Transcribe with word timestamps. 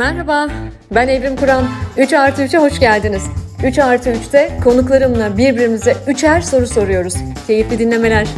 Merhaba, 0.00 0.48
ben 0.94 1.08
Evrim 1.08 1.36
Kur'an. 1.36 1.64
3 1.98 2.12
artı 2.12 2.42
3'e 2.42 2.58
hoş 2.58 2.80
geldiniz. 2.80 3.22
3 3.64 3.78
artı 3.78 4.10
3'te 4.10 4.60
konuklarımla 4.64 5.38
birbirimize 5.38 5.96
üçer 6.08 6.40
soru 6.40 6.66
soruyoruz. 6.66 7.14
Keyifli 7.46 7.78
dinlemeler. 7.78 8.28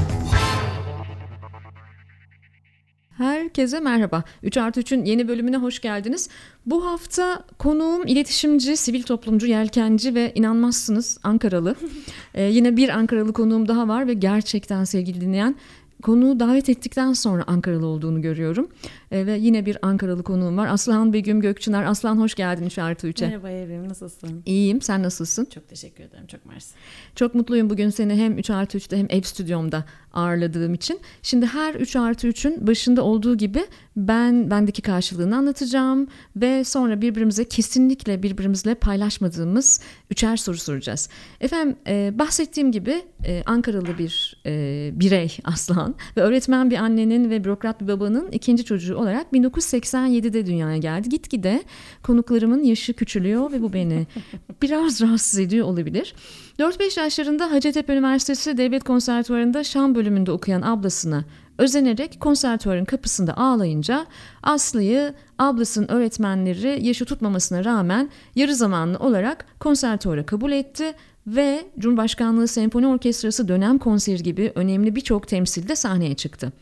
Herkese 3.17 3.81
merhaba. 3.81 4.25
3 4.43 4.57
artı 4.57 4.81
3'ün 4.81 5.05
yeni 5.05 5.29
bölümüne 5.29 5.57
hoş 5.57 5.81
geldiniz. 5.81 6.29
Bu 6.67 6.87
hafta 6.87 7.45
konuğum 7.59 8.07
iletişimci, 8.07 8.77
sivil 8.77 9.03
toplumcu, 9.03 9.47
yelkenci 9.47 10.15
ve 10.15 10.33
inanmazsınız 10.35 11.19
Ankaralı. 11.23 11.75
ee, 12.35 12.43
yine 12.43 12.77
bir 12.77 12.89
Ankaralı 12.89 13.33
konuğum 13.33 13.69
daha 13.69 13.89
var 13.89 14.07
ve 14.07 14.15
gerçekten 14.15 14.85
sevgili 14.85 15.21
dinleyen 15.21 15.57
konuğu 16.03 16.41
davet 16.41 16.69
ettikten 16.69 17.13
sonra 17.13 17.45
Ankaralı 17.47 17.87
olduğunu 17.87 18.23
görüyorum. 18.23 18.69
E, 19.13 19.27
ve 19.27 19.39
yine 19.39 19.67
bir 19.67 19.79
Ankaralı 19.83 20.23
konuğum 20.23 20.57
var. 20.57 20.67
Aslan 20.67 21.13
Begüm 21.13 21.41
Gökçınar. 21.41 21.85
Aslan 21.85 22.19
hoş 22.19 22.35
geldin 22.35 22.67
3 22.67 22.79
artı 22.79 23.09
3'e. 23.09 23.27
Merhaba 23.27 23.51
Evrim 23.51 23.89
nasılsın? 23.89 24.43
İyiyim 24.47 24.81
sen 24.81 25.03
nasılsın? 25.03 25.45
Çok 25.45 25.69
teşekkür 25.69 26.05
ederim 26.05 26.27
çok 26.27 26.47
mersi. 26.47 26.75
Çok 27.17 27.35
mutluyum 27.35 27.71
bugün 27.71 27.91
seni 27.91 28.15
hem 28.15 28.39
3 28.39 28.51
artı 28.51 28.79
3'te 28.79 28.99
hem 28.99 29.07
ev 29.11 29.23
stüdyomda 29.23 29.85
ağırladığım 30.13 30.75
için. 30.75 31.01
Şimdi 31.23 31.47
her 31.47 31.75
3 31.75 31.97
artı 31.97 32.29
3'ün 32.29 32.67
başında 32.67 33.03
olduğu 33.03 33.37
gibi 33.37 33.65
ben 33.97 34.51
bendeki 34.51 34.83
karşılığını 34.83 35.37
anlatacağım 35.37 36.07
ve 36.37 36.65
sonra 36.65 37.01
birbirimize 37.01 37.45
kesinlikle 37.45 38.23
birbirimizle 38.23 38.75
paylaşmadığımız 38.75 39.81
üçer 40.11 40.37
soru 40.37 40.57
soracağız. 40.57 41.09
Efendim 41.41 41.77
e, 41.87 42.19
bahsettiğim 42.19 42.73
gibi 42.73 43.03
e, 43.25 43.43
Ankaralı 43.47 43.99
bir 43.99 44.43
e, 44.47 44.91
birey 44.95 45.37
Aslan 45.45 45.95
ve 46.17 46.21
öğretmen 46.21 46.71
bir 46.71 46.77
annenin 46.77 47.31
ve 47.31 47.45
bürokrat 47.45 47.81
bir 47.81 47.89
babanın 47.89 48.31
ikinci 48.31 48.65
çocuğu 48.65 48.95
olarak 49.03 49.33
1987'de 49.33 50.47
dünyaya 50.47 50.77
geldi. 50.77 51.09
Gitgide 51.09 51.63
konuklarımın 52.03 52.63
yaşı 52.63 52.93
küçülüyor 52.93 53.53
ve 53.53 53.63
bu 53.63 53.73
beni 53.73 54.07
biraz 54.63 55.01
rahatsız 55.01 55.39
ediyor 55.39 55.67
olabilir. 55.67 56.15
4-5 56.59 57.01
yaşlarında 57.01 57.51
Hacettepe 57.51 57.93
Üniversitesi 57.93 58.57
Devlet 58.57 58.85
Konservatuvarı'nda 58.85 59.65
şan 59.65 59.95
bölümünde 59.95 60.33
okuyan 60.33 60.63
ablasına 60.63 61.25
özenerek 61.59 62.21
konservatuvarın 62.21 62.85
kapısında 62.85 63.37
ağlayınca 63.37 64.07
Aslı'yı 64.43 65.15
ablasının 65.39 65.91
öğretmenleri 65.91 66.87
yaşı 66.87 67.05
tutmamasına 67.05 67.65
rağmen 67.65 68.11
yarı 68.35 68.55
zamanlı 68.55 68.99
olarak 68.99 69.47
konservatuvara 69.61 70.27
kabul 70.27 70.53
etti 70.53 70.95
ve 71.27 71.65
Cumhurbaşkanlığı 71.79 72.49
Senfoni 72.49 72.87
Orkestrası 72.87 73.49
dönem 73.49 73.79
konseri 73.79 74.23
gibi 74.23 74.53
önemli 74.55 74.97
birçok 74.97 75.29
temsilde 75.29 75.77
sahneye 75.77 76.15
çıktı. 76.15 76.53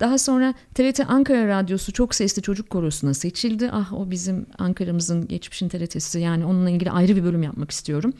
Daha 0.00 0.18
sonra 0.18 0.54
TRT 0.74 1.00
Ankara 1.08 1.48
Radyosu 1.48 1.92
çok 1.92 2.14
sesli 2.14 2.42
çocuk 2.42 2.70
korosuna 2.70 3.14
seçildi. 3.14 3.70
Ah 3.72 3.92
o 3.92 4.10
bizim 4.10 4.46
Ankara'mızın 4.58 5.28
geçmişin 5.28 5.68
TRT'si 5.68 6.20
yani 6.20 6.44
onunla 6.44 6.70
ilgili 6.70 6.90
ayrı 6.90 7.16
bir 7.16 7.24
bölüm 7.24 7.42
yapmak 7.42 7.70
istiyorum. 7.70 8.12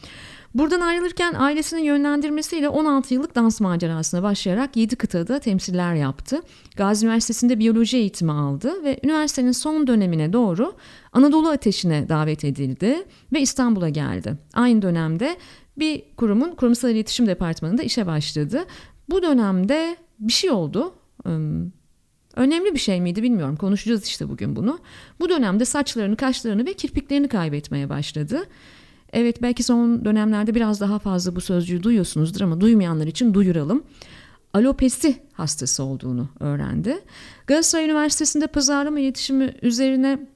Buradan 0.55 0.81
ayrılırken 0.81 1.35
ailesinin 1.35 1.83
yönlendirmesiyle 1.83 2.69
16 2.69 3.15
yıllık 3.15 3.35
dans 3.35 3.61
macerasına 3.61 4.23
başlayarak 4.23 4.77
7 4.77 4.97
kıtada 4.97 5.39
temsiller 5.39 5.95
yaptı. 5.95 6.41
Gazi 6.77 7.07
Üniversitesi'nde 7.07 7.59
biyoloji 7.59 7.97
eğitimi 7.97 8.33
aldı 8.33 8.85
ve 8.85 9.01
üniversitenin 9.05 9.53
son 9.53 9.87
dönemine 9.87 10.33
doğru 10.33 10.75
Anadolu 11.13 11.49
Ateşi'ne 11.49 12.09
davet 12.09 12.45
edildi 12.45 13.05
ve 13.33 13.41
İstanbul'a 13.41 13.89
geldi. 13.89 14.37
Aynı 14.55 14.83
dönemde 14.83 15.37
bir 15.79 16.03
kurumun 16.17 16.55
kurumsal 16.55 16.91
iletişim 16.91 17.27
departmanında 17.27 17.83
işe 17.83 18.07
başladı. 18.07 18.65
Bu 19.11 19.23
dönemde 19.23 19.97
bir 20.19 20.33
şey 20.33 20.51
oldu. 20.51 20.95
Önemli 22.37 22.75
bir 22.75 22.79
şey 22.79 23.01
miydi 23.01 23.23
bilmiyorum. 23.23 23.57
Konuşacağız 23.57 24.05
işte 24.07 24.29
bugün 24.29 24.57
bunu. 24.57 24.79
Bu 25.21 25.29
dönemde 25.29 25.65
saçlarını, 25.65 26.17
kaşlarını 26.17 26.67
ve 26.67 26.73
kirpiklerini 26.73 27.29
kaybetmeye 27.29 27.89
başladı. 27.89 28.45
Evet 29.13 29.43
belki 29.43 29.63
son 29.63 30.05
dönemlerde 30.05 30.55
biraz 30.55 30.81
daha 30.81 30.99
fazla 30.99 31.37
bu 31.37 31.41
sözcüğü 31.41 31.83
duyuyorsunuzdur 31.83 32.41
ama 32.41 32.61
duymayanlar 32.61 33.07
için 33.07 33.35
duyuralım. 33.35 33.85
Alopesi 34.55 35.17
hastası 35.33 35.83
olduğunu 35.83 36.29
öğrendi. 36.41 36.99
Galatasaray 37.47 37.85
Üniversitesi'nde 37.85 38.47
pazarlama 38.47 39.01
iletişimi 39.01 39.55
üzerine 39.63 40.27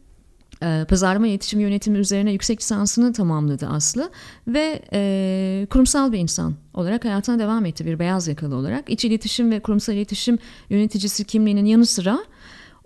e, 0.63 0.85
pazarlama 0.89 1.27
iletişim 1.27 1.61
yönetimi 1.61 1.99
üzerine 1.99 2.33
yüksek 2.33 2.61
lisansını 2.61 3.13
tamamladı 3.13 3.67
Aslı 3.67 4.11
ve 4.49 4.83
e, 4.93 5.67
kurumsal 5.71 6.13
bir 6.13 6.19
insan 6.19 6.55
olarak 6.75 7.05
hayatına 7.05 7.39
devam 7.39 7.67
etti 7.67 7.87
bir 7.87 7.99
beyaz 7.99 8.29
yakalı 8.29 8.57
olarak. 8.57 8.91
İç 8.91 9.05
iletişim 9.05 9.51
ve 9.51 9.61
kurumsal 9.61 9.95
iletişim 9.95 10.39
yöneticisi 10.71 11.25
kimliğinin 11.25 11.65
yanı 11.65 11.87
sıra 11.87 12.19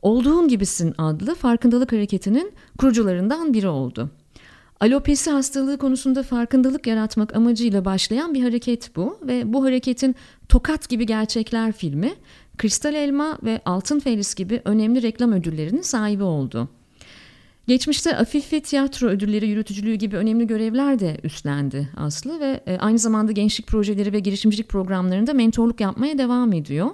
Olduğun 0.04 0.48
Gibisin 0.48 0.94
adlı 0.98 1.34
farkındalık 1.34 1.92
hareketinin 1.92 2.52
kurucularından 2.78 3.54
biri 3.54 3.68
oldu. 3.68 4.10
Alopesi 4.80 5.30
hastalığı 5.30 5.78
konusunda 5.78 6.22
farkındalık 6.22 6.86
yaratmak 6.86 7.36
amacıyla 7.36 7.84
başlayan 7.84 8.34
bir 8.34 8.42
hareket 8.42 8.96
bu 8.96 9.18
ve 9.22 9.52
bu 9.52 9.64
hareketin 9.64 10.14
Tokat 10.48 10.88
gibi 10.88 11.06
gerçekler 11.06 11.72
filmi 11.72 12.14
Kristal 12.58 12.94
Elma 12.94 13.38
ve 13.44 13.60
Altın 13.64 14.00
Feliz 14.00 14.34
gibi 14.34 14.62
önemli 14.64 15.02
reklam 15.02 15.32
ödüllerinin 15.32 15.82
sahibi 15.82 16.22
oldu. 16.22 16.68
Geçmişte 17.66 18.16
Afife 18.16 18.60
Tiyatro 18.60 19.06
Ödülleri 19.06 19.48
yürütücülüğü 19.48 19.94
gibi 19.94 20.16
önemli 20.16 20.46
görevler 20.46 20.98
de 20.98 21.20
üstlendi 21.22 21.88
Aslı 21.96 22.40
ve 22.40 22.60
e, 22.66 22.78
aynı 22.78 22.98
zamanda 22.98 23.32
gençlik 23.32 23.66
projeleri 23.66 24.12
ve 24.12 24.20
girişimcilik 24.20 24.68
programlarında 24.68 25.32
mentorluk 25.32 25.80
yapmaya 25.80 26.18
devam 26.18 26.52
ediyor. 26.52 26.90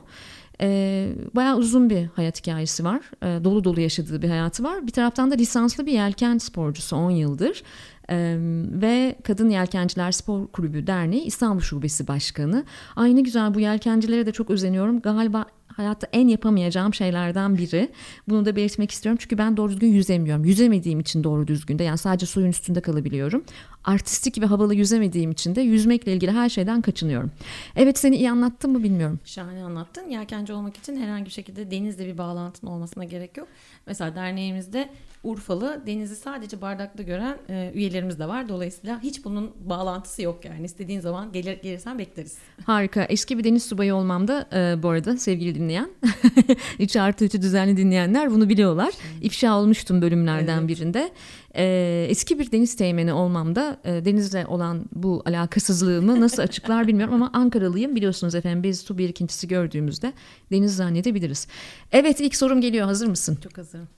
E, 0.61 1.09
bayağı 1.35 1.57
uzun 1.57 1.91
bir 1.91 2.07
hayat 2.07 2.41
hikayesi 2.41 2.85
var. 2.85 3.01
E, 3.23 3.45
dolu 3.45 3.65
dolu 3.65 3.81
yaşadığı 3.81 4.23
bir 4.23 4.29
hayatı 4.29 4.65
var. 4.65 4.87
Bir 4.87 4.93
taraftan 4.93 5.31
da 5.31 5.35
lisanslı 5.35 5.87
bir 5.87 5.93
yelken 5.93 6.39
sporcusu 6.39 6.97
10 6.97 7.11
yıldır. 7.11 7.63
Ee, 8.11 8.37
ve 8.73 9.17
Kadın 9.23 9.51
Yelkenciler 9.51 10.13
Spor 10.13 10.47
Kulübü 10.47 10.87
Derneği 10.87 11.25
İstanbul 11.25 11.61
Şubesi 11.61 12.09
Başkanı. 12.09 12.65
Aynı 12.97 13.25
güzel 13.25 13.55
bu 13.55 13.61
yelkencilere 13.61 14.27
de 14.27 14.33
çok 14.33 14.51
özeniyorum. 14.51 15.01
Galiba 15.01 15.47
hayatta 15.77 16.07
en 16.13 16.29
yapamayacağım 16.29 16.95
şeylerden 16.95 17.59
biri. 17.59 17.89
Bunu 18.29 18.45
da 18.45 18.57
belirtmek 18.57 18.91
istiyorum 18.91 19.19
çünkü 19.23 19.39
ben 19.39 19.57
doğru 19.57 19.71
düzgün 19.71 19.89
yüzemiyorum. 19.89 20.45
Yüzemediğim 20.45 21.01
için 21.01 21.25
doğru 21.25 21.47
düzgün 21.47 21.79
de 21.79 21.85
yani 21.85 21.99
sadece 21.99 22.27
suyun 22.27 22.49
üstünde 22.49 22.81
kalabiliyorum. 22.81 23.45
Artistik 23.85 24.41
ve 24.41 24.47
havalı 24.47 24.75
yüzemediğim 24.75 25.31
için 25.31 25.55
de 25.55 25.61
yüzmekle 25.61 26.13
ilgili 26.13 26.33
her 26.33 26.49
şeyden 26.49 26.83
kaçınıyorum. 26.83 27.31
Evet 27.77 27.99
seni 27.99 28.17
iyi 28.17 28.31
anlattım 28.31 28.73
mı 28.73 28.83
bilmiyorum. 28.83 29.21
Şahane 29.25 29.65
anlattın. 29.65 30.09
Yelkenci 30.09 30.53
olmak 30.53 30.77
için 30.77 30.97
herhangi 30.97 31.25
bir 31.25 31.31
şekilde 31.31 31.71
denizle 31.71 32.07
bir 32.07 32.19
bağlantın 32.19 32.67
olmasına 32.67 33.05
gerek 33.05 33.37
yok. 33.37 33.49
Mesela 33.87 34.15
derneğimizde 34.15 34.89
Urfalı 35.25 35.83
denizi 35.87 36.17
sadece 36.17 36.61
bardakta 36.61 37.03
gören 37.03 37.39
e, 37.49 37.73
üyelerimiz 37.75 38.19
de 38.19 38.29
var. 38.29 38.49
Dolayısıyla 38.49 39.03
hiç 39.03 39.25
bunun 39.25 39.51
bağlantısı 39.65 40.23
yok 40.23 40.45
yani. 40.45 40.65
İstediğin 40.65 41.01
zaman 41.01 41.33
gelir 41.33 41.63
gelirsen 41.63 41.99
bekleriz. 41.99 42.39
Harika. 42.65 43.03
Eski 43.03 43.39
bir 43.39 43.45
deniz 43.45 43.65
subayı 43.65 43.95
olmamda 43.95 44.49
e, 44.53 44.83
bu 44.83 44.89
arada 44.89 45.17
sevgili 45.17 45.55
dinleyen. 45.61 45.91
3 46.79 46.97
artı 46.97 47.25
3'ü 47.25 47.43
düzenli 47.43 47.77
dinleyenler 47.77 48.31
bunu 48.31 48.49
biliyorlar. 48.49 48.95
İfşa 49.23 49.57
olmuştum 49.57 50.03
bölümlerden 50.03 50.59
evet. 50.59 50.69
birinde. 50.69 51.11
E, 51.55 52.07
eski 52.09 52.39
bir 52.39 52.53
deniz 52.53 52.77
teğmeni 52.77 53.13
olmamda 53.13 53.81
e, 53.85 54.05
denizle 54.05 54.47
olan 54.47 54.85
bu 54.93 55.23
alakasızlığımı 55.27 56.21
nasıl 56.21 56.43
açıklar 56.43 56.87
bilmiyorum 56.87 57.15
ama 57.15 57.31
Ankaralıyım 57.33 57.97
biliyorsunuz 57.97 58.35
efendim 58.35 58.63
biz 58.63 58.81
su 58.81 58.99
birikintisi 58.99 59.49
gördüğümüzde 59.49 60.13
deniz 60.53 60.77
zannedebiliriz. 60.77 61.47
Evet 61.93 62.21
ilk 62.21 62.37
sorum 62.37 62.61
geliyor 62.61 62.87
hazır 62.87 63.07
mısın? 63.07 63.39
Çok 63.43 63.59
hazırım. 63.59 63.89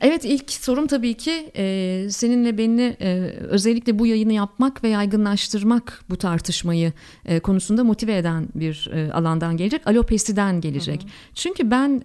Evet 0.00 0.24
ilk 0.24 0.50
sorum 0.50 0.86
tabii 0.86 1.14
ki 1.14 1.50
seninle 2.10 2.58
beni 2.58 2.96
özellikle 3.48 3.98
bu 3.98 4.06
yayını 4.06 4.32
yapmak 4.32 4.84
ve 4.84 4.88
yaygınlaştırmak 4.88 6.04
bu 6.10 6.16
tartışmayı 6.16 6.92
konusunda 7.42 7.84
motive 7.84 8.16
eden 8.16 8.48
bir 8.54 8.90
alandan 9.12 9.56
gelecek. 9.56 9.86
Alopesiden 9.86 10.60
gelecek. 10.60 11.02
Hı 11.02 11.06
hı. 11.06 11.10
Çünkü 11.34 11.70
ben 11.70 12.02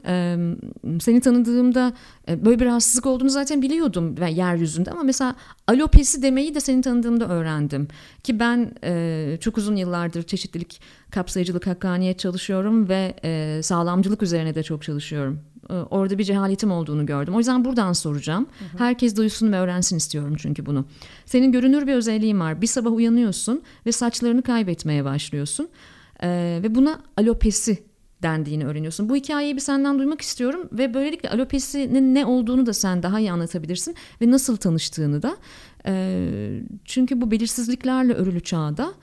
seni 1.00 1.22
tanıdığımda 1.22 1.94
böyle 2.28 2.60
bir 2.60 2.66
rahatsızlık 2.66 3.06
olduğunu 3.06 3.30
zaten 3.30 3.62
biliyordum 3.62 4.16
yeryüzünde 4.30 4.92
ama 4.92 5.04
mesela 5.04 5.36
alopesi 5.68 6.22
demeyi 6.24 6.56
de 6.56 6.60
seni 6.60 6.82
tanıdığımda 6.82 7.28
öğrendim. 7.28 7.88
Ki 8.24 8.40
ben 8.40 8.72
çok 9.40 9.58
uzun 9.58 9.76
yıllardır 9.76 10.24
çeşitlilik, 10.24 10.82
kapsayıcılık, 11.12 11.68
hakkaniyet 11.68 12.20
çalışıyorum 12.20 12.90
ve 12.90 13.14
sağlamcılık 13.64 14.24
üzerine 14.24 14.56
de 14.56 14.64
çok 14.64 14.84
çalışıyorum. 14.84 15.40
E, 15.70 15.74
orada 15.74 16.18
bir 16.18 16.24
cehaletim 16.24 16.72
olduğunu 16.72 17.06
gördüm. 17.06 17.36
O 17.36 17.38
yüzden 17.38 17.66
buradan 17.66 17.94
soracağım. 17.94 18.48
Hı 18.60 18.66
hı. 18.66 18.84
Herkes 18.84 19.16
duysun 19.16 19.52
ve 19.52 19.60
öğrensin 19.60 19.98
istiyorum 19.98 20.36
çünkü 20.38 20.66
bunu. 20.66 20.86
Senin 21.26 21.52
görünür 21.52 21.88
bir 21.88 21.94
özelliğin 21.94 22.40
var. 22.40 22.62
Bir 22.62 22.68
sabah 22.68 22.92
uyanıyorsun 22.92 23.62
ve 23.86 23.92
saçlarını 23.92 24.42
kaybetmeye 24.42 25.06
başlıyorsun. 25.06 25.70
Ee, 26.24 26.60
ve 26.64 26.76
buna 26.76 27.02
alopesi 27.18 27.90
dendiğini 28.24 28.66
öğreniyorsun. 28.66 29.10
Bu 29.10 29.16
hikayeyi 29.16 29.56
bir 29.56 29.62
senden 29.62 30.00
duymak 30.00 30.22
istiyorum 30.22 30.70
ve 30.72 30.94
böylelikle 30.94 31.30
alopesinin 31.30 32.16
ne 32.16 32.26
olduğunu 32.26 32.66
da 32.66 32.74
sen 32.74 33.04
daha 33.04 33.20
iyi 33.20 33.32
anlatabilirsin 33.32 33.96
ve 34.22 34.32
nasıl 34.32 34.58
tanıştığını 34.58 35.22
da. 35.22 35.38
Ee, 35.86 36.62
çünkü 36.86 37.22
bu 37.22 37.32
belirsizliklerle 37.32 38.14
örülü 38.14 38.42
çağda 38.42 38.94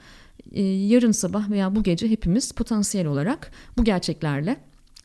e, 0.53 0.63
yarın 0.63 1.13
sabah 1.13 1.51
veya 1.51 1.75
bu 1.75 1.83
gece 1.83 2.11
hepimiz 2.11 2.53
potansiyel 2.53 3.07
olarak 3.07 3.51
bu 3.79 3.85
gerçeklerle 3.85 4.57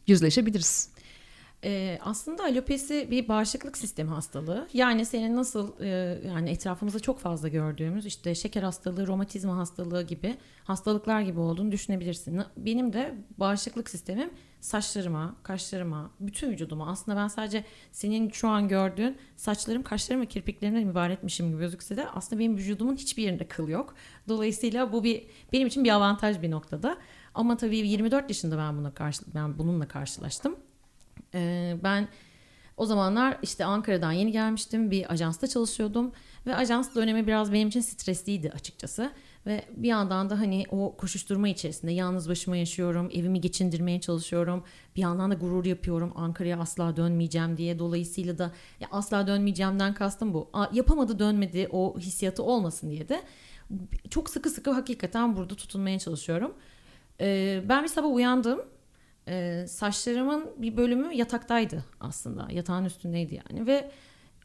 yüzleşebiliriz. 0.08 0.91
Ee, 1.64 2.00
aslında 2.02 2.44
alopesi 2.44 3.08
bir 3.12 3.28
bağışıklık 3.28 3.78
sistemi 3.78 4.10
hastalığı. 4.10 4.68
Yani 4.74 5.06
senin 5.06 5.36
nasıl 5.36 5.82
e, 5.82 5.88
yani 6.28 6.50
etrafımızda 6.50 7.00
çok 7.00 7.20
fazla 7.20 7.48
gördüğümüz 7.48 8.06
işte 8.06 8.36
şeker 8.36 8.64
hastalığı, 8.64 9.08
romatizma 9.08 9.58
hastalığı 9.58 10.04
gibi 10.04 10.38
hastalıklar 10.64 11.22
gibi 11.22 11.40
olduğunu 11.40 11.72
düşünebilirsin. 11.72 12.42
Benim 12.58 12.94
de 12.94 13.16
bağışıklık 13.38 13.90
sistemim 13.90 14.30
saçlarıma, 14.60 15.36
kaşlarıma, 15.44 16.12
bütün 16.20 16.52
vücuduma. 16.52 16.92
Aslında 16.92 17.18
ben 17.18 17.28
sadece 17.28 17.64
senin 17.92 18.30
şu 18.30 18.48
an 18.48 18.68
gördüğün 18.68 19.18
saçlarım, 19.36 19.84
kaşlarım 19.84 20.22
ve 20.22 20.26
kirpiklerimden 20.26 20.88
ibaretmişim 20.88 21.50
gibi 21.50 21.60
gözükse 21.60 21.98
de 21.98 22.10
aslında 22.10 22.40
benim 22.40 22.58
vücudumun 22.58 22.96
hiçbir 22.96 23.24
yerinde 23.24 23.48
kıl 23.48 23.68
yok. 23.70 23.96
Dolayısıyla 24.28 24.94
bu 24.94 25.04
bir 25.04 25.24
benim 25.54 25.68
için 25.68 25.84
bir 25.84 25.90
avantaj 25.90 26.42
bir 26.42 26.52
noktada. 26.52 26.98
Ama 27.34 27.58
tabii 27.58 27.78
24 27.78 28.30
yaşında 28.30 28.58
ben 28.58 28.78
buna 28.78 28.94
karşı 28.94 29.24
ben 29.36 29.58
bununla 29.58 29.88
karşılaştım. 29.88 30.56
Ee, 31.36 31.78
ben 31.84 32.08
o 32.78 32.86
zamanlar 32.86 33.38
işte 33.42 33.66
Ankara'dan 33.66 34.12
yeni 34.12 34.32
gelmiştim. 34.32 34.92
Bir 34.92 35.12
ajansta 35.12 35.48
çalışıyordum 35.48 36.12
ve 36.46 36.56
ajans 36.56 36.96
dönemi 36.96 37.28
biraz 37.28 37.54
benim 37.54 37.68
için 37.68 37.82
stresliydi 37.82 38.52
açıkçası. 38.52 39.12
Ve 39.46 39.66
bir 39.78 39.88
yandan 39.88 40.30
da 40.30 40.40
hani 40.40 40.66
o 40.72 40.98
koşuşturma 40.98 41.50
içerisinde 41.50 41.92
yalnız 41.92 42.30
başıma 42.30 42.58
yaşıyorum, 42.58 43.10
evimi 43.14 43.42
geçindirmeye 43.42 44.02
çalışıyorum. 44.02 44.64
Bir 44.96 45.02
yandan 45.02 45.32
da 45.32 45.36
gurur 45.36 45.66
yapıyorum 45.66 46.14
Ankara'ya 46.16 46.60
asla 46.60 46.96
dönmeyeceğim 46.96 47.58
diye. 47.58 47.80
Dolayısıyla 47.80 48.38
da 48.38 48.52
ya 48.80 48.88
asla 48.92 49.28
dönmeyeceğimden 49.28 49.94
kastım 49.94 50.34
bu. 50.34 50.50
A, 50.54 50.68
yapamadı 50.74 51.20
dönmedi 51.20 51.68
o 51.72 52.00
hissiyatı 52.00 52.44
olmasın 52.44 52.90
diye 52.90 53.10
de 53.10 53.22
çok 54.10 54.30
sıkı 54.30 54.50
sıkı 54.50 54.72
hakikaten 54.72 55.36
burada 55.36 55.56
tutunmaya 55.56 56.00
çalışıyorum. 56.00 56.54
Ee, 57.22 57.64
ben 57.70 57.84
bir 57.84 57.88
sabah 57.88 58.10
uyandım. 58.14 58.62
Ee, 59.28 59.66
saçlarımın 59.68 60.50
bir 60.58 60.78
bölümü 60.78 61.14
yataktaydı 61.14 61.86
aslında. 62.00 62.48
Yatağın 62.52 62.86
üstündeydi 62.86 63.42
yani 63.48 63.68
ve 63.68 63.92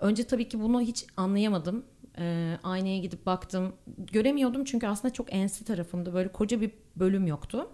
önce 0.00 0.24
tabii 0.26 0.48
ki 0.48 0.60
bunu 0.60 0.80
hiç 0.80 1.06
anlayamadım. 1.16 1.84
Ee, 2.18 2.58
aynaya 2.62 2.98
gidip 2.98 3.26
baktım. 3.26 3.72
Göremiyordum 3.98 4.64
çünkü 4.64 4.86
aslında 4.86 5.12
çok 5.14 5.34
ensi 5.34 5.64
tarafımda 5.64 6.14
böyle 6.14 6.28
koca 6.32 6.60
bir 6.60 6.70
bölüm 6.96 7.26
yoktu. 7.26 7.68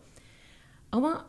Ama 0.93 1.27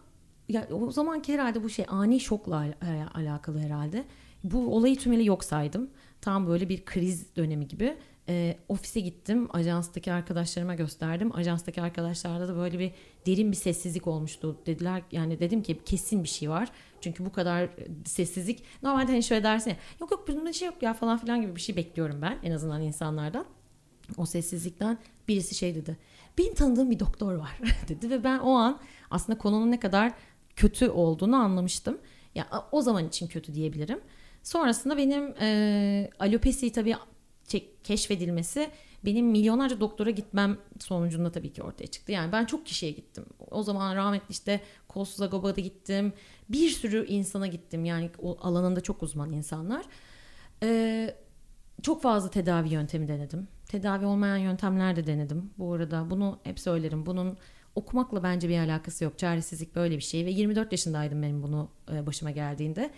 ya 0.49 0.67
o 0.71 0.91
zamanki 0.91 1.33
herhalde 1.33 1.63
bu 1.63 1.69
şey 1.69 1.85
ani 1.87 2.19
şokla 2.19 2.55
al- 2.55 3.07
alakalı 3.13 3.59
herhalde. 3.59 4.03
Bu 4.43 4.75
olayı 4.75 4.97
tümüyle 4.97 5.23
yok 5.23 5.43
saydım. 5.43 5.89
Tam 6.21 6.47
böyle 6.47 6.69
bir 6.69 6.85
kriz 6.85 7.35
dönemi 7.35 7.67
gibi. 7.67 7.97
E, 8.29 8.57
ofise 8.69 8.99
gittim. 8.99 9.47
Ajanstaki 9.53 10.13
arkadaşlarıma 10.13 10.75
gösterdim. 10.75 11.35
Ajanstaki 11.35 11.81
arkadaşlarda 11.81 12.47
da 12.47 12.55
böyle 12.55 12.79
bir 12.79 12.91
derin 13.25 13.51
bir 13.51 13.57
sessizlik 13.57 14.07
olmuştu. 14.07 14.57
Dediler 14.65 15.03
yani 15.11 15.39
dedim 15.39 15.63
ki 15.63 15.79
kesin 15.85 16.23
bir 16.23 16.29
şey 16.29 16.49
var. 16.49 16.69
Çünkü 17.01 17.25
bu 17.25 17.31
kadar 17.31 17.69
sessizlik 18.05 18.63
normalde 18.83 19.11
hani 19.11 19.23
şöyle 19.23 19.43
dersin 19.43 19.69
ya 19.69 19.77
yok 20.01 20.11
yok 20.11 20.27
bunda 20.27 20.53
şey 20.53 20.65
yok 20.65 20.83
ya 20.83 20.93
falan 20.93 21.17
filan 21.17 21.41
gibi 21.41 21.55
bir 21.55 21.61
şey 21.61 21.75
bekliyorum 21.75 22.21
ben 22.21 22.39
en 22.43 22.51
azından 22.51 22.81
insanlardan. 22.81 23.45
O 24.17 24.25
sessizlikten 24.25 24.97
birisi 25.27 25.55
şey 25.55 25.75
dedi. 25.75 25.97
Benim 26.37 26.53
tanıdığım 26.53 26.91
bir 26.91 26.99
doktor 26.99 27.33
var 27.35 27.59
dedi 27.87 28.09
ve 28.09 28.23
ben 28.23 28.39
o 28.39 28.51
an 28.51 28.79
aslında 29.11 29.39
konunun 29.39 29.71
ne 29.71 29.79
kadar 29.79 30.11
kötü 30.55 30.89
olduğunu 30.89 31.35
anlamıştım. 31.35 31.97
Ya 32.35 32.47
o 32.71 32.81
zaman 32.81 33.07
için 33.07 33.27
kötü 33.27 33.53
diyebilirim. 33.53 34.01
Sonrasında 34.43 34.97
benim 34.97 35.33
e, 35.41 36.09
alopesiyi 36.19 36.71
tabii 36.71 36.95
keşfedilmesi 37.83 38.69
benim 39.05 39.27
milyonlarca 39.27 39.79
doktora 39.79 40.09
gitmem 40.09 40.57
sonucunda 40.79 41.31
tabii 41.31 41.53
ki 41.53 41.63
ortaya 41.63 41.87
çıktı. 41.87 42.11
Yani 42.11 42.31
ben 42.31 42.45
çok 42.45 42.65
kişiye 42.65 42.91
gittim. 42.91 43.25
O 43.51 43.63
zaman 43.63 43.95
rahmetli 43.95 44.31
işte 44.31 44.61
Kolsuz 44.87 45.21
Agoba'da 45.21 45.61
gittim. 45.61 46.13
Bir 46.49 46.69
sürü 46.69 47.05
insana 47.07 47.47
gittim. 47.47 47.85
Yani 47.85 48.09
o 48.21 48.37
alanında 48.41 48.81
çok 48.81 49.03
uzman 49.03 49.31
insanlar. 49.31 49.85
Ee, 50.63 51.15
çok 51.81 52.01
fazla 52.01 52.29
tedavi 52.29 52.69
yöntemi 52.69 53.07
denedim. 53.07 53.47
Tedavi 53.65 54.05
olmayan 54.05 54.37
yöntemler 54.37 54.95
de 54.95 55.07
denedim. 55.07 55.51
Bu 55.57 55.73
arada 55.73 56.09
bunu 56.09 56.39
hep 56.43 56.59
söylerim. 56.59 57.05
Bunun 57.05 57.37
okumakla 57.75 58.23
bence 58.23 58.49
bir 58.49 58.59
alakası 58.59 59.03
yok. 59.03 59.19
Çaresizlik 59.19 59.75
böyle 59.75 59.97
bir 59.97 60.03
şey 60.03 60.25
ve 60.25 60.31
24 60.31 60.71
yaşındaydım 60.71 61.21
benim 61.21 61.43
bunu 61.43 61.69
e, 61.93 62.05
başıma 62.05 62.31
geldiğinde. 62.31 62.91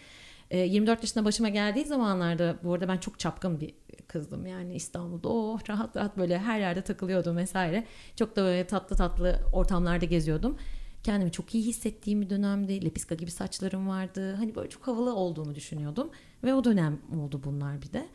24 0.52 1.00
e, 1.00 1.02
yaşında 1.02 1.26
başıma 1.26 1.50
geldiği 1.50 1.86
zamanlarda 1.86 2.56
bu 2.64 2.74
arada 2.74 2.88
ben 2.88 2.98
çok 2.98 3.20
çapkın 3.20 3.60
bir 3.60 3.74
kızdım 4.08 4.46
yani 4.46 4.76
İstanbul'da 4.76 5.30
oh 5.30 5.70
rahat 5.70 5.98
rahat 5.98 6.18
böyle 6.18 6.40
her 6.40 6.60
yerde 6.60 6.82
takılıyordum 6.82 7.38
vesaire. 7.38 7.86
Çok 8.16 8.36
da 8.36 8.44
böyle 8.44 8.68
tatlı 8.68 8.96
tatlı 8.96 9.40
ortamlarda 9.54 10.06
geziyordum. 10.06 10.58
Kendimi 11.04 11.32
çok 11.32 11.56
iyi 11.56 11.66
hissettiğim 11.66 12.22
bir 12.22 12.30
dönemdi. 12.30 12.86
Lepiska 12.86 13.16
gibi 13.16 13.32
saçlarım 13.32 13.88
vardı. 13.88 14.34
Hani 14.36 14.56
böyle 14.56 14.70
çok 14.70 14.88
havalı 14.88 15.16
olduğumu 15.16 15.56
düşünüyordum. 15.56 16.10
Ve 16.44 16.54
o 16.54 16.64
dönem 16.64 17.00
oldu 17.16 17.42
bunlar 17.44 17.82
bir 17.82 17.94
de. 17.94 18.06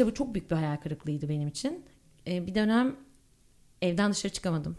Bu 0.00 0.14
çok 0.14 0.34
büyük 0.34 0.50
bir 0.50 0.56
hayal 0.56 0.76
kırıklığıydı 0.76 1.28
benim 1.28 1.48
için. 1.48 1.84
Ee, 2.26 2.46
bir 2.46 2.54
dönem 2.54 2.96
evden 3.82 4.12
dışarı 4.12 4.32
çıkamadım. 4.32 4.76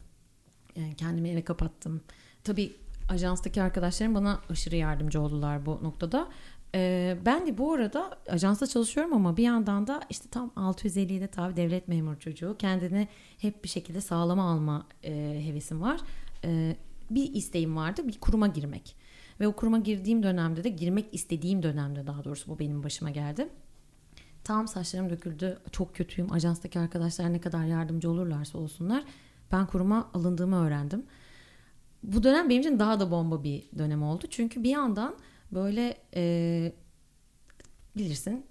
Yani 0.76 0.96
kendimi 0.96 1.30
eve 1.30 1.44
kapattım. 1.44 2.02
Tabii 2.44 2.76
ajanstaki 3.10 3.62
arkadaşlarım 3.62 4.16
bana 4.16 4.42
aşırı 4.50 4.76
yardımcı 4.76 5.22
oldular 5.22 5.66
bu 5.66 5.80
noktada. 5.84 6.30
Ben 7.26 7.48
de 7.48 7.58
bu 7.58 7.74
arada 7.74 8.18
ajansta 8.30 8.68
çalışıyorum 8.68 9.14
ama 9.14 9.38
bir 9.38 9.44
yandan 9.44 9.88
da 9.88 10.02
işte 10.10 10.30
tam 10.30 10.50
650'de 10.56 11.28
tabi 11.28 11.56
devlet 11.56 11.88
memur 11.88 12.16
çocuğu. 12.16 12.56
Kendini 12.60 13.08
hep 13.38 13.64
bir 13.64 13.70
şekilde 13.70 14.02
sağlama 14.02 14.44
alma 14.44 14.88
e, 15.04 15.42
hevesim 15.46 15.82
var. 15.82 16.02
E, 16.44 16.76
bir 17.10 17.34
isteğim 17.34 17.76
vardı 17.76 18.08
bir 18.08 18.20
kuruma 18.20 18.48
girmek. 18.48 18.96
Ve 19.40 19.48
o 19.48 19.56
kuruma 19.56 19.78
girdiğim 19.78 20.24
dönemde 20.24 20.64
de 20.64 20.70
girmek 20.70 21.14
istediğim 21.14 21.64
dönemde 21.64 22.08
daha 22.08 22.24
doğrusu 22.24 22.52
bu 22.52 22.60
benim 22.60 22.84
başıma 22.84 23.10
geldi. 23.10 23.50
Tam 24.44 24.68
saçlarım 24.68 25.10
döküldü. 25.10 25.60
Çok 25.72 25.96
kötüyüm. 25.96 26.32
Ajanstaki 26.32 26.80
arkadaşlar 26.80 27.34
ne 27.34 27.42
kadar 27.42 27.66
yardımcı 27.66 28.12
olurlarsa 28.12 28.58
olsunlar. 28.58 29.04
Ben 29.52 29.66
kuruma 29.66 30.10
alındığımı 30.14 30.66
öğrendim. 30.66 31.06
Bu 32.04 32.24
dönem 32.24 32.50
benim 32.50 32.62
için 32.62 32.80
daha 32.80 33.00
da 33.00 33.12
bomba 33.12 33.44
bir 33.44 33.64
dönem 33.78 34.04
oldu. 34.04 34.26
Çünkü 34.30 34.64
bir 34.64 34.70
yandan 34.70 35.16
böyle 35.52 35.98
e, 36.16 36.74
bilirsin 37.98 38.46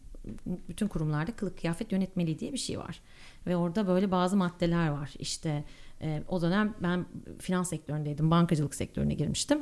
bütün 0.47 0.89
kurumlarda 0.89 1.37
kılık 1.37 1.59
kıyafet 1.59 1.93
yönetmeliği 1.93 2.39
diye 2.39 2.53
bir 2.53 2.59
şey 2.59 2.79
var. 2.79 3.01
Ve 3.47 3.57
orada 3.57 3.87
böyle 3.87 4.11
bazı 4.11 4.37
maddeler 4.37 4.89
var. 4.89 5.15
İşte 5.19 5.65
e, 6.03 6.23
o 6.29 6.43
dönem 6.43 6.75
ben 6.83 7.07
finans 7.39 7.69
sektöründeydim. 7.69 8.31
Bankacılık 8.31 8.75
sektörüne 8.75 9.15
girmiştim. 9.15 9.59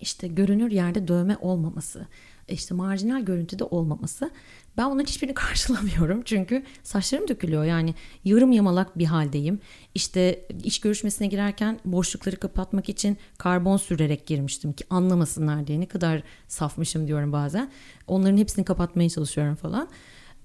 İşte 0.00 0.28
görünür 0.28 0.70
yerde 0.70 1.08
dövme 1.08 1.36
olmaması, 1.40 2.06
işte 2.48 2.74
marjinal 2.74 3.22
görüntüde 3.22 3.64
olmaması. 3.64 4.30
Ben 4.76 4.90
bunların 4.90 5.06
hiçbirini 5.06 5.34
karşılamıyorum. 5.34 6.22
Çünkü 6.24 6.62
saçlarım 6.82 7.28
dökülüyor. 7.28 7.64
Yani 7.64 7.94
yarım 8.24 8.52
yamalak 8.52 8.98
bir 8.98 9.04
haldeyim. 9.04 9.60
İşte 9.94 10.46
iş 10.64 10.80
görüşmesine 10.80 11.26
girerken 11.26 11.80
boşlukları 11.84 12.36
kapatmak 12.36 12.88
için 12.88 13.16
karbon 13.38 13.76
sürerek 13.76 14.26
girmiştim 14.26 14.72
ki 14.72 14.84
anlamasınlar 14.90 15.66
diye. 15.66 15.80
Ne 15.80 15.86
kadar 15.86 16.22
safmışım 16.48 17.08
diyorum 17.08 17.32
bazen. 17.32 17.70
Onların 18.06 18.36
hepsini 18.36 18.64
kapatmaya 18.64 19.08
çalışıyorum 19.08 19.54
falan. 19.54 19.88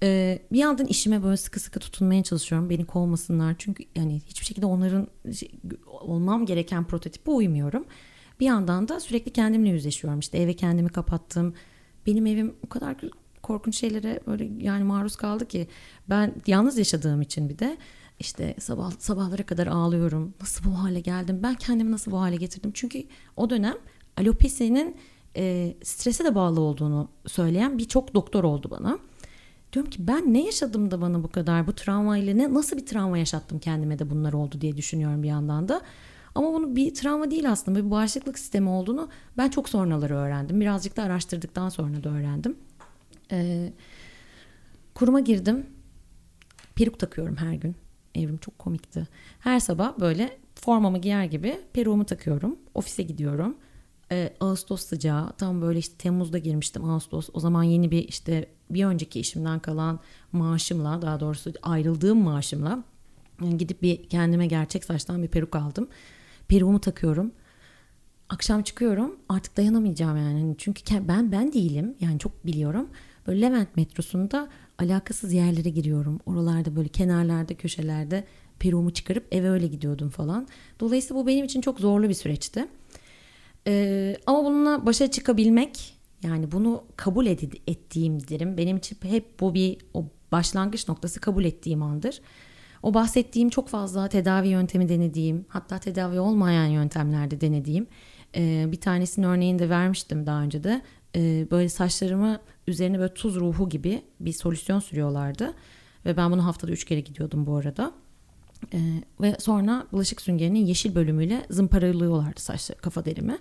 Ee, 0.02 0.38
bir 0.52 0.58
yandan 0.58 0.86
işime 0.86 1.22
böyle 1.22 1.36
sıkı 1.36 1.60
sıkı 1.60 1.80
tutunmaya 1.80 2.22
çalışıyorum. 2.22 2.70
Beni 2.70 2.84
kovmasınlar. 2.84 3.54
Çünkü 3.58 3.84
yani 3.96 4.20
hiçbir 4.26 4.46
şekilde 4.46 4.66
onların 4.66 5.06
şey, 5.38 5.50
olmam 5.86 6.46
gereken 6.46 6.84
prototipe 6.84 7.30
uymuyorum. 7.30 7.84
Bir 8.40 8.46
yandan 8.46 8.88
da 8.88 9.00
sürekli 9.00 9.32
kendimle 9.32 9.68
yüzleşiyorum. 9.68 10.20
İşte 10.20 10.38
eve 10.38 10.56
kendimi 10.56 10.88
kapattım. 10.88 11.54
Benim 12.06 12.26
evim 12.26 12.54
o 12.66 12.68
kadar 12.68 12.96
korkunç 13.42 13.76
şeylere 13.76 14.20
böyle 14.26 14.50
yani 14.58 14.84
maruz 14.84 15.16
kaldı 15.16 15.48
ki 15.48 15.68
ben 16.10 16.34
yalnız 16.46 16.78
yaşadığım 16.78 17.22
için 17.22 17.48
bir 17.48 17.58
de 17.58 17.76
işte 18.20 18.54
sabah 18.58 18.92
sabahlara 18.98 19.42
kadar 19.42 19.66
ağlıyorum. 19.66 20.34
Nasıl 20.40 20.64
bu 20.64 20.78
hale 20.78 21.00
geldim? 21.00 21.40
Ben 21.42 21.54
kendimi 21.54 21.90
nasıl 21.90 22.10
bu 22.10 22.20
hale 22.20 22.36
getirdim? 22.36 22.70
Çünkü 22.74 23.04
o 23.36 23.50
dönem 23.50 23.76
alopesinin 24.16 24.96
e, 25.36 25.74
strese 25.82 26.24
de 26.24 26.34
bağlı 26.34 26.60
olduğunu 26.60 27.08
söyleyen 27.26 27.78
birçok 27.78 28.14
doktor 28.14 28.44
oldu 28.44 28.70
bana. 28.70 28.98
Diyorum 29.72 29.90
ki 29.90 30.06
ben 30.06 30.34
ne 30.34 30.44
yaşadım 30.44 30.90
da 30.90 31.00
bana 31.00 31.22
bu 31.22 31.28
kadar 31.28 31.66
bu 31.66 31.72
travma 31.72 32.18
ile 32.18 32.38
ne 32.38 32.54
nasıl 32.54 32.76
bir 32.76 32.86
travma 32.86 33.18
yaşattım 33.18 33.58
kendime 33.58 33.98
de 33.98 34.10
bunlar 34.10 34.32
oldu 34.32 34.60
diye 34.60 34.76
düşünüyorum 34.76 35.22
bir 35.22 35.28
yandan 35.28 35.68
da. 35.68 35.82
Ama 36.34 36.52
bunu 36.52 36.76
bir 36.76 36.94
travma 36.94 37.30
değil 37.30 37.50
aslında 37.50 37.84
bir 37.84 37.90
bağışıklık 37.90 38.38
sistemi 38.38 38.68
olduğunu 38.68 39.08
ben 39.36 39.48
çok 39.48 39.68
sonraları 39.68 40.16
öğrendim. 40.16 40.60
Birazcık 40.60 40.96
da 40.96 41.02
araştırdıktan 41.02 41.68
sonra 41.68 42.04
da 42.04 42.08
öğrendim. 42.08 42.56
Ee, 43.32 43.72
kuruma 44.94 45.20
girdim. 45.20 45.66
Peruk 46.74 46.98
takıyorum 46.98 47.36
her 47.36 47.52
gün. 47.54 47.76
Evrim 48.14 48.36
çok 48.36 48.58
komikti. 48.58 49.08
Her 49.40 49.60
sabah 49.60 50.00
böyle 50.00 50.38
formamı 50.54 50.98
giyer 50.98 51.24
gibi 51.24 51.60
peruğumu 51.72 52.04
takıyorum. 52.04 52.56
Ofise 52.74 53.02
gidiyorum. 53.02 53.56
Ee, 54.12 54.32
Ağustos 54.40 54.82
sıcağı. 54.82 55.32
Tam 55.32 55.62
böyle 55.62 55.78
işte 55.78 55.96
Temmuz'da 55.98 56.38
girmiştim 56.38 56.84
Ağustos. 56.84 57.28
O 57.32 57.40
zaman 57.40 57.62
yeni 57.62 57.90
bir 57.90 58.08
işte 58.08 58.48
bir 58.70 58.84
önceki 58.84 59.20
işimden 59.20 59.58
kalan 59.58 60.00
maaşımla 60.32 61.02
daha 61.02 61.20
doğrusu 61.20 61.52
ayrıldığım 61.62 62.18
maaşımla 62.18 62.84
gidip 63.58 63.82
bir 63.82 64.08
kendime 64.08 64.46
gerçek 64.46 64.84
saçtan 64.84 65.22
bir 65.22 65.28
peruk 65.28 65.56
aldım. 65.56 65.88
Peruğumu 66.48 66.80
takıyorum. 66.80 67.32
akşam 68.28 68.62
çıkıyorum 68.62 69.16
artık 69.28 69.56
dayanamayacağım 69.56 70.16
yani. 70.16 70.40
Hani 70.40 70.54
çünkü 70.58 71.08
ben 71.08 71.32
ben 71.32 71.52
değilim 71.52 71.94
yani 72.00 72.18
çok 72.18 72.46
biliyorum. 72.46 72.88
Böyle 73.26 73.40
Levent 73.40 73.76
metrosunda 73.76 74.48
alakasız 74.78 75.32
yerlere 75.32 75.68
giriyorum. 75.68 76.20
Oralarda 76.26 76.76
böyle 76.76 76.88
kenarlarda 76.88 77.54
köşelerde 77.54 78.24
peruğumu 78.58 78.90
çıkarıp 78.92 79.26
eve 79.30 79.50
öyle 79.50 79.66
gidiyordum 79.66 80.10
falan. 80.10 80.48
Dolayısıyla 80.80 81.22
bu 81.22 81.26
benim 81.26 81.44
için 81.44 81.60
çok 81.60 81.80
zorlu 81.80 82.08
bir 82.08 82.14
süreçti. 82.14 82.66
Ee, 83.66 84.16
ama 84.26 84.44
bununla 84.44 84.86
başa 84.86 85.10
çıkabilmek 85.10 85.98
yani 86.22 86.52
bunu 86.52 86.84
kabul 86.96 87.26
ed- 87.26 87.60
ettiğim 87.66 88.28
derim. 88.28 88.56
Benim 88.56 88.76
için 88.76 88.96
hep 89.02 89.40
bu 89.40 89.54
bir 89.54 89.76
o 89.94 90.04
başlangıç 90.32 90.88
noktası 90.88 91.20
kabul 91.20 91.44
ettiğim 91.44 91.82
andır. 91.82 92.20
O 92.82 92.94
bahsettiğim 92.94 93.50
çok 93.50 93.68
fazla 93.68 94.08
tedavi 94.08 94.48
yöntemi 94.48 94.88
denediğim 94.88 95.44
hatta 95.48 95.78
tedavi 95.78 96.20
olmayan 96.20 96.66
yöntemlerde 96.66 97.40
denediğim 97.40 97.86
e, 98.36 98.66
bir 98.72 98.80
tanesinin 98.80 99.26
örneğini 99.26 99.58
de 99.58 99.68
vermiştim 99.70 100.26
daha 100.26 100.42
önce 100.42 100.64
de. 100.64 100.82
E, 101.16 101.46
böyle 101.50 101.68
saçlarımı 101.68 102.40
üzerine 102.66 102.98
böyle 102.98 103.14
tuz 103.14 103.34
ruhu 103.34 103.68
gibi 103.68 104.02
bir 104.20 104.32
solüsyon 104.32 104.80
sürüyorlardı. 104.80 105.54
Ve 106.06 106.16
ben 106.16 106.32
bunu 106.32 106.44
haftada 106.44 106.72
üç 106.72 106.84
kere 106.84 107.00
gidiyordum 107.00 107.46
bu 107.46 107.56
arada. 107.56 107.92
E, 108.74 108.78
ve 109.20 109.36
sonra 109.38 109.86
bulaşık 109.92 110.20
süngerinin 110.20 110.66
yeşil 110.66 110.94
bölümüyle 110.94 111.46
zımparalıyorlardı 111.50 112.40
saç 112.40 112.70
kafa 112.82 113.04
derimi. 113.04 113.38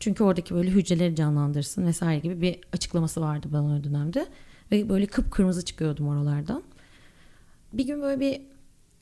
Çünkü 0.00 0.24
oradaki 0.24 0.54
böyle 0.54 0.70
hücreleri 0.70 1.14
canlandırsın 1.14 1.86
vesaire 1.86 2.18
gibi 2.18 2.40
bir 2.40 2.58
açıklaması 2.72 3.20
vardı 3.20 3.48
bana 3.52 3.76
o 3.76 3.84
dönemde. 3.84 4.26
Ve 4.72 4.88
böyle 4.88 5.06
kıpkırmızı 5.06 5.64
çıkıyordum 5.64 6.08
oralardan. 6.08 6.62
Bir 7.72 7.86
gün 7.86 8.02
böyle 8.02 8.20
bir 8.20 8.40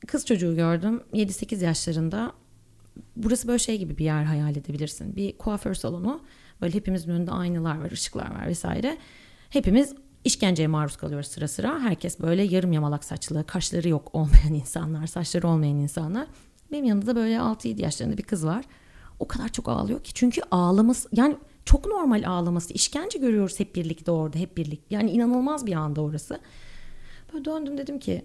kız 0.07 0.27
çocuğu 0.27 0.57
gördüm 0.57 1.03
7-8 1.13 1.65
yaşlarında. 1.65 2.33
Burası 3.17 3.49
böyle 3.49 3.59
şey 3.59 3.79
gibi 3.79 3.99
bir 3.99 4.05
yer 4.05 4.25
hayal 4.25 4.57
edebilirsin. 4.57 5.17
Bir 5.17 5.39
kuaför 5.39 5.75
salonu. 5.75 6.23
Böyle 6.61 6.75
hepimizin 6.75 7.11
önünde 7.11 7.31
aynalar 7.31 7.79
var, 7.79 7.91
ışıklar 7.91 8.35
var 8.35 8.47
vesaire. 8.47 8.99
Hepimiz 9.51 9.95
işkenceye 10.25 10.69
maruz 10.69 10.97
kalıyoruz 10.97 11.27
sıra 11.29 11.49
sıra. 11.49 11.81
Herkes 11.81 12.21
böyle 12.21 12.43
yarım 12.43 12.73
yamalak 12.73 13.05
saçlı, 13.05 13.47
kaşları 13.47 13.89
yok 13.89 14.15
olmayan 14.15 14.55
insanlar, 14.55 15.07
saçları 15.07 15.49
olmayan 15.49 15.77
insanlar. 15.77 16.27
Benim 16.73 16.85
yanımda 16.85 17.07
da 17.07 17.17
böyle 17.17 17.35
6-7 17.35 17.83
yaşlarında 17.83 18.19
bir 18.19 18.23
kız 18.23 18.47
var. 18.47 18.65
O 19.19 19.29
kadar 19.29 19.49
çok 19.49 19.69
ağlıyor 19.69 20.05
ki. 20.05 20.15
Çünkü 20.15 20.41
ağlaması 20.51 21.09
yani 21.13 21.37
çok 21.65 21.87
normal 21.87 22.25
ağlaması. 22.27 22.73
İşkence 22.73 23.19
görüyoruz 23.19 23.61
hep 23.61 23.75
birlikte 23.75 24.11
orada, 24.11 24.39
hep 24.39 24.57
birlikte. 24.57 24.95
Yani 24.95 25.11
inanılmaz 25.11 25.67
bir 25.67 25.73
anda 25.73 26.01
orası. 26.01 26.41
Böyle 27.33 27.45
döndüm 27.45 27.79
dedim 27.79 27.99
ki 27.99 28.25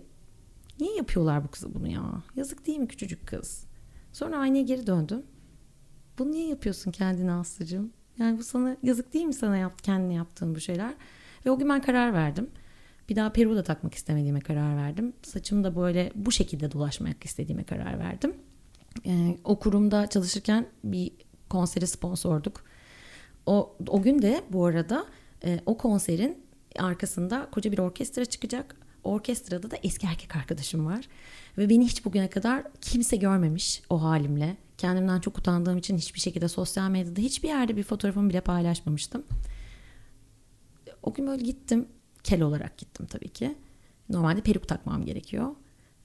niye 0.79 0.95
yapıyorlar 0.95 1.43
bu 1.43 1.47
kızı 1.47 1.75
bunu 1.75 1.87
ya? 1.87 2.23
Yazık 2.35 2.67
değil 2.67 2.79
mi 2.79 2.87
küçücük 2.87 3.27
kız? 3.27 3.65
Sonra 4.13 4.37
aynaya 4.37 4.63
geri 4.63 4.87
döndüm. 4.87 5.23
Bunu 6.19 6.31
niye 6.31 6.47
yapıyorsun 6.47 6.91
kendine 6.91 7.31
Aslı'cığım? 7.31 7.93
Yani 8.19 8.37
bu 8.37 8.43
sana 8.43 8.77
yazık 8.83 9.13
değil 9.13 9.25
mi 9.25 9.33
sana 9.33 9.57
yap, 9.57 9.83
kendine 9.83 10.13
yaptığın 10.13 10.55
bu 10.55 10.59
şeyler? 10.59 10.93
Ve 11.45 11.51
o 11.51 11.57
gün 11.57 11.69
ben 11.69 11.81
karar 11.81 12.13
verdim. 12.13 12.49
Bir 13.09 13.15
daha 13.15 13.31
peru 13.31 13.55
da 13.55 13.63
takmak 13.63 13.93
istemediğime 13.93 14.39
karar 14.39 14.77
verdim. 14.77 15.13
Saçım 15.23 15.63
da 15.63 15.75
böyle 15.75 16.11
bu 16.15 16.31
şekilde 16.31 16.71
dolaşmak 16.71 17.25
istediğime 17.25 17.63
karar 17.63 17.99
verdim. 17.99 18.35
Ee, 19.05 19.37
o 19.43 19.59
kurumda 19.59 20.07
çalışırken 20.07 20.67
bir 20.83 21.11
konsere 21.49 21.87
sponsorduk. 21.87 22.63
O, 23.45 23.77
o 23.87 24.01
gün 24.01 24.21
de 24.21 24.43
bu 24.49 24.65
arada 24.65 25.05
e, 25.45 25.59
o 25.65 25.77
konserin 25.77 26.43
arkasında 26.79 27.47
koca 27.51 27.71
bir 27.71 27.77
orkestra 27.77 28.25
çıkacak. 28.25 28.75
Orkestrada 29.03 29.71
da 29.71 29.77
eski 29.83 30.07
erkek 30.07 30.35
arkadaşım 30.35 30.85
var. 30.85 31.07
Ve 31.57 31.69
beni 31.69 31.85
hiç 31.85 32.05
bugüne 32.05 32.29
kadar 32.29 32.63
kimse 32.81 33.15
görmemiş 33.15 33.81
o 33.89 34.03
halimle. 34.03 34.57
Kendimden 34.77 35.19
çok 35.19 35.37
utandığım 35.37 35.77
için 35.77 35.97
hiçbir 35.97 36.19
şekilde 36.19 36.47
sosyal 36.47 36.89
medyada 36.89 37.21
hiçbir 37.21 37.47
yerde 37.47 37.77
bir 37.77 37.83
fotoğrafımı 37.83 38.29
bile 38.29 38.41
paylaşmamıştım. 38.41 39.23
O 41.03 41.13
gün 41.13 41.27
böyle 41.27 41.43
gittim. 41.43 41.87
Kel 42.23 42.41
olarak 42.41 42.77
gittim 42.77 43.05
tabii 43.05 43.29
ki. 43.29 43.55
Normalde 44.09 44.41
peruk 44.41 44.67
takmam 44.67 45.05
gerekiyor. 45.05 45.49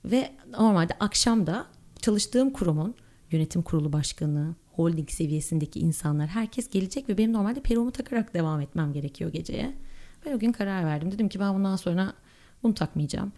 Ve 0.04 0.32
normalde 0.50 0.92
akşam 1.00 1.46
da 1.46 1.66
çalıştığım 2.00 2.50
kurumun 2.50 2.94
yönetim 3.30 3.62
kurulu 3.62 3.92
başkanı, 3.92 4.54
holding 4.72 5.10
seviyesindeki 5.10 5.80
insanlar 5.80 6.28
herkes 6.28 6.70
gelecek 6.70 7.08
ve 7.08 7.18
benim 7.18 7.32
normalde 7.32 7.60
peruğumu 7.60 7.92
takarak 7.92 8.34
devam 8.34 8.60
etmem 8.60 8.92
gerekiyor 8.92 9.32
geceye. 9.32 9.74
Ben 10.26 10.32
o 10.32 10.38
gün 10.38 10.52
karar 10.52 10.84
verdim. 10.84 11.12
Dedim 11.12 11.28
ki 11.28 11.40
ben 11.40 11.54
bundan 11.54 11.76
sonra 11.76 12.14
bunu 12.62 12.74
takmayacağım. 12.74 13.32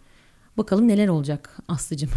Bakalım 0.57 0.87
neler 0.87 1.07
olacak 1.07 1.57
Aslı'cım. 1.67 2.09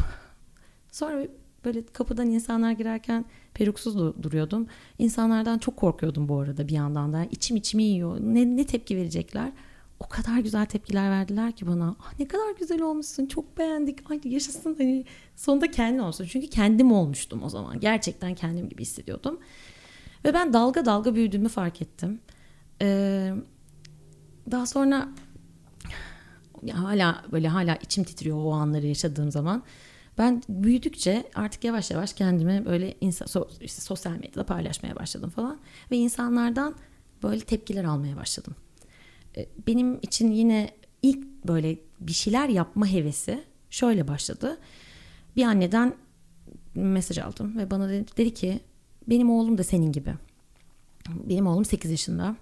Sonra 0.92 1.26
böyle 1.64 1.86
kapıdan 1.86 2.30
insanlar 2.30 2.72
girerken 2.72 3.24
peruksuz 3.54 3.96
duruyordum. 4.22 4.66
İnsanlardan 4.98 5.58
çok 5.58 5.76
korkuyordum 5.76 6.28
bu 6.28 6.38
arada 6.38 6.68
bir 6.68 6.72
yandan 6.72 7.12
da. 7.12 7.24
İçim 7.30 7.56
içimi 7.56 7.82
yiyor. 7.82 8.20
Ne, 8.20 8.56
ne 8.56 8.66
tepki 8.66 8.96
verecekler? 8.96 9.52
O 10.00 10.08
kadar 10.08 10.38
güzel 10.38 10.66
tepkiler 10.66 11.10
verdiler 11.10 11.52
ki 11.52 11.66
bana. 11.66 11.96
Ah 12.00 12.18
ne 12.18 12.28
kadar 12.28 12.54
güzel 12.58 12.82
olmuşsun. 12.82 13.26
Çok 13.26 13.58
beğendik. 13.58 14.10
Ay 14.10 14.20
yaşasın. 14.24 14.74
Hani 14.78 15.04
sonunda 15.36 15.70
kendin 15.70 15.98
olsun. 15.98 16.26
Çünkü 16.30 16.46
kendim 16.46 16.92
olmuştum 16.92 17.42
o 17.42 17.48
zaman. 17.48 17.80
Gerçekten 17.80 18.34
kendim 18.34 18.68
gibi 18.68 18.82
hissediyordum. 18.82 19.38
Ve 20.24 20.34
ben 20.34 20.52
dalga 20.52 20.84
dalga 20.84 21.14
büyüdüğümü 21.14 21.48
fark 21.48 21.82
ettim. 21.82 22.20
Ee, 22.82 23.32
daha 24.50 24.66
sonra 24.66 25.08
hala 26.72 27.24
böyle 27.32 27.48
hala 27.48 27.76
içim 27.76 28.04
titriyor 28.04 28.44
o 28.44 28.52
anları 28.52 28.86
yaşadığım 28.86 29.30
zaman. 29.30 29.62
Ben 30.18 30.42
büyüdükçe 30.48 31.24
artık 31.34 31.64
yavaş 31.64 31.90
yavaş 31.90 32.12
kendimi 32.12 32.64
böyle 32.64 32.94
insan, 33.00 33.26
so, 33.26 33.48
işte 33.60 33.82
sosyal 33.82 34.12
medyada 34.12 34.46
paylaşmaya 34.46 34.96
başladım 34.96 35.30
falan 35.30 35.60
ve 35.90 35.96
insanlardan 35.96 36.74
böyle 37.22 37.40
tepkiler 37.40 37.84
almaya 37.84 38.16
başladım. 38.16 38.56
E, 39.36 39.46
benim 39.66 39.98
için 40.02 40.32
yine 40.32 40.70
ilk 41.02 41.24
böyle 41.46 41.78
bir 42.00 42.12
şeyler 42.12 42.48
yapma 42.48 42.86
hevesi 42.86 43.44
şöyle 43.70 44.08
başladı. 44.08 44.58
Bir 45.36 45.44
anneden 45.44 45.94
mesaj 46.74 47.18
aldım 47.18 47.58
ve 47.58 47.70
bana 47.70 47.88
dedi, 47.88 48.06
dedi 48.16 48.34
ki 48.34 48.60
benim 49.08 49.30
oğlum 49.30 49.58
da 49.58 49.64
senin 49.64 49.92
gibi. 49.92 50.14
Benim 51.08 51.46
oğlum 51.46 51.64
8 51.64 51.90
yaşında 51.90 52.36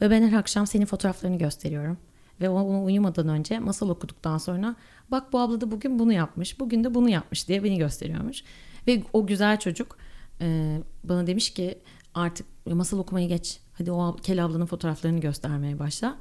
ve 0.00 0.10
ben 0.10 0.28
her 0.28 0.38
akşam 0.38 0.66
senin 0.66 0.86
fotoğraflarını 0.86 1.38
gösteriyorum. 1.38 1.98
Ve 2.40 2.48
ona 2.48 2.82
uyumadan 2.82 3.28
önce 3.28 3.58
masal 3.58 3.88
okuduktan 3.88 4.38
sonra 4.38 4.76
bak 5.10 5.32
bu 5.32 5.40
abla 5.40 5.60
da 5.60 5.70
bugün 5.70 5.98
bunu 5.98 6.12
yapmış, 6.12 6.60
bugün 6.60 6.84
de 6.84 6.94
bunu 6.94 7.08
yapmış 7.08 7.48
diye 7.48 7.64
beni 7.64 7.78
gösteriyormuş. 7.78 8.44
Ve 8.86 9.02
o 9.12 9.26
güzel 9.26 9.58
çocuk 9.58 9.96
e, 10.40 10.78
bana 11.04 11.26
demiş 11.26 11.50
ki 11.50 11.78
artık 12.14 12.46
masal 12.66 12.98
okumayı 12.98 13.28
geç. 13.28 13.60
Hadi 13.78 13.92
o 13.92 14.16
Kel 14.16 14.44
ablanın 14.44 14.66
fotoğraflarını 14.66 15.20
göstermeye 15.20 15.78
başla. 15.78 16.16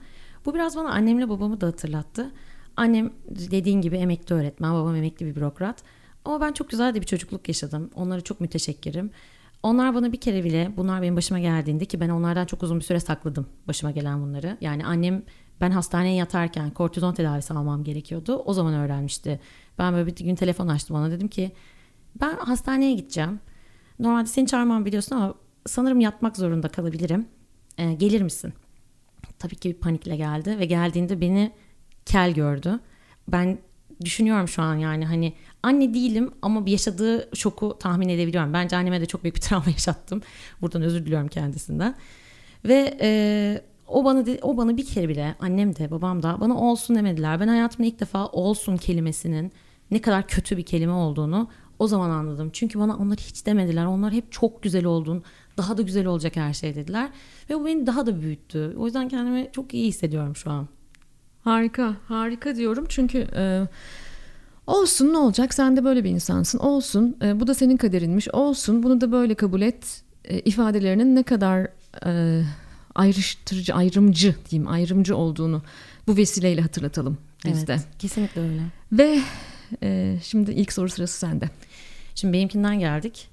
Bu 0.46 0.54
biraz 0.54 0.76
bana 0.76 0.90
annemle 0.90 1.30
babamı 1.30 1.62
da 1.62 1.68
hatırlattı. 1.68 2.32
Annem 2.76 3.14
dediğin 3.30 3.82
gibi 3.82 3.98
emekli 3.98 4.36
öğretmen, 4.36 4.74
babam 4.74 4.96
emekli 4.96 5.26
bir 5.26 5.36
bürokrat. 5.36 5.84
Ama 6.26 6.42
ben 6.42 6.54
çok 6.54 6.70
güzel 6.70 6.96
de 6.96 7.02
bir 7.02 7.06
çocukluk 7.06 7.48
yaşadım. 7.48 7.90
Onlara 7.96 8.22
çok 8.22 8.42
müteşekkirim. 8.42 9.12
Onlar 9.64 9.96
bana 9.96 10.12
bir 10.12 10.20
kere 10.20 10.44
bile 10.44 10.72
bunlar 10.78 11.02
benim 11.02 11.16
başıma 11.16 11.40
geldiğinde 11.40 11.86
ki 11.86 12.00
ben 12.00 12.10
onlardan 12.10 12.46
çok 12.46 12.64
uzun 12.64 12.80
bir 12.80 12.86
süre 12.86 13.00
sakladım 13.00 13.48
başıma 13.68 13.92
gelen 13.92 14.22
bunları. 14.22 14.58
Yani 14.62 14.86
annem 14.86 15.24
ben 15.62 15.72
hastaneye 15.72 16.16
yatarken 16.16 16.72
kortizon 16.72 17.14
tedavisi 17.14 17.54
almam 17.54 17.84
gerekiyordu. 17.84 18.36
O 18.46 18.54
zaman 18.54 18.74
öğrenmişti. 18.74 19.40
Ben 19.80 19.94
böyle 19.94 20.08
bir 20.08 20.16
gün 20.16 20.36
telefon 20.36 20.68
açtım 20.68 20.96
ona 20.96 21.12
dedim 21.12 21.28
ki 21.28 21.52
ben 22.22 22.38
hastaneye 22.38 22.94
gideceğim. 22.94 23.40
Normalde 24.00 24.28
seni 24.28 24.48
çağırmam 24.48 24.86
biliyorsun 24.86 25.16
ama 25.16 25.34
sanırım 25.66 26.00
yatmak 26.00 26.38
zorunda 26.38 26.68
kalabilirim. 26.68 27.28
Ee, 27.78 27.94
gelir 27.94 28.22
misin? 28.22 28.54
Tabii 29.40 29.56
ki 29.56 29.70
bir 29.70 29.76
panikle 29.76 30.16
geldi 30.16 30.60
ve 30.60 30.66
geldiğinde 30.66 31.22
beni 31.22 31.52
kel 32.06 32.34
gördü. 32.34 32.80
Ben 33.28 33.58
düşünüyorum 34.06 34.48
şu 34.48 34.62
an 34.62 34.76
yani 34.76 35.06
hani 35.06 35.34
anne 35.64 35.94
değilim 35.94 36.32
ama 36.42 36.64
yaşadığı 36.70 37.30
şoku 37.36 37.78
tahmin 37.80 38.10
edebiliyorum. 38.10 38.54
Bence 38.54 38.76
anneme 38.76 39.02
de 39.02 39.06
çok 39.06 39.24
büyük 39.24 39.36
bir 39.36 39.42
travma 39.50 39.72
yaşattım. 39.72 40.22
Buradan 40.62 40.82
özür 40.82 41.06
diliyorum 41.06 41.28
kendisinden. 41.28 41.96
Ve 42.66 42.98
e, 43.02 43.62
o 43.90 44.06
bana 44.06 44.26
de, 44.26 44.40
o 44.42 44.58
bana 44.58 44.78
bir 44.78 44.86
kere 44.86 45.10
bile 45.10 45.36
annem 45.40 45.76
de 45.76 45.92
babam 45.92 46.24
da 46.24 46.38
bana 46.40 46.58
olsun 46.58 46.96
demediler. 46.96 47.40
Ben 47.40 47.48
hayatımda 47.48 47.88
ilk 47.88 48.00
defa 48.00 48.28
olsun 48.28 48.78
kelimesinin 48.78 49.52
ne 49.92 50.02
kadar 50.02 50.28
kötü 50.28 50.58
bir 50.58 50.64
kelime 50.64 50.94
olduğunu 50.94 51.48
o 51.80 51.88
zaman 51.88 52.10
anladım. 52.10 52.50
Çünkü 52.54 52.80
bana 52.80 52.98
onlar 52.98 53.18
hiç 53.18 53.46
demediler. 53.46 53.86
Onlar 53.86 54.14
hep 54.14 54.32
çok 54.32 54.64
güzel 54.64 54.86
oldun. 54.86 55.24
Daha 55.58 55.78
da 55.78 55.82
güzel 55.82 56.06
olacak 56.06 56.36
her 56.36 56.54
şey 56.54 56.76
dediler. 56.76 57.10
Ve 57.50 57.56
bu 57.60 57.66
beni 57.66 57.88
daha 57.88 58.06
da 58.06 58.22
büyüttü. 58.22 58.76
O 58.78 58.86
yüzden 58.86 59.10
kendimi 59.10 59.50
çok 59.52 59.74
iyi 59.74 59.88
hissediyorum 59.88 60.36
şu 60.36 60.52
an. 60.52 60.68
Harika, 61.42 61.96
harika 62.08 62.56
diyorum. 62.56 62.86
Çünkü 62.90 63.28
e, 63.36 63.68
olsun 64.68 65.14
ne 65.14 65.18
olacak? 65.18 65.54
Sen 65.54 65.78
de 65.78 65.84
böyle 65.84 66.04
bir 66.04 66.10
insansın. 66.10 66.60
Olsun. 66.60 67.18
E, 67.22 67.40
bu 67.40 67.48
da 67.48 67.54
senin 67.54 67.78
kaderinmiş. 67.78 68.28
Olsun. 68.34 68.84
Bunu 68.84 69.02
da 69.02 69.12
böyle 69.12 69.36
kabul 69.36 69.62
et. 69.62 70.04
E, 70.26 70.40
ifadelerinin 70.40 71.16
ne 71.16 71.24
kadar 71.24 71.68
e, 72.06 72.42
ayrıştırıcı, 73.00 73.74
ayrımcı 73.74 74.36
diyeyim, 74.50 74.72
ayrımcı 74.72 75.16
olduğunu 75.16 75.62
bu 76.08 76.18
vesileyle 76.18 76.62
hatırlatalım 76.62 77.18
biz 77.46 77.64
evet, 77.70 77.82
Kesinlikle 78.00 78.42
öyle. 78.42 78.62
Ve 78.92 79.20
e, 79.84 80.18
şimdi 80.24 80.52
ilk 80.52 80.74
soru 80.74 80.90
sırası 80.90 81.20
sende. 81.20 81.50
Şimdi 82.16 82.34
benimkinden 82.34 82.80
geldik. 82.80 83.28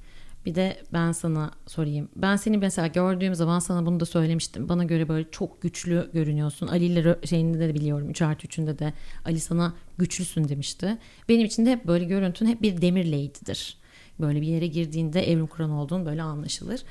Bir 0.46 0.54
de 0.54 0.82
ben 0.92 1.12
sana 1.12 1.50
sorayım. 1.66 2.08
Ben 2.16 2.37
seni 2.37 2.58
mesela 2.58 2.87
gördüğüm 2.87 3.35
zaman 3.35 3.58
sana 3.58 3.87
bunu 3.87 4.00
da 4.00 4.06
söylemiştim. 4.06 4.68
Bana 4.68 4.85
göre 4.85 5.08
böyle 5.08 5.30
çok 5.30 5.62
güçlü 5.62 6.11
görünüyorsun. 6.12 6.66
Ali 6.66 6.85
ile 6.85 7.16
şeyinde 7.25 7.58
de 7.58 7.75
biliyorum. 7.75 8.11
3 8.11 8.23
artı 8.23 8.46
3'ünde 8.46 8.78
de 8.78 8.92
Ali 9.25 9.40
sana 9.40 9.75
güçlüsün 9.99 10.49
demişti. 10.49 10.99
Benim 11.28 11.46
için 11.46 11.66
de 11.66 11.70
hep 11.70 11.87
böyle 11.87 12.04
görüntün 12.04 12.46
hep 12.46 12.62
bir 12.62 12.82
demir 12.82 13.04
lady'dir. 13.04 13.76
Böyle 14.20 14.40
bir 14.40 14.46
yere 14.46 14.66
girdiğinde 14.66 15.32
evrim 15.32 15.46
kuran 15.46 15.70
olduğun 15.70 16.06
böyle 16.06 16.23
anlaşılır. 16.23 16.82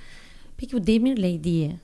Peki 0.57 0.77
bu 0.77 0.87
demir 0.87 1.17
lady'yi 1.17 1.75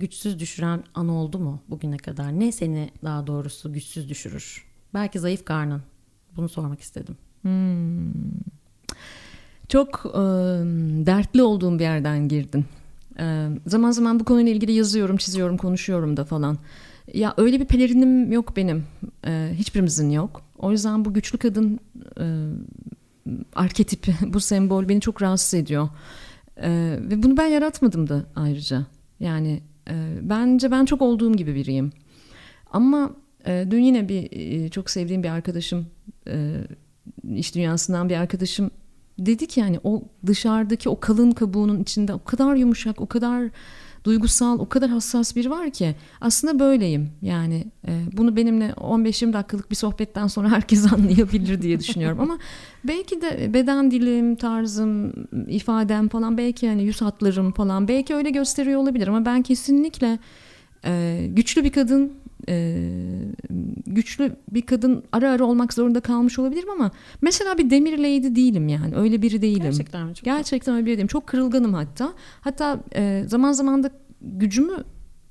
güçsüz 0.00 0.38
düşüren 0.38 0.84
an 0.94 1.08
oldu 1.08 1.38
mu 1.38 1.62
bugüne 1.68 1.96
kadar? 1.96 2.40
Ne 2.40 2.52
seni 2.52 2.90
daha 3.04 3.26
doğrusu 3.26 3.72
güçsüz 3.72 4.08
düşürür? 4.08 4.64
Belki 4.94 5.18
zayıf 5.18 5.44
karnın. 5.44 5.82
Bunu 6.36 6.48
sormak 6.48 6.80
istedim. 6.80 7.16
Hmm. 7.42 8.12
Çok 9.68 10.02
e, 10.14 10.18
dertli 11.06 11.42
olduğum 11.42 11.78
bir 11.78 11.84
yerden 11.84 12.28
girdin. 12.28 12.64
E, 13.18 13.48
zaman 13.66 13.90
zaman 13.90 14.20
bu 14.20 14.24
konuyla 14.24 14.52
ilgili 14.52 14.72
yazıyorum, 14.72 15.16
çiziyorum, 15.16 15.56
konuşuyorum 15.56 16.16
da 16.16 16.24
falan. 16.24 16.58
Ya 17.14 17.34
öyle 17.36 17.60
bir 17.60 17.64
pelerinim 17.64 18.32
yok 18.32 18.56
benim. 18.56 18.84
E, 19.26 19.50
hiçbirimizin 19.54 20.10
yok. 20.10 20.42
O 20.58 20.70
yüzden 20.70 21.04
bu 21.04 21.14
güçlü 21.14 21.38
kadın 21.38 21.80
e, 22.20 22.24
arketipi, 23.54 24.14
bu 24.32 24.40
sembol 24.40 24.88
beni 24.88 25.00
çok 25.00 25.22
rahatsız 25.22 25.54
ediyor. 25.54 25.88
E, 26.56 26.98
ve 27.00 27.22
bunu 27.22 27.36
ben 27.36 27.46
yaratmadım 27.46 28.08
da 28.08 28.24
ayrıca. 28.36 28.86
Yani 29.20 29.62
e, 29.88 30.18
bence 30.22 30.70
ben 30.70 30.84
çok 30.84 31.02
olduğum 31.02 31.32
gibi 31.32 31.54
biriyim. 31.54 31.92
Ama 32.72 33.10
e, 33.46 33.66
dün 33.70 33.80
yine 33.82 34.08
bir 34.08 34.28
e, 34.32 34.68
çok 34.68 34.90
sevdiğim 34.90 35.22
bir 35.22 35.28
arkadaşım, 35.28 35.86
e, 36.28 36.54
iş 37.34 37.54
dünyasından 37.54 38.08
bir 38.08 38.16
arkadaşım 38.16 38.70
dedi 39.18 39.46
ki 39.46 39.60
yani 39.60 39.80
o 39.84 40.02
dışarıdaki 40.26 40.88
o 40.88 41.00
kalın 41.00 41.30
kabuğunun 41.30 41.82
içinde 41.82 42.14
o 42.14 42.24
kadar 42.24 42.54
yumuşak, 42.54 43.00
o 43.00 43.06
kadar 43.06 43.50
duygusal, 44.04 44.58
o 44.58 44.68
kadar 44.68 44.90
hassas 44.90 45.36
biri 45.36 45.50
var 45.50 45.70
ki 45.70 45.94
aslında 46.20 46.58
böyleyim. 46.58 47.10
Yani 47.22 47.64
e, 47.88 48.02
bunu 48.12 48.36
benimle 48.36 48.70
15-20 48.70 49.32
dakikalık 49.32 49.70
bir 49.70 49.76
sohbetten 49.76 50.26
sonra 50.26 50.48
herkes 50.50 50.92
anlayabilir 50.92 51.62
diye 51.62 51.80
düşünüyorum. 51.80 52.20
Ama 52.20 52.38
belki 52.84 53.22
de 53.22 53.54
beden 53.54 53.90
dilim, 53.90 54.36
tarzım, 54.36 55.12
ifadem 55.48 56.08
falan 56.08 56.38
belki 56.38 56.66
yani 56.66 56.82
yüz 56.82 57.02
hatlarım 57.02 57.52
falan 57.52 57.88
belki 57.88 58.14
öyle 58.14 58.30
gösteriyor 58.30 58.80
olabilir 58.80 59.08
ama 59.08 59.24
ben 59.24 59.42
kesinlikle 59.42 60.18
e, 60.84 61.26
güçlü 61.30 61.64
bir 61.64 61.72
kadın 61.72 62.12
e, 62.48 62.82
güçlü 63.86 64.36
bir 64.50 64.62
kadın 64.62 65.04
ara 65.12 65.30
ara 65.30 65.44
olmak 65.44 65.72
zorunda 65.72 66.00
kalmış 66.00 66.38
olabilirim 66.38 66.70
ama 66.70 66.90
mesela 67.22 67.58
bir 67.58 67.70
demir 67.70 67.98
lady 67.98 68.34
değilim 68.34 68.68
yani 68.68 68.96
öyle 68.96 69.22
biri 69.22 69.42
değilim. 69.42 69.62
Gerçekten 69.62 70.06
mi? 70.06 70.14
Çok 70.14 70.24
Gerçekten 70.24 70.74
öyle 70.74 70.86
biri 70.86 70.96
değilim. 70.96 71.06
Çok 71.06 71.26
kırılganım 71.26 71.74
hatta. 71.74 72.12
Hatta 72.40 72.80
e, 72.94 73.24
zaman 73.26 73.52
zaman 73.52 73.82
da 73.82 73.90
gücümü 74.22 74.84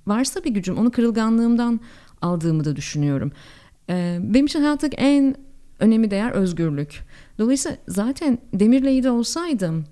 varsa 0.07 0.43
bir 0.43 0.49
gücüm 0.49 0.77
onu 0.77 0.91
kırılganlığımdan 0.91 1.79
aldığımı 2.21 2.65
da 2.65 2.75
düşünüyorum. 2.75 3.31
E, 3.89 4.19
benim 4.21 4.45
için 4.45 4.61
hayattaki 4.61 4.97
en 4.97 5.35
önemli 5.79 6.11
değer 6.11 6.31
özgürlük. 6.31 7.03
Dolayısıyla 7.37 7.77
zaten 7.87 8.37
demir 8.53 8.83
lady 8.83 9.09
olsaydım 9.09 9.85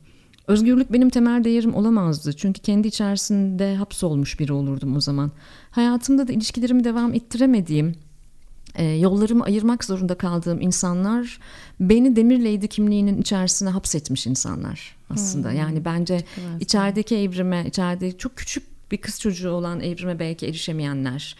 Özgürlük 0.47 0.93
benim 0.93 1.09
temel 1.09 1.43
değerim 1.43 1.75
olamazdı. 1.75 2.33
Çünkü 2.33 2.61
kendi 2.61 2.87
içerisinde 2.87 3.75
hapsolmuş 3.75 4.39
biri 4.39 4.53
olurdum 4.53 4.95
o 4.95 5.01
zaman. 5.01 5.31
Hayatımda 5.71 6.27
da 6.27 6.33
ilişkilerimi 6.33 6.83
devam 6.83 7.13
ettiremediğim, 7.13 7.95
e, 8.75 8.85
yollarımı 8.85 9.43
ayırmak 9.43 9.83
zorunda 9.83 10.15
kaldığım 10.15 10.61
insanlar 10.61 11.39
beni 11.79 12.15
demir 12.15 12.39
lady 12.39 12.67
kimliğinin 12.67 13.21
içerisine 13.21 13.69
hapsetmiş 13.69 14.27
insanlar 14.27 14.95
aslında. 15.09 15.49
Hmm. 15.49 15.57
Yani 15.57 15.85
bence 15.85 16.23
içerideki 16.59 17.15
evrime, 17.15 17.65
içeride 17.67 18.17
çok 18.17 18.35
küçük 18.35 18.63
bir 18.91 18.97
kız 18.97 19.19
çocuğu 19.19 19.49
olan 19.49 19.79
evrime 19.79 20.19
belki 20.19 20.45
erişemeyenler, 20.47 21.35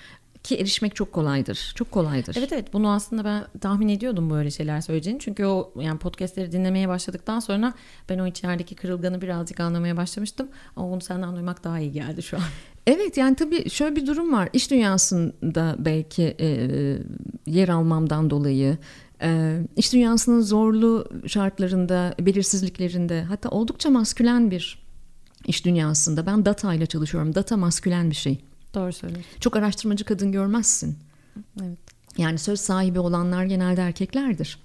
ki 0.48 0.56
erişmek 0.56 0.96
çok 0.96 1.12
kolaydır. 1.14 1.74
Çok 1.76 1.92
kolaydır. 1.92 2.36
Evet 2.38 2.54
evet 2.54 2.74
bunu 2.74 2.92
aslında 2.92 3.26
ben 3.26 3.60
tahmin 3.60 3.90
ediyordum 3.90 4.30
böyle 4.30 4.52
şeyler 4.52 4.82
söyleyeceğini. 4.82 5.20
Çünkü 5.20 5.46
o 5.46 5.74
yani 5.82 6.00
podcastleri 6.00 6.52
dinlemeye 6.52 6.88
başladıktan 6.88 7.40
sonra 7.40 7.74
ben 8.10 8.20
o 8.20 8.28
içerideki 8.28 8.76
kırılganı 8.76 9.22
birazcık 9.22 9.60
anlamaya 9.60 9.98
başlamıştım. 9.98 10.48
Ama 10.76 10.92
bunu 10.92 11.02
senden 11.02 11.36
duymak 11.36 11.64
daha 11.64 11.80
iyi 11.80 11.92
geldi 11.92 12.24
şu 12.24 12.38
an. 12.38 12.44
Evet 12.88 13.18
yani 13.18 13.36
tabii 13.36 13.70
şöyle 13.70 13.96
bir 13.96 14.08
durum 14.08 14.34
var. 14.34 14.50
İş 14.54 14.72
dünyasında 14.72 15.76
belki 15.80 16.36
e, 16.40 16.48
yer 17.46 17.70
almamdan 17.70 18.30
dolayı 18.30 18.78
e, 19.22 19.60
iş 19.76 19.94
dünyasının 19.94 20.42
zorlu 20.42 21.06
şartlarında, 21.28 22.16
belirsizliklerinde 22.20 23.24
hatta 23.24 23.50
oldukça 23.50 23.90
maskülen 23.90 24.52
bir 24.52 24.88
iş 25.48 25.66
dünyasında 25.66 26.26
ben 26.26 26.46
data 26.46 26.74
ile 26.74 26.86
çalışıyorum. 26.86 27.36
Data 27.36 27.58
maskülen 27.58 28.10
bir 28.10 28.16
şey. 28.16 28.42
Doğru 28.74 28.94
söylüyorsun. 28.94 29.40
Çok 29.40 29.56
araştırmacı 29.56 30.06
kadın 30.06 30.32
görmezsin. 30.32 30.98
Evet. 31.62 31.80
Yani 32.18 32.38
söz 32.38 32.60
sahibi 32.60 33.00
olanlar 33.00 33.46
genelde 33.46 33.82
erkeklerdir. 33.82 34.60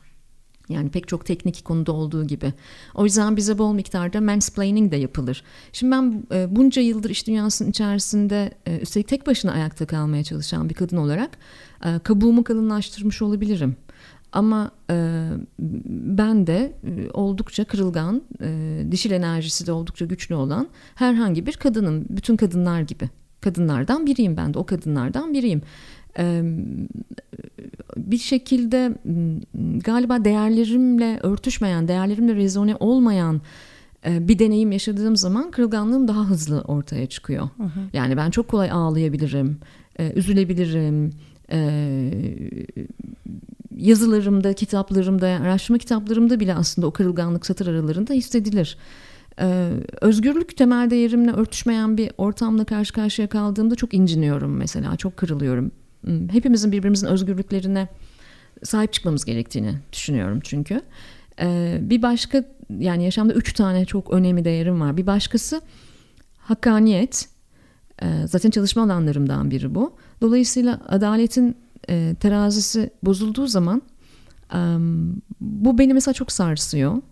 Yani 0.69 0.91
pek 0.91 1.09
çok 1.09 1.27
teknik 1.27 1.65
konuda 1.65 1.93
olduğu 1.93 2.27
gibi. 2.27 2.53
O 2.95 3.05
yüzden 3.05 3.37
bize 3.37 3.59
bol 3.59 3.73
miktarda 3.75 4.21
mansplaining 4.21 4.93
de 4.93 4.97
yapılır. 4.97 5.45
Şimdi 5.73 5.93
ben 5.93 6.27
e, 6.33 6.57
bunca 6.57 6.83
yıldır 6.83 7.11
iş 7.11 7.27
dünyasının 7.27 7.71
içerisinde 7.71 8.51
e, 8.67 8.79
üstelik 8.79 9.09
tek 9.09 9.27
başına 9.27 9.53
ayakta 9.53 9.87
kalmaya 9.87 10.25
çalışan 10.25 10.69
bir 10.69 10.75
kadın 10.75 10.97
olarak 10.97 11.31
e, 11.85 11.99
kabuğumu 11.99 12.45
kalınlaştırmış 12.45 13.23
olabilirim. 13.23 13.77
Ama 14.33 14.71
e, 14.91 15.29
ben 16.19 16.47
de 16.47 16.79
e, 16.85 17.11
oldukça 17.11 17.65
kırılgan, 17.65 18.23
e, 18.41 18.83
dişil 18.91 19.11
enerjisi 19.11 19.67
de 19.67 19.73
oldukça 19.73 20.05
güçlü 20.05 20.35
olan 20.35 20.69
herhangi 20.95 21.47
bir 21.47 21.53
kadının, 21.53 22.07
bütün 22.09 22.37
kadınlar 22.37 22.81
gibi 22.81 23.11
kadınlardan 23.43 24.07
biriyim 24.07 24.37
ben 24.37 24.55
de 24.55 24.59
o 24.59 24.67
kadınlardan 24.67 25.35
biriyim. 25.35 25.63
bir 27.97 28.19
şekilde 28.19 28.93
galiba 29.85 30.25
değerlerimle 30.25 31.19
örtüşmeyen, 31.23 31.89
değerlerimle 31.89 32.35
rezone 32.35 32.77
olmayan 32.81 33.41
bir 34.07 34.39
deneyim 34.39 34.73
yaşadığım 34.73 35.17
zaman 35.17 35.51
kırılganlığım 35.51 36.09
daha 36.09 36.31
hızlı 36.31 36.61
ortaya 36.61 37.07
çıkıyor. 37.07 37.49
Hı 37.57 37.63
hı. 37.63 37.81
Yani 37.93 38.17
ben 38.17 38.31
çok 38.31 38.49
kolay 38.49 38.71
ağlayabilirim, 38.71 39.59
üzülebilirim. 40.15 41.13
yazılarımda, 43.77 44.53
kitaplarımda, 44.53 45.27
araştırma 45.27 45.79
kitaplarımda 45.79 46.41
bile 46.41 46.55
aslında 46.55 46.87
o 46.87 46.91
kırılganlık 46.91 47.47
satır 47.47 47.67
aralarında 47.67 48.13
hissedilir. 48.13 48.79
Ee, 49.41 49.71
özgürlük 50.01 50.57
temel 50.57 50.91
değerimle 50.91 51.33
örtüşmeyen 51.33 51.97
bir 51.97 52.11
ortamla 52.19 52.65
karşı 52.65 52.93
karşıya 52.93 53.29
kaldığımda 53.29 53.75
çok 53.75 53.95
inciniyorum 53.95 54.57
mesela, 54.57 54.97
çok 54.97 55.17
kırılıyorum. 55.17 55.71
Hmm, 56.05 56.29
hepimizin 56.29 56.73
birbirimizin 56.73 57.07
özgürlüklerine 57.07 57.89
sahip 58.63 58.93
çıkmamız 58.93 59.25
gerektiğini 59.25 59.75
düşünüyorum 59.93 60.41
çünkü. 60.45 60.81
Ee, 61.41 61.79
bir 61.83 62.03
başka 62.03 62.45
yani 62.79 63.05
yaşamda 63.05 63.33
üç 63.33 63.53
tane 63.53 63.85
çok 63.85 64.11
önemli 64.11 64.45
değerim 64.45 64.81
var. 64.81 64.97
Bir 64.97 65.07
başkası 65.07 65.61
hakkaniyet. 66.39 67.29
Ee, 68.03 68.07
zaten 68.27 68.51
çalışma 68.51 68.83
alanlarımdan 68.83 69.51
biri 69.51 69.75
bu. 69.75 69.97
Dolayısıyla 70.21 70.81
adaletin 70.89 71.57
e, 71.89 72.15
terazisi 72.21 72.91
bozulduğu 73.03 73.47
zaman 73.47 73.83
bu 75.41 75.79
beni 75.79 75.95
mesela 75.95 76.15
çok 76.15 76.33
sarsıyor. 76.33 77.03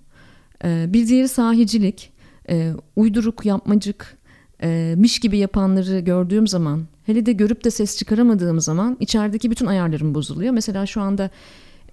Bir 0.64 1.08
diğeri 1.08 1.28
sahicilik 1.28 2.12
e, 2.48 2.72
uyduruk, 2.96 3.46
yapmacık, 3.46 4.18
e, 4.62 4.94
miş 4.98 5.18
gibi 5.18 5.38
yapanları 5.38 6.00
gördüğüm 6.00 6.46
zaman, 6.46 6.86
hele 7.06 7.26
de 7.26 7.32
görüp 7.32 7.64
de 7.64 7.70
ses 7.70 7.96
çıkaramadığım 7.98 8.60
zaman 8.60 8.96
içerideki 9.00 9.50
bütün 9.50 9.66
ayarlarım 9.66 10.14
bozuluyor. 10.14 10.52
Mesela 10.52 10.86
şu 10.86 11.00
anda 11.00 11.30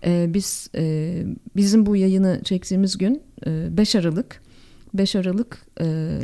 biz 0.06 0.70
bizim 1.56 1.86
bu 1.86 1.96
yayını 1.96 2.42
çektiğimiz 2.44 2.98
gün 2.98 3.22
e, 3.46 3.78
5 3.78 3.96
Aralık 3.96 4.42
5 4.94 5.16
Aralık 5.16 5.66
e, 5.82 6.20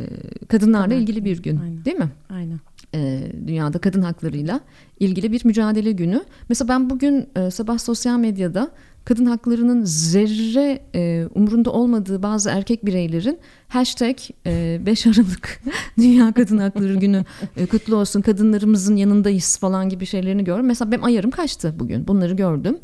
kadınlarla 0.47 0.86
tamam. 0.86 1.01
ilgili 1.01 1.25
bir 1.25 1.43
gün 1.43 1.58
Aynen. 1.58 1.86
değil 1.86 1.97
mi? 1.97 2.12
Aynen. 2.29 2.60
E, 2.95 3.21
dünyada 3.47 3.79
kadın 3.79 4.01
haklarıyla 4.01 4.60
ilgili 4.99 5.32
bir 5.32 5.45
mücadele 5.45 5.91
günü. 5.91 6.23
Mesela 6.49 6.67
ben 6.69 6.89
bugün 6.89 7.29
e, 7.36 7.51
sabah 7.51 7.77
sosyal 7.77 8.19
medyada 8.19 8.71
kadın 9.05 9.25
haklarının 9.25 9.85
zerre 9.85 10.79
e, 10.95 11.27
umurunda 11.35 11.71
olmadığı 11.71 12.23
bazı 12.23 12.49
erkek 12.49 12.85
bireylerin 12.85 13.39
hashtag 13.67 14.17
e, 14.45 14.81
5 14.85 15.07
Aralık 15.07 15.61
Dünya 15.97 16.33
Kadın 16.33 16.57
Hakları 16.57 16.95
Günü 16.95 17.25
e, 17.57 17.65
kutlu 17.65 17.95
olsun 17.95 18.21
kadınlarımızın 18.21 18.95
yanındayız 18.95 19.57
falan 19.57 19.89
gibi 19.89 20.05
şeylerini 20.05 20.43
gördüm. 20.43 20.65
Mesela 20.65 20.91
benim 20.91 21.03
ayarım 21.03 21.31
kaçtı 21.31 21.75
bugün 21.79 22.07
bunları 22.07 22.33
gördüm. 22.33 22.77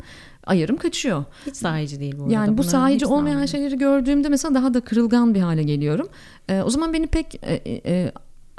Ayarım 0.46 0.76
kaçıyor. 0.76 1.24
Hiç 1.46 1.56
sahici 1.56 2.00
değil 2.00 2.14
bu 2.18 2.22
arada. 2.22 2.34
Yani 2.34 2.58
bu 2.58 2.64
sahici 2.64 3.06
olmayan 3.06 3.34
anladım. 3.34 3.48
şeyleri 3.48 3.78
gördüğümde 3.78 4.28
mesela 4.28 4.54
daha 4.54 4.74
da 4.74 4.80
kırılgan 4.80 5.34
bir 5.34 5.40
hale 5.40 5.62
geliyorum. 5.62 6.08
E, 6.48 6.62
o 6.62 6.70
zaman 6.70 6.92
beni 6.92 7.06
pek 7.06 7.34
e, 7.42 7.80
e, 7.86 8.12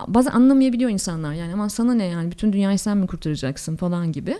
bazen 0.07 0.31
anlamayabiliyor 0.31 0.89
insanlar 0.89 1.33
yani 1.33 1.53
ama 1.53 1.69
sana 1.69 1.93
ne 1.93 2.05
yani 2.05 2.31
bütün 2.31 2.53
dünyayı 2.53 2.79
sen 2.79 2.97
mi 2.97 3.07
kurtaracaksın 3.07 3.75
falan 3.75 4.11
gibi. 4.11 4.35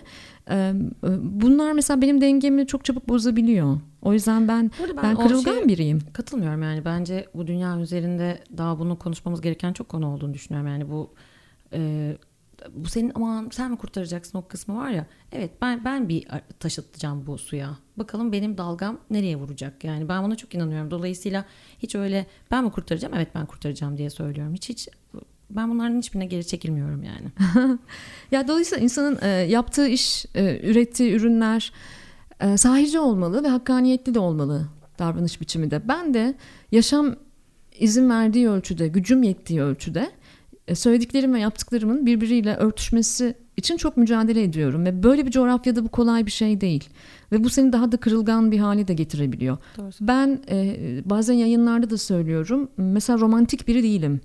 Bunlar 1.22 1.72
mesela 1.72 2.02
benim 2.02 2.20
dengemi 2.20 2.66
çok 2.66 2.84
çabuk 2.84 3.08
bozabiliyor. 3.08 3.80
O 4.02 4.12
yüzden 4.12 4.48
ben 4.48 4.70
Burada 4.80 5.02
ben, 5.02 5.14
o 5.14 5.18
kırılgan 5.18 5.52
şeye 5.52 5.68
biriyim. 5.68 6.00
Katılmıyorum 6.12 6.62
yani 6.62 6.84
bence 6.84 7.26
bu 7.34 7.46
dünya 7.46 7.80
üzerinde 7.80 8.44
daha 8.56 8.78
bunu 8.78 8.98
konuşmamız 8.98 9.40
gereken 9.40 9.72
çok 9.72 9.88
konu 9.88 10.14
olduğunu 10.14 10.34
düşünüyorum. 10.34 10.68
Yani 10.68 10.90
bu 10.90 11.14
e, 11.72 12.12
bu 12.70 12.88
senin 12.88 13.12
aman 13.14 13.48
sen 13.52 13.70
mi 13.70 13.76
kurtaracaksın 13.76 14.38
o 14.38 14.46
kısmı 14.48 14.76
var 14.76 14.90
ya. 14.90 15.06
Evet 15.32 15.50
ben 15.62 15.84
ben 15.84 16.08
bir 16.08 16.26
taş 16.60 16.78
atacağım 16.78 17.26
bu 17.26 17.38
suya. 17.38 17.78
Bakalım 17.96 18.32
benim 18.32 18.58
dalgam 18.58 18.98
nereye 19.10 19.36
vuracak. 19.36 19.84
Yani 19.84 20.08
ben 20.08 20.24
buna 20.24 20.36
çok 20.36 20.54
inanıyorum. 20.54 20.90
Dolayısıyla 20.90 21.44
hiç 21.78 21.94
öyle 21.94 22.26
ben 22.50 22.64
mi 22.64 22.70
kurtaracağım? 22.70 23.14
Evet 23.14 23.28
ben 23.34 23.46
kurtaracağım 23.46 23.98
diye 23.98 24.10
söylüyorum. 24.10 24.54
Hiç 24.54 24.68
hiç 24.68 24.88
ben 25.56 25.70
bunların 25.70 25.98
hiçbirine 25.98 26.26
geri 26.26 26.46
çekilmiyorum 26.46 27.02
yani. 27.02 27.56
ya 28.30 28.48
dolayısıyla 28.48 28.84
insanın 28.84 29.18
e, 29.22 29.28
yaptığı 29.28 29.88
iş, 29.88 30.26
e, 30.34 30.60
ürettiği 30.70 31.12
ürünler 31.12 31.72
e, 32.40 32.56
sahici 32.56 32.98
olmalı 32.98 33.44
ve 33.44 33.48
hakkaniyetli 33.48 34.14
de 34.14 34.18
olmalı 34.18 34.68
davranış 34.98 35.40
biçimi 35.40 35.70
de. 35.70 35.88
Ben 35.88 36.14
de 36.14 36.34
yaşam 36.72 37.16
izin 37.78 38.10
verdiği 38.10 38.48
ölçüde, 38.48 38.88
gücüm 38.88 39.22
yettiği 39.22 39.62
ölçüde 39.62 40.10
e, 40.68 40.74
söylediklerim 40.74 41.34
ve 41.34 41.40
yaptıklarımın 41.40 42.06
birbiriyle 42.06 42.56
örtüşmesi 42.56 43.34
için 43.56 43.76
çok 43.76 43.96
mücadele 43.96 44.42
ediyorum 44.42 44.84
ve 44.84 45.02
böyle 45.02 45.26
bir 45.26 45.30
coğrafyada 45.30 45.84
bu 45.84 45.88
kolay 45.88 46.26
bir 46.26 46.30
şey 46.30 46.60
değil 46.60 46.88
ve 47.32 47.44
bu 47.44 47.50
seni 47.50 47.72
daha 47.72 47.92
da 47.92 47.96
kırılgan 47.96 48.52
bir 48.52 48.58
hale 48.58 48.88
de 48.88 48.94
getirebiliyor. 48.94 49.58
Doğrusu. 49.78 50.08
Ben 50.08 50.42
e, 50.50 50.76
bazen 51.04 51.34
yayınlarda 51.34 51.90
da 51.90 51.98
söylüyorum 51.98 52.68
mesela 52.76 53.18
romantik 53.18 53.68
biri 53.68 53.82
değilim. 53.82 54.20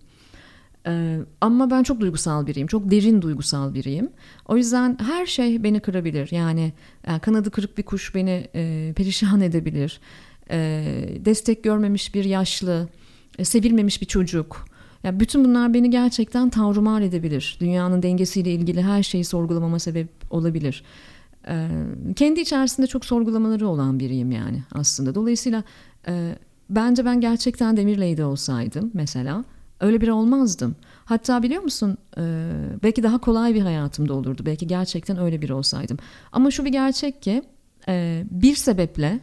Ee, 0.88 1.19
ama 1.41 1.71
ben 1.71 1.84
çok 1.84 2.00
duygusal 2.00 2.47
biriyim. 2.47 2.67
Çok 2.67 2.91
derin 2.91 3.21
duygusal 3.21 3.73
biriyim. 3.73 4.10
O 4.47 4.58
yüzden 4.58 4.97
her 5.02 5.26
şey 5.26 5.63
beni 5.63 5.80
kırabilir. 5.80 6.28
Yani, 6.32 6.73
yani 7.08 7.19
kanadı 7.19 7.52
kırık 7.52 7.78
bir 7.78 7.84
kuş 7.84 8.15
beni 8.15 8.47
e, 8.56 8.93
perişan 8.95 9.41
edebilir. 9.41 10.00
E, 10.52 10.84
destek 11.26 11.63
görmemiş 11.63 12.15
bir 12.15 12.26
yaşlı, 12.26 12.88
e, 13.38 13.45
sevilmemiş 13.45 14.02
bir 14.02 14.06
çocuk. 14.06 14.65
Yani 15.04 15.19
bütün 15.19 15.45
bunlar 15.45 15.73
beni 15.73 15.89
gerçekten 15.89 16.50
tavrumar 16.50 17.02
edebilir. 17.02 17.58
Dünyanın 17.60 18.04
dengesiyle 18.04 18.52
ilgili 18.54 18.82
her 18.82 19.04
şeyi 19.04 19.23
sorgulamama 19.23 19.80
sebep 19.80 20.08
olabilir. 20.30 20.84
E, 21.47 21.69
kendi 22.15 22.39
içerisinde 22.41 22.88
çok 22.88 23.06
sorgulamaları 23.06 23.67
olan 23.67 24.00
biriyim 24.00 24.32
yani 24.32 24.63
aslında. 24.71 25.15
Dolayısıyla 25.15 25.63
e, 26.08 26.36
bence 26.69 27.06
ben 27.06 27.21
gerçekten 27.21 27.78
Demir 27.78 27.97
Lady 27.97 28.23
olsaydım 28.23 28.91
mesela 28.93 29.43
Öyle 29.80 30.02
biri 30.02 30.12
olmazdım. 30.12 30.76
Hatta 31.06 31.44
biliyor 31.44 31.63
musun 31.63 31.98
e, 32.18 32.54
belki 32.84 33.04
daha 33.04 33.18
kolay 33.18 33.54
bir 33.54 33.62
hayatımda 33.62 34.13
olurdu. 34.13 34.42
Belki 34.46 34.68
gerçekten 34.68 35.18
öyle 35.18 35.42
biri 35.42 35.54
olsaydım. 35.54 35.98
Ama 36.32 36.52
şu 36.52 36.66
bir 36.66 36.72
gerçek 36.72 37.22
ki 37.22 37.44
e, 37.88 38.24
bir 38.32 38.56
sebeple 38.56 39.20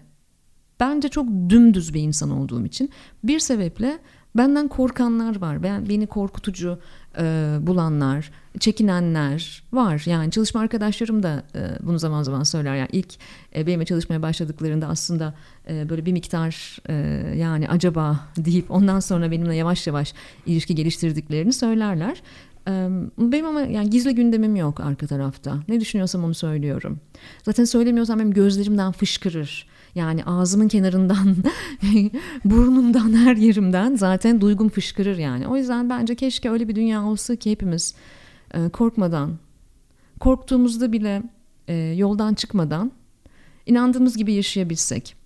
bence 0.80 1.08
çok 1.08 1.28
dümdüz 1.28 1.94
bir 1.94 2.00
insan 2.00 2.30
olduğum 2.30 2.66
için 2.66 2.90
bir 3.24 3.38
sebeple 3.38 3.98
benden 4.34 4.68
korkanlar 4.68 5.40
var. 5.40 5.62
Ben 5.62 5.88
beni 5.88 6.06
korkutucu 6.06 6.78
e, 7.18 7.56
bulanlar, 7.60 8.30
çekinenler 8.60 9.62
var. 9.72 10.02
Yani 10.06 10.30
çalışma 10.30 10.60
arkadaşlarım 10.60 11.22
da 11.22 11.42
e, 11.54 11.86
bunu 11.86 11.98
zaman 11.98 12.22
zaman 12.22 12.42
söyler. 12.42 12.76
Yani 12.76 12.88
ilk 12.92 13.14
e, 13.56 13.66
benimle 13.66 13.84
çalışmaya 13.84 14.22
başladıklarında 14.22 14.86
aslında 14.86 15.34
e, 15.68 15.88
böyle 15.88 16.06
bir 16.06 16.12
miktar 16.12 16.78
e, 16.88 16.94
yani 17.36 17.68
acaba 17.68 18.20
deyip 18.36 18.70
ondan 18.70 19.00
sonra 19.00 19.30
benimle 19.30 19.56
yavaş 19.56 19.86
yavaş 19.86 20.14
ilişki 20.46 20.74
geliştirdiklerini 20.74 21.52
söylerler. 21.52 22.22
Benim 23.18 23.46
ama 23.46 23.60
yani 23.60 23.90
gizli 23.90 24.14
gündemim 24.14 24.56
yok 24.56 24.80
arka 24.80 25.06
tarafta. 25.06 25.58
Ne 25.68 25.80
düşünüyorsam 25.80 26.24
onu 26.24 26.34
söylüyorum. 26.34 27.00
Zaten 27.42 27.64
söylemiyorsam 27.64 28.18
benim 28.18 28.32
gözlerimden 28.32 28.92
fışkırır. 28.92 29.66
Yani 29.94 30.24
ağzımın 30.24 30.68
kenarından, 30.68 31.36
burnumdan, 32.44 33.12
her 33.12 33.36
yerimden 33.36 33.96
zaten 33.96 34.40
duygum 34.40 34.68
fışkırır 34.68 35.18
yani. 35.18 35.46
O 35.46 35.56
yüzden 35.56 35.90
bence 35.90 36.14
keşke 36.14 36.50
öyle 36.50 36.68
bir 36.68 36.74
dünya 36.74 37.04
olsa 37.04 37.36
ki 37.36 37.50
hepimiz 37.50 37.94
e, 38.54 38.68
korkmadan, 38.68 39.38
korktuğumuzda 40.20 40.92
bile 40.92 41.22
e, 41.68 41.74
yoldan 41.74 42.34
çıkmadan 42.34 42.92
inandığımız 43.66 44.16
gibi 44.16 44.32
yaşayabilsek. 44.32 45.16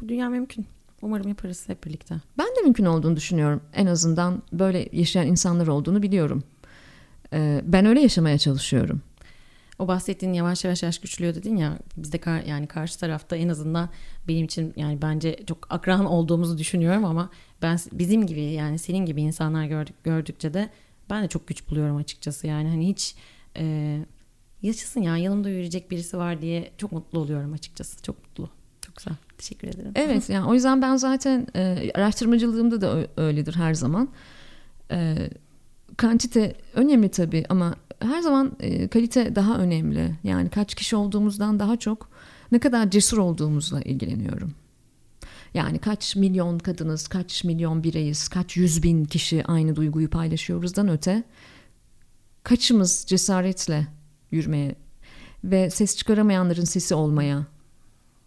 Bu 0.00 0.08
dünya 0.08 0.28
mümkün. 0.28 0.66
Umarım 1.02 1.28
yaparız 1.28 1.68
hep 1.68 1.84
birlikte. 1.84 2.14
Ben 2.38 2.46
de 2.46 2.62
mümkün 2.64 2.84
olduğunu 2.84 3.16
düşünüyorum. 3.16 3.60
En 3.74 3.86
azından 3.86 4.42
böyle 4.52 4.88
yaşayan 4.92 5.26
insanlar 5.26 5.66
olduğunu 5.66 6.02
biliyorum. 6.02 6.42
E, 7.32 7.62
ben 7.64 7.86
öyle 7.86 8.00
yaşamaya 8.00 8.38
çalışıyorum 8.38 9.02
o 9.78 9.88
bahsettiğin 9.88 10.32
yavaş 10.32 10.64
yavaş 10.64 10.82
yaş 10.82 10.98
küçülüyor 10.98 11.34
dedin 11.34 11.56
ya 11.56 11.78
bizde 11.96 12.18
kar, 12.18 12.42
yani 12.42 12.66
karşı 12.66 12.98
tarafta 12.98 13.36
en 13.36 13.48
azından 13.48 13.88
benim 14.28 14.44
için 14.44 14.72
yani 14.76 15.02
bence 15.02 15.44
çok 15.46 15.66
akran 15.70 16.06
olduğumuzu 16.06 16.58
düşünüyorum 16.58 17.04
ama 17.04 17.30
ben 17.62 17.78
bizim 17.92 18.26
gibi 18.26 18.40
yani 18.40 18.78
senin 18.78 19.06
gibi 19.06 19.22
insanlar 19.22 19.64
gördük, 19.66 20.04
gördükçe 20.04 20.54
de 20.54 20.70
ben 21.10 21.24
de 21.24 21.28
çok 21.28 21.46
güç 21.46 21.68
buluyorum 21.68 21.96
açıkçası 21.96 22.46
yani 22.46 22.68
hani 22.68 22.88
hiç 22.88 23.14
e, 23.56 23.98
yaşasın 24.62 25.00
ya 25.00 25.16
yanımda 25.16 25.48
yürüyecek 25.48 25.90
birisi 25.90 26.18
var 26.18 26.42
diye 26.42 26.70
çok 26.78 26.92
mutlu 26.92 27.18
oluyorum 27.18 27.52
açıkçası 27.52 28.02
çok 28.02 28.18
mutlu 28.18 28.50
çok 28.80 28.96
güzel 28.96 29.14
teşekkür 29.38 29.68
ederim. 29.68 29.92
Evet 29.94 30.30
yani 30.30 30.46
o 30.48 30.54
yüzden 30.54 30.82
ben 30.82 30.96
zaten 30.96 31.46
e, 31.56 31.90
araştırmacılığımda 31.94 32.80
da 32.80 33.06
öyledir 33.16 33.54
her 33.54 33.74
zaman. 33.74 34.08
E, 34.90 35.30
kantite 35.96 36.54
önemli 36.74 37.08
tabii 37.08 37.44
ama 37.48 37.74
her 38.00 38.20
zaman 38.20 38.56
e, 38.60 38.88
kalite 38.88 39.34
daha 39.34 39.58
önemli. 39.58 40.16
Yani 40.24 40.48
kaç 40.48 40.74
kişi 40.74 40.96
olduğumuzdan 40.96 41.58
daha 41.58 41.76
çok 41.76 42.10
ne 42.52 42.58
kadar 42.58 42.90
cesur 42.90 43.18
olduğumuzla 43.18 43.80
ilgileniyorum. 43.80 44.54
Yani 45.54 45.78
kaç 45.78 46.16
milyon 46.16 46.58
kadınız, 46.58 47.08
kaç 47.08 47.44
milyon 47.44 47.84
bireyiz, 47.84 48.28
kaç 48.28 48.56
yüz 48.56 48.82
bin 48.82 49.04
kişi 49.04 49.44
aynı 49.44 49.76
duyguyu 49.76 50.10
paylaşıyoruzdan 50.10 50.88
öte 50.88 51.22
kaçımız 52.42 53.04
cesaretle 53.08 53.86
yürümeye 54.30 54.74
ve 55.44 55.70
ses 55.70 55.96
çıkaramayanların 55.96 56.64
sesi 56.64 56.94
olmaya 56.94 57.46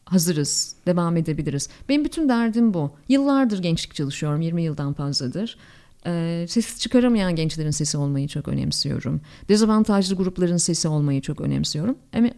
hazırız, 0.05 0.75
devam 0.85 1.17
edebiliriz. 1.17 1.69
Benim 1.89 2.05
bütün 2.05 2.29
derdim 2.29 2.73
bu. 2.73 2.91
Yıllardır 3.09 3.59
gençlik 3.59 3.95
çalışıyorum, 3.95 4.41
20 4.41 4.63
yıldan 4.63 4.93
fazladır. 4.93 5.57
E, 6.05 6.45
ses 6.49 6.79
çıkaramayan 6.79 7.35
gençlerin 7.35 7.71
sesi 7.71 7.97
olmayı 7.97 8.27
çok 8.27 8.47
önemsiyorum. 8.47 9.21
Dezavantajlı 9.49 10.15
grupların 10.15 10.57
sesi 10.57 10.87
olmayı 10.87 11.21
çok 11.21 11.41
önemsiyorum. 11.41 11.95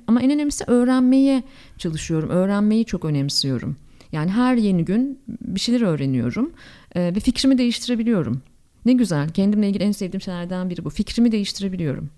Ama 0.08 0.21
en 0.21 0.32
önemlisi 0.32 0.63
öğrenmeye 0.67 1.43
çalışıyorum. 1.78 2.30
Öğrenmeyi 2.30 2.86
çok 2.86 3.06
önemsiyorum. 3.06 3.76
Yani 4.12 4.32
her 4.32 4.56
yeni 4.56 4.86
gün 4.86 5.19
bir 5.28 5.60
şeyler 5.60 5.82
öğreniyorum 5.82 6.52
e, 6.95 7.02
ve 7.15 7.19
fikrimi 7.19 7.58
değiştirebiliyorum. 7.58 8.41
Ne 8.86 8.93
güzel. 8.93 9.30
Kendimle 9.30 9.69
ilgili 9.69 9.84
en 9.84 9.91
sevdiğim 9.91 10.21
şeylerden 10.21 10.69
biri 10.69 10.86
bu. 10.86 10.89
Fikrimi 10.89 11.32
değiştirebiliyorum. 11.32 12.10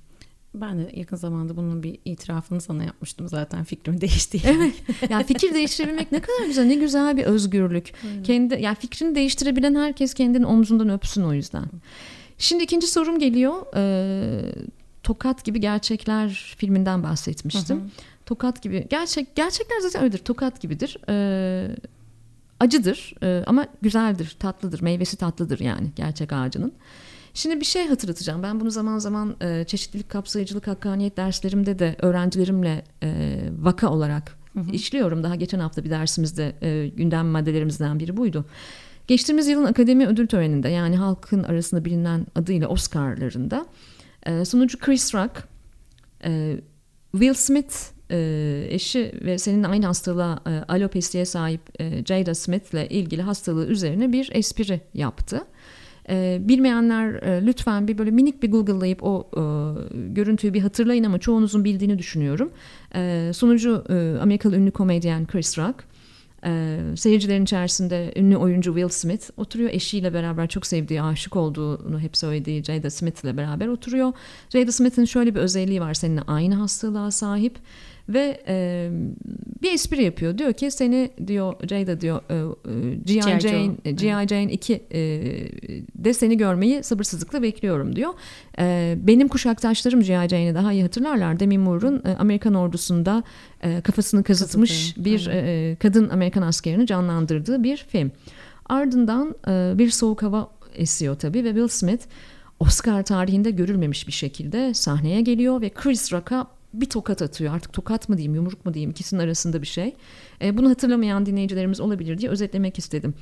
Ben 0.61 0.77
de 0.79 0.91
yakın 0.93 1.17
zamanda 1.17 1.57
bunun 1.57 1.83
bir 1.83 1.99
itirafını 2.05 2.61
sana 2.61 2.83
yapmıştım 2.83 3.27
zaten 3.27 3.63
fikrimi 3.63 4.01
değişti. 4.01 4.41
Evet. 4.45 4.73
Yani 5.09 5.23
fikir 5.23 5.53
değiştirebilmek 5.53 6.11
ne 6.11 6.21
kadar 6.21 6.45
güzel, 6.45 6.65
ne 6.65 6.75
güzel 6.75 7.17
bir 7.17 7.23
özgürlük. 7.23 7.93
Aynen. 8.03 8.23
Kendi 8.23 8.61
yani 8.61 8.75
fikrini 8.75 9.15
değiştirebilen 9.15 9.75
herkes 9.75 10.13
kendini 10.13 10.45
omzundan 10.45 10.89
öpsün 10.89 11.23
o 11.23 11.33
yüzden. 11.33 11.65
Şimdi 12.37 12.63
ikinci 12.63 12.87
sorum 12.87 13.19
geliyor. 13.19 13.53
Ee, 13.75 14.41
Tokat 15.03 15.43
gibi 15.43 15.59
gerçekler 15.59 16.55
filminden 16.57 17.03
bahsetmiştim. 17.03 17.77
Hı 17.77 17.81
hı. 17.81 17.87
Tokat 18.25 18.61
gibi 18.61 18.87
gerçek 18.89 19.35
gerçekler 19.35 19.79
zaten 19.79 20.03
öyledir. 20.03 20.17
Tokat 20.17 20.61
gibidir. 20.61 20.97
Ee, 21.09 21.75
acıdır 22.59 23.13
ee, 23.23 23.43
ama 23.47 23.67
güzeldir, 23.81 24.35
tatlıdır. 24.39 24.81
Meyvesi 24.81 25.17
tatlıdır 25.17 25.59
yani 25.59 25.87
gerçek 25.95 26.33
ağacının. 26.33 26.73
Şimdi 27.35 27.59
bir 27.59 27.65
şey 27.65 27.87
hatırlatacağım. 27.87 28.43
Ben 28.43 28.59
bunu 28.59 28.71
zaman 28.71 28.97
zaman 28.97 29.35
e, 29.41 29.63
çeşitlilik, 29.63 30.09
kapsayıcılık, 30.09 30.67
hakkaniyet 30.67 31.17
derslerimde 31.17 31.79
de 31.79 31.95
öğrencilerimle 31.99 32.83
e, 33.03 33.39
vaka 33.59 33.89
olarak 33.89 34.37
hı 34.53 34.59
hı. 34.59 34.71
işliyorum. 34.71 35.23
Daha 35.23 35.35
geçen 35.35 35.59
hafta 35.59 35.83
bir 35.83 35.89
dersimizde 35.89 36.55
e, 36.61 36.87
gündem 36.87 37.27
maddelerimizden 37.27 37.99
biri 37.99 38.17
buydu. 38.17 38.45
Geçtiğimiz 39.07 39.47
yılın 39.47 39.65
akademi 39.65 40.07
ödül 40.07 40.27
töreninde 40.27 40.69
yani 40.69 40.95
halkın 40.95 41.43
arasında 41.43 41.85
bilinen 41.85 42.25
adıyla 42.35 42.67
Oscar'larında 42.67 43.65
e, 44.25 44.45
sunucu 44.45 44.79
Chris 44.79 45.15
Rock, 45.15 45.47
e, 46.23 46.57
Will 47.11 47.33
Smith 47.33 47.75
e, 48.11 48.67
eşi 48.69 49.11
ve 49.21 49.37
senin 49.37 49.63
aynı 49.63 49.85
hastalığa 49.85 50.39
e, 50.47 50.73
alopesiye 50.73 51.25
sahip 51.25 51.81
e, 51.81 52.05
Jada 52.05 52.35
Smith 52.35 52.73
ile 52.73 52.89
ilgili 52.89 53.21
hastalığı 53.21 53.67
üzerine 53.67 54.11
bir 54.11 54.29
espri 54.33 54.81
yaptı. 54.93 55.41
E, 56.09 56.37
bilmeyenler 56.41 57.13
e, 57.13 57.45
lütfen 57.45 57.87
bir 57.87 57.97
böyle 57.97 58.11
minik 58.11 58.43
bir 58.43 58.51
Google'layıp 58.51 59.03
o 59.03 59.29
e, 59.33 59.41
görüntüyü 60.13 60.53
bir 60.53 60.61
hatırlayın 60.61 61.03
ama 61.03 61.19
çoğunuzun 61.19 61.63
bildiğini 61.63 61.99
düşünüyorum. 61.99 62.51
E, 62.95 63.31
sunucu 63.33 63.83
e, 63.89 64.19
Amerikalı 64.21 64.55
ünlü 64.55 64.71
komedyen 64.71 65.27
Chris 65.27 65.57
Rock. 65.57 65.83
E, 66.45 66.79
seyircilerin 66.95 67.43
içerisinde 67.43 68.13
ünlü 68.15 68.37
oyuncu 68.37 68.73
Will 68.75 68.89
Smith 68.89 69.29
oturuyor. 69.37 69.69
Eşiyle 69.69 70.13
beraber 70.13 70.47
çok 70.47 70.65
sevdiği, 70.65 71.01
aşık 71.01 71.35
olduğunu 71.35 71.99
hep 71.99 72.17
söylediği 72.17 72.63
Jada 72.63 72.89
Smith 72.89 73.23
ile 73.23 73.37
beraber 73.37 73.67
oturuyor. 73.67 74.13
Jada 74.49 74.71
Smith'in 74.71 75.05
şöyle 75.05 75.35
bir 75.35 75.39
özelliği 75.39 75.81
var 75.81 75.93
seninle 75.93 76.21
aynı 76.21 76.55
hastalığa 76.55 77.11
sahip 77.11 77.55
ve 78.09 78.43
e, 78.47 78.89
bir 79.61 79.71
espri 79.71 80.03
yapıyor. 80.03 80.37
Diyor 80.37 80.53
ki 80.53 80.71
seni 80.71 81.11
diyor 81.27 81.53
Jada 81.69 82.01
diyor 82.01 82.21
e, 82.29 82.35
e 82.35 82.95
G.I. 82.95 83.21
Jane, 83.21 83.75
G.I. 83.83 84.27
Jane 84.27 84.51
2 84.51 84.73
e, 84.73 84.99
de 85.95 86.13
seni 86.13 86.37
görmeyi 86.37 86.83
sabırsızlıkla 86.83 87.41
bekliyorum 87.41 87.95
diyor. 87.95 88.13
E, 88.59 88.95
benim 88.97 89.27
kuşaktaşlarım 89.27 90.01
G.I. 90.01 90.29
Jane'i 90.29 90.55
daha 90.55 90.73
iyi 90.73 90.83
hatırlarlar. 90.83 91.39
Demi 91.39 91.57
Moore'un 91.57 92.01
e, 92.05 92.15
Amerikan 92.15 92.53
ordusunda 92.53 93.23
e, 93.61 93.81
kafasını 93.81 94.23
kazıtmış 94.23 94.93
Kazıtı, 94.93 95.05
bir 95.05 95.27
e, 95.27 95.75
kadın 95.75 96.09
Amerikan 96.09 96.41
askerini 96.41 96.87
canlandırdığı 96.87 97.63
bir 97.63 97.77
film. 97.77 98.11
Ardından 98.65 99.35
e, 99.47 99.77
bir 99.77 99.89
soğuk 99.89 100.23
hava 100.23 100.49
esiyor 100.75 101.15
tabii 101.15 101.43
ve 101.43 101.49
Will 101.49 101.67
Smith 101.67 102.05
Oscar 102.59 103.03
tarihinde 103.03 103.51
görülmemiş 103.51 104.07
bir 104.07 104.13
şekilde 104.13 104.73
sahneye 104.73 105.21
geliyor 105.21 105.61
ve 105.61 105.69
Chris 105.69 106.13
Rock'a 106.13 106.47
bir 106.81 106.85
tokat 106.85 107.21
atıyor. 107.21 107.55
Artık 107.55 107.73
tokat 107.73 108.09
mı 108.09 108.17
diyeyim, 108.17 108.35
yumruk 108.35 108.65
mu 108.65 108.73
diyeyim 108.73 108.91
ikisinin 108.91 109.21
arasında 109.21 109.61
bir 109.61 109.67
şey. 109.67 109.95
E, 110.41 110.57
bunu 110.57 110.69
hatırlamayan 110.69 111.25
dinleyicilerimiz 111.25 111.79
olabilir 111.79 112.17
diye 112.17 112.31
özetlemek 112.31 112.79
istedim. 112.79 113.13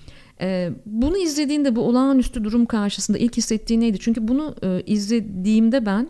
E, 0.42 0.72
bunu 0.86 1.18
izlediğinde 1.18 1.76
bu 1.76 1.82
olağanüstü 1.82 2.44
durum 2.44 2.66
karşısında 2.66 3.18
ilk 3.18 3.38
hissettiği 3.38 3.80
neydi? 3.80 3.98
Çünkü 4.00 4.28
bunu 4.28 4.56
e, 4.64 4.82
izlediğimde 4.86 5.86
ben 5.86 6.10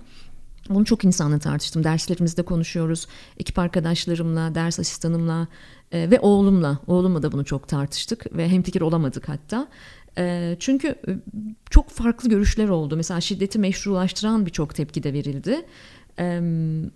bunu 0.70 0.86
çok 0.86 1.06
insanla 1.06 1.40
tartıştım. 1.40 1.84
Derslerimizde 1.84 2.44
konuşuyoruz. 2.44 3.08
Ekip 3.38 3.60
arkadaşlarımla, 3.60 4.56
ders 4.56 4.80
asistanımla 4.80 5.48
e, 5.92 6.12
ve 6.12 6.20
oğlumla. 6.20 6.80
Oğlumla 6.88 7.24
da 7.24 7.32
bunu 7.32 7.46
çok 7.46 7.68
tartıştık 7.68 8.38
ve 8.38 8.50
hemfikir 8.50 8.82
olamadık 8.82 9.30
hatta. 9.30 9.68
E, 10.18 10.56
çünkü 10.60 10.88
e, 10.88 11.12
çok 11.70 11.90
farklı 11.90 12.30
görüşler 12.30 12.70
oldu. 12.70 12.96
Mesela 12.96 13.22
şiddeti 13.22 13.60
meşrulaştıran 13.60 14.46
birçok 14.46 14.76
tepki 14.76 15.04
de 15.04 15.14
verildi. 15.14 15.66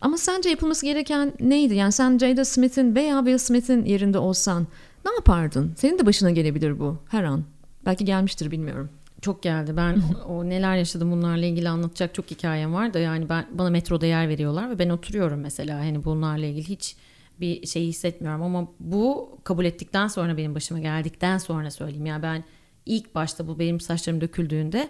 Ama 0.01 0.17
sence 0.17 0.49
yapılması 0.49 0.85
gereken 0.85 1.33
neydi? 1.39 1.75
Yani 1.75 1.91
sen 1.91 2.17
Jada 2.17 2.45
Smith'in 2.45 2.95
veya 2.95 3.17
Will 3.17 3.37
Smith'in 3.37 3.85
yerinde 3.85 4.17
olsan 4.17 4.67
ne 5.05 5.11
yapardın? 5.13 5.73
Senin 5.77 5.99
de 5.99 6.05
başına 6.05 6.31
gelebilir 6.31 6.79
bu 6.79 6.97
her 7.09 7.23
an. 7.23 7.43
Belki 7.85 8.05
gelmiştir 8.05 8.51
bilmiyorum. 8.51 8.89
Çok 9.21 9.43
geldi. 9.43 9.77
Ben 9.77 10.01
o, 10.27 10.33
o 10.33 10.49
neler 10.49 10.75
yaşadım 10.75 11.11
bunlarla 11.11 11.45
ilgili 11.45 11.69
anlatacak 11.69 12.13
çok 12.13 12.31
hikayem 12.31 12.73
var 12.73 12.93
da 12.93 12.99
yani 12.99 13.29
ben 13.29 13.47
bana 13.51 13.69
metroda 13.69 14.05
yer 14.05 14.29
veriyorlar 14.29 14.69
ve 14.69 14.79
ben 14.79 14.89
oturuyorum 14.89 15.39
mesela 15.39 15.79
hani 15.79 16.03
bunlarla 16.03 16.45
ilgili 16.45 16.69
hiç 16.69 16.95
bir 17.39 17.67
şey 17.67 17.85
hissetmiyorum 17.85 18.41
ama 18.41 18.67
bu 18.79 19.37
kabul 19.43 19.65
ettikten 19.65 20.07
sonra 20.07 20.37
benim 20.37 20.55
başıma 20.55 20.79
geldikten 20.79 21.37
sonra 21.37 21.71
söyleyeyim 21.71 22.05
yani 22.05 22.23
ben 22.23 22.43
ilk 22.85 23.15
başta 23.15 23.47
bu 23.47 23.59
benim 23.59 23.79
saçlarım 23.79 24.21
döküldüğünde 24.21 24.89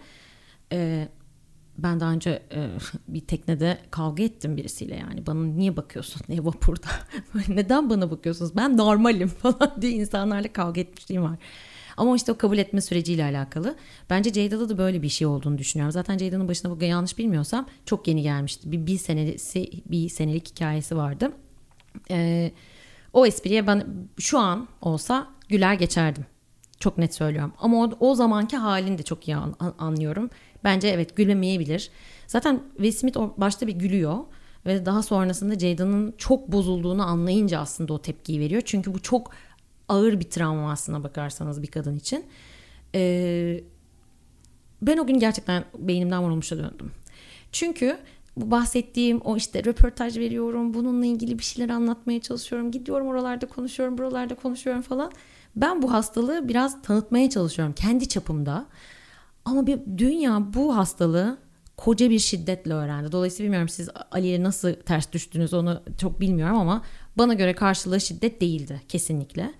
e, 0.71 1.07
ben 1.77 1.99
daha 1.99 2.11
önce 2.11 2.43
e, 2.51 2.69
bir 3.07 3.21
teknede 3.21 3.77
kavga 3.91 4.23
ettim 4.23 4.57
birisiyle 4.57 4.95
yani 4.95 5.25
bana 5.25 5.43
niye 5.43 5.77
bakıyorsun 5.77 6.21
ne 6.29 6.45
vapurda 6.45 6.87
neden 7.47 7.89
bana 7.89 8.11
bakıyorsunuz 8.11 8.55
ben 8.55 8.77
normalim 8.77 9.27
falan 9.41 9.81
diye 9.81 9.91
insanlarla 9.91 10.53
kavga 10.53 10.81
etmişliğim 10.81 11.23
var. 11.23 11.37
Ama 11.97 12.15
işte 12.15 12.31
o 12.31 12.37
kabul 12.37 12.57
etme 12.57 12.81
süreciyle 12.81 13.23
alakalı. 13.23 13.75
Bence 14.09 14.33
Ceyda'da 14.33 14.69
da 14.69 14.77
böyle 14.77 15.01
bir 15.01 15.09
şey 15.09 15.27
olduğunu 15.27 15.57
düşünüyorum. 15.57 15.91
Zaten 15.91 16.17
Ceyda'nın 16.17 16.47
başına 16.47 16.79
bu 16.79 16.83
yanlış 16.83 17.17
bilmiyorsam 17.17 17.67
çok 17.85 18.07
yeni 18.07 18.21
gelmişti. 18.21 18.71
Bir, 18.71 18.85
bir 18.85 18.97
senesi 18.97 19.69
bir 19.85 20.09
senelik 20.09 20.49
hikayesi 20.49 20.97
vardı. 20.97 21.31
Ee, 22.11 22.51
o 23.13 23.25
espriye 23.25 23.67
ben 23.67 23.85
şu 24.19 24.39
an 24.39 24.67
olsa 24.81 25.27
güler 25.49 25.73
geçerdim. 25.73 26.25
Çok 26.79 26.97
net 26.97 27.15
söylüyorum. 27.15 27.53
Ama 27.59 27.83
o, 27.83 27.91
o 27.99 28.15
zamanki 28.15 28.57
halini 28.57 28.97
de 28.97 29.03
çok 29.03 29.27
iyi 29.27 29.35
an, 29.35 29.55
anlıyorum. 29.79 30.29
Bence 30.63 30.87
evet 30.87 31.15
gülmemeyebilir. 31.15 31.89
Zaten 32.27 32.59
Will 32.75 32.91
Smith 32.91 33.17
başta 33.37 33.67
bir 33.67 33.73
gülüyor. 33.73 34.17
Ve 34.65 34.85
daha 34.85 35.03
sonrasında 35.03 35.59
Jada'nın 35.59 36.13
çok 36.17 36.51
bozulduğunu 36.51 37.03
anlayınca 37.03 37.59
aslında 37.59 37.93
o 37.93 38.01
tepkiyi 38.01 38.39
veriyor. 38.39 38.61
Çünkü 38.65 38.93
bu 38.93 39.01
çok 39.01 39.31
ağır 39.89 40.19
bir 40.19 40.29
travma 40.29 40.71
aslına 40.71 41.03
bakarsanız 41.03 41.61
bir 41.61 41.67
kadın 41.67 41.95
için. 41.95 42.25
Ee, 42.95 43.63
ben 44.81 44.97
o 44.97 45.07
gün 45.07 45.19
gerçekten 45.19 45.65
beynimden 45.77 46.23
vurulmuşa 46.23 46.57
döndüm. 46.57 46.91
Çünkü 47.51 47.97
bu 48.37 48.51
bahsettiğim 48.51 49.19
o 49.19 49.37
işte 49.37 49.63
röportaj 49.63 50.17
veriyorum, 50.17 50.73
bununla 50.73 51.05
ilgili 51.05 51.39
bir 51.39 51.43
şeyler 51.43 51.69
anlatmaya 51.73 52.21
çalışıyorum, 52.21 52.71
gidiyorum 52.71 53.07
oralarda 53.07 53.45
konuşuyorum, 53.45 53.97
buralarda 53.97 54.35
konuşuyorum 54.35 54.81
falan. 54.81 55.11
Ben 55.55 55.81
bu 55.81 55.93
hastalığı 55.93 56.47
biraz 56.47 56.81
tanıtmaya 56.81 57.29
çalışıyorum 57.29 57.73
kendi 57.73 58.07
çapımda. 58.07 58.65
Ama 59.47 59.67
bir 59.67 59.79
dünya 59.97 60.53
bu 60.53 60.77
hastalığı 60.77 61.37
koca 61.77 62.09
bir 62.09 62.19
şiddetle 62.19 62.73
öğrendi. 62.73 63.11
Dolayısıyla 63.11 63.43
bilmiyorum 63.43 63.69
siz 63.69 63.89
Ali'ye 64.11 64.43
nasıl 64.43 64.73
ters 64.73 65.11
düştünüz 65.11 65.53
onu 65.53 65.81
çok 65.97 66.21
bilmiyorum 66.21 66.57
ama 66.57 66.81
bana 67.17 67.33
göre 67.33 67.53
karşılığı 67.53 68.01
şiddet 68.01 68.41
değildi 68.41 68.81
kesinlikle. 68.87 69.53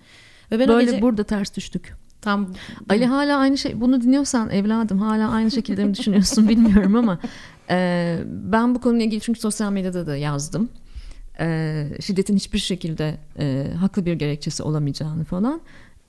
Ve 0.52 0.58
ben 0.58 0.68
Böyle 0.68 0.90
gece... 0.90 1.02
burada 1.02 1.24
ters 1.24 1.56
düştük. 1.56 1.94
Tam 2.20 2.54
Ali 2.88 3.06
hala 3.06 3.38
aynı 3.38 3.58
şey 3.58 3.80
bunu 3.80 4.00
dinliyorsan 4.00 4.50
evladım 4.50 4.98
hala 4.98 5.30
aynı 5.30 5.50
şekilde 5.50 5.84
mi 5.84 5.94
düşünüyorsun 5.94 6.48
bilmiyorum 6.48 6.96
ama 6.96 7.18
e, 7.70 8.18
ben 8.26 8.74
bu 8.74 8.80
konuyla 8.80 9.06
ilgili 9.06 9.20
çünkü 9.20 9.40
sosyal 9.40 9.72
medyada 9.72 10.06
da 10.06 10.16
yazdım. 10.16 10.68
E, 11.40 11.88
şiddetin 12.00 12.36
hiçbir 12.36 12.58
şekilde 12.58 13.18
e, 13.38 13.72
haklı 13.80 14.06
bir 14.06 14.12
gerekçesi 14.12 14.62
olamayacağını 14.62 15.24
falan. 15.24 15.60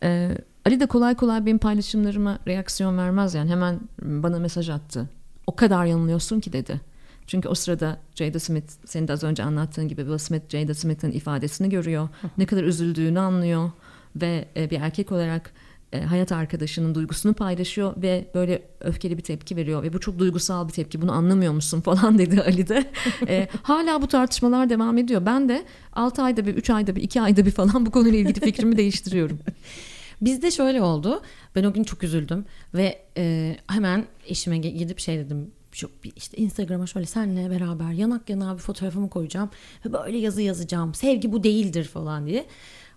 E, 0.03 0.37
Ali 0.65 0.79
de 0.79 0.85
kolay 0.85 1.15
kolay 1.15 1.45
benim 1.45 1.57
paylaşımlarıma 1.57 2.39
reaksiyon 2.47 2.97
vermez 2.97 3.33
yani 3.33 3.51
hemen 3.51 3.79
bana 4.01 4.39
mesaj 4.39 4.69
attı. 4.69 5.09
O 5.47 5.55
kadar 5.55 5.85
yanılıyorsun 5.85 6.39
ki 6.39 6.53
dedi. 6.53 6.81
Çünkü 7.27 7.49
o 7.49 7.55
sırada 7.55 7.97
Jada 8.15 8.39
Smith 8.39 8.71
senin 8.85 9.07
de 9.07 9.13
az 9.13 9.23
önce 9.23 9.43
anlattığın 9.43 9.87
gibi 9.87 10.01
Will 10.01 10.17
Smith 10.17 10.49
Jada 10.49 10.73
Smith'in 10.73 11.11
ifadesini 11.11 11.69
görüyor. 11.69 12.09
ne 12.37 12.45
kadar 12.45 12.63
üzüldüğünü 12.63 13.19
anlıyor 13.19 13.71
ve 14.15 14.45
e, 14.55 14.69
bir 14.69 14.81
erkek 14.81 15.11
olarak 15.11 15.51
e, 15.93 16.01
hayat 16.01 16.31
arkadaşının 16.31 16.95
duygusunu 16.95 17.33
paylaşıyor 17.33 17.93
ve 18.01 18.27
böyle 18.35 18.61
öfkeli 18.79 19.17
bir 19.17 19.23
tepki 19.23 19.55
veriyor 19.55 19.83
ve 19.83 19.93
bu 19.93 19.99
çok 19.99 20.19
duygusal 20.19 20.67
bir 20.67 20.73
tepki 20.73 21.01
bunu 21.01 21.11
anlamıyor 21.11 21.53
musun 21.53 21.81
falan 21.85 22.17
dedi 22.17 22.41
Ali 22.41 22.67
de. 22.67 22.91
e, 23.27 23.47
hala 23.63 24.01
bu 24.01 24.07
tartışmalar 24.07 24.69
devam 24.69 24.97
ediyor. 24.97 25.25
Ben 25.25 25.49
de 25.49 25.65
6 25.93 26.21
ayda 26.21 26.45
bir, 26.45 26.55
3 26.55 26.69
ayda 26.69 26.95
bir, 26.95 27.01
2 27.01 27.21
ayda 27.21 27.45
bir 27.45 27.51
falan 27.51 27.85
bu 27.85 27.91
konuyla 27.91 28.19
ilgili 28.19 28.39
fikrimi 28.39 28.77
değiştiriyorum. 28.77 29.39
Bizde 30.21 30.51
şöyle 30.51 30.81
oldu. 30.81 31.21
Ben 31.55 31.63
o 31.63 31.73
gün 31.73 31.83
çok 31.83 32.03
üzüldüm 32.03 32.45
ve 32.73 33.05
e, 33.17 33.55
hemen 33.67 34.05
eşime 34.25 34.57
gidip 34.57 34.99
şey 34.99 35.17
dedim 35.17 35.51
bir 36.03 36.13
işte 36.15 36.37
Instagram'a 36.37 36.87
şöyle 36.87 37.05
senle 37.05 37.49
beraber 37.49 37.91
yanak 37.91 38.29
yana 38.29 38.53
bir 38.53 38.61
fotoğrafımı 38.61 39.09
koyacağım 39.09 39.49
ve 39.85 39.93
böyle 39.93 40.17
yazı 40.17 40.41
yazacağım. 40.41 40.93
Sevgi 40.93 41.31
bu 41.31 41.43
değildir 41.43 41.83
falan 41.83 42.27
diye. 42.27 42.45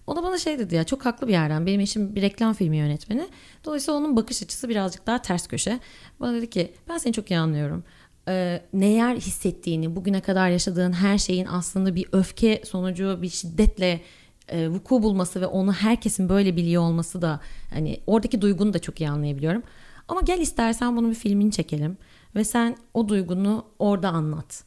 O 0.07 0.17
da 0.17 0.23
bana 0.23 0.39
şey 0.39 0.59
dedi 0.59 0.75
ya 0.75 0.85
çok 0.85 1.05
haklı 1.05 1.29
bir 1.29 1.33
yerden. 1.33 1.67
Benim 1.67 1.81
eşim 1.81 2.15
bir 2.15 2.23
reklam 2.23 2.55
filmi 2.55 2.77
yönetmeni. 2.77 3.29
Dolayısıyla 3.65 3.99
onun 4.01 4.17
bakış 4.17 4.43
açısı 4.43 4.69
birazcık 4.69 5.07
daha 5.07 5.23
ters 5.23 5.47
köşe. 5.49 5.81
Bana 6.21 6.35
dedi 6.35 6.51
ki 6.51 6.73
ben 6.89 6.99
seni 6.99 7.13
çok 7.13 7.31
iyi 7.31 7.39
anlıyorum. 7.39 7.85
Ee, 8.29 8.63
neler 8.73 9.17
hissettiğini, 9.17 9.97
bugüne 9.97 10.21
kadar 10.21 10.49
yaşadığın 10.51 10.93
her 10.93 11.19
şeyin 11.19 11.47
aslında 11.47 11.95
bir 11.95 12.07
öfke 12.13 12.63
sonucu 12.65 13.19
bir 13.23 13.29
şiddetle 13.29 14.01
e, 14.49 14.69
vuku 14.69 15.03
bulması 15.03 15.41
ve 15.41 15.47
onu 15.47 15.73
herkesin 15.73 16.29
böyle 16.29 16.57
biliyor 16.57 16.83
olması 16.83 17.23
da 17.23 17.41
hani 17.71 18.01
oradaki 18.07 18.41
duygunu 18.41 18.75
da 18.75 18.79
çok 18.79 19.01
iyi 19.01 19.11
anlayabiliyorum. 19.11 19.63
Ama 20.09 20.21
gel 20.21 20.41
istersen 20.41 20.97
bunu 20.97 21.11
bir 21.11 21.15
filmini 21.15 21.53
çekelim 21.53 21.97
ve 22.35 22.45
sen 22.45 22.77
o 22.95 23.09
duygunu 23.09 23.65
orada 23.79 24.09
anlat 24.09 24.65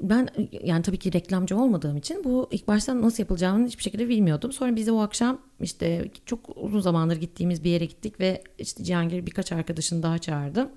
ben 0.00 0.28
yani 0.64 0.82
tabii 0.82 0.98
ki 0.98 1.12
reklamcı 1.12 1.56
olmadığım 1.56 1.96
için 1.96 2.24
bu 2.24 2.48
ilk 2.50 2.68
başta 2.68 3.02
nasıl 3.02 3.22
yapılacağını 3.22 3.66
hiçbir 3.66 3.82
şekilde 3.82 4.08
bilmiyordum. 4.08 4.52
Sonra 4.52 4.76
biz 4.76 4.88
o 4.88 5.00
akşam 5.00 5.38
işte 5.60 6.10
çok 6.26 6.40
uzun 6.56 6.80
zamandır 6.80 7.16
gittiğimiz 7.16 7.64
bir 7.64 7.70
yere 7.70 7.84
gittik 7.84 8.20
ve 8.20 8.42
işte 8.58 8.84
Cihangir 8.84 9.26
birkaç 9.26 9.52
arkadaşını 9.52 10.02
daha 10.02 10.18
çağırdı. 10.18 10.70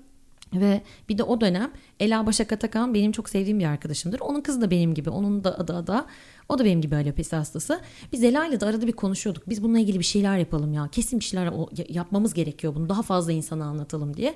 Ve 0.54 0.82
bir 1.08 1.18
de 1.18 1.22
o 1.22 1.40
dönem 1.40 1.70
Ela 2.00 2.26
Başak 2.26 2.52
Atakan 2.52 2.94
benim 2.94 3.12
çok 3.12 3.28
sevdiğim 3.28 3.58
bir 3.58 3.64
arkadaşımdır. 3.64 4.20
Onun 4.20 4.40
kızı 4.40 4.60
da 4.60 4.70
benim 4.70 4.94
gibi. 4.94 5.10
Onun 5.10 5.44
da 5.44 5.58
adı 5.58 5.76
Ada. 5.76 6.06
O 6.48 6.58
da 6.58 6.64
benim 6.64 6.80
gibi 6.80 6.96
alopesi 6.96 7.36
hastası. 7.36 7.80
Biz 8.12 8.24
Ela 8.24 8.46
ile 8.46 8.60
de 8.60 8.66
arada 8.66 8.86
bir 8.86 8.92
konuşuyorduk. 8.92 9.48
Biz 9.48 9.62
bununla 9.62 9.78
ilgili 9.78 9.98
bir 9.98 10.04
şeyler 10.04 10.38
yapalım 10.38 10.72
ya. 10.72 10.88
Kesin 10.92 11.20
bir 11.20 11.24
şeyler 11.24 11.52
yapmamız 11.88 12.34
gerekiyor 12.34 12.74
bunu. 12.74 12.88
Daha 12.88 13.02
fazla 13.02 13.32
insana 13.32 13.64
anlatalım 13.64 14.16
diye. 14.16 14.34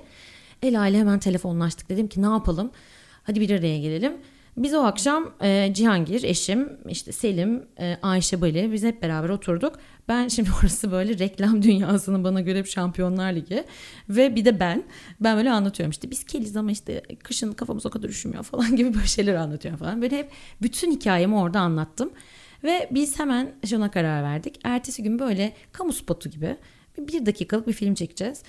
Ela 0.63 0.87
ile 0.87 0.99
hemen 0.99 1.19
telefonlaştık. 1.19 1.89
Dedim 1.89 2.07
ki 2.07 2.21
ne 2.21 2.25
yapalım? 2.25 2.71
Hadi 3.23 3.41
bir 3.41 3.49
araya 3.49 3.79
gelelim. 3.79 4.13
Biz 4.57 4.73
o 4.73 4.83
akşam 4.83 5.33
e, 5.41 5.73
Cihangir, 5.73 6.23
eşim, 6.23 6.69
işte 6.89 7.11
Selim, 7.11 7.65
e, 7.79 7.97
Ayşe 8.01 8.41
Bali 8.41 8.71
biz 8.71 8.83
hep 8.83 9.01
beraber 9.01 9.29
oturduk. 9.29 9.79
Ben 10.07 10.27
şimdi 10.27 10.49
orası 10.61 10.91
böyle 10.91 11.19
reklam 11.19 11.61
dünyasının 11.63 12.23
bana 12.23 12.41
göre 12.41 12.63
şampiyonlar 12.63 13.33
ligi 13.33 13.63
ve 14.09 14.35
bir 14.35 14.45
de 14.45 14.59
ben. 14.59 14.83
Ben 15.19 15.37
böyle 15.37 15.51
anlatıyorum 15.51 15.91
işte 15.91 16.11
biz 16.11 16.23
keliz 16.23 16.57
ama 16.57 16.71
işte 16.71 17.01
kışın 17.23 17.51
kafamız 17.51 17.85
o 17.85 17.89
kadar 17.89 18.09
üşümüyor 18.09 18.43
falan 18.51 18.75
gibi 18.75 18.93
böyle 18.93 19.07
şeyler 19.07 19.35
anlatıyorum 19.35 19.79
falan. 19.79 20.01
Böyle 20.01 20.17
hep 20.17 20.31
bütün 20.61 20.91
hikayemi 20.91 21.35
orada 21.35 21.59
anlattım. 21.59 22.11
Ve 22.63 22.89
biz 22.91 23.19
hemen 23.19 23.55
şuna 23.65 23.91
karar 23.91 24.23
verdik. 24.23 24.59
Ertesi 24.63 25.03
gün 25.03 25.19
böyle 25.19 25.53
kamu 25.71 25.93
spotu 25.93 26.29
gibi 26.29 26.57
bir 26.97 27.25
dakikalık 27.25 27.67
bir 27.67 27.73
film 27.73 27.93
çekeceğiz. 27.93 28.43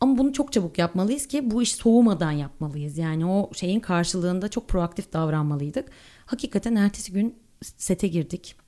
Ama 0.00 0.18
bunu 0.18 0.32
çok 0.32 0.52
çabuk 0.52 0.78
yapmalıyız 0.78 1.26
ki 1.26 1.50
bu 1.50 1.62
iş 1.62 1.74
soğumadan 1.74 2.30
yapmalıyız. 2.30 2.98
Yani 2.98 3.26
o 3.26 3.50
şeyin 3.54 3.80
karşılığında 3.80 4.48
çok 4.48 4.68
proaktif 4.68 5.12
davranmalıydık. 5.12 5.88
Hakikaten 6.26 6.76
ertesi 6.76 7.12
gün 7.12 7.34
sete 7.62 8.08
girdik. 8.08 8.61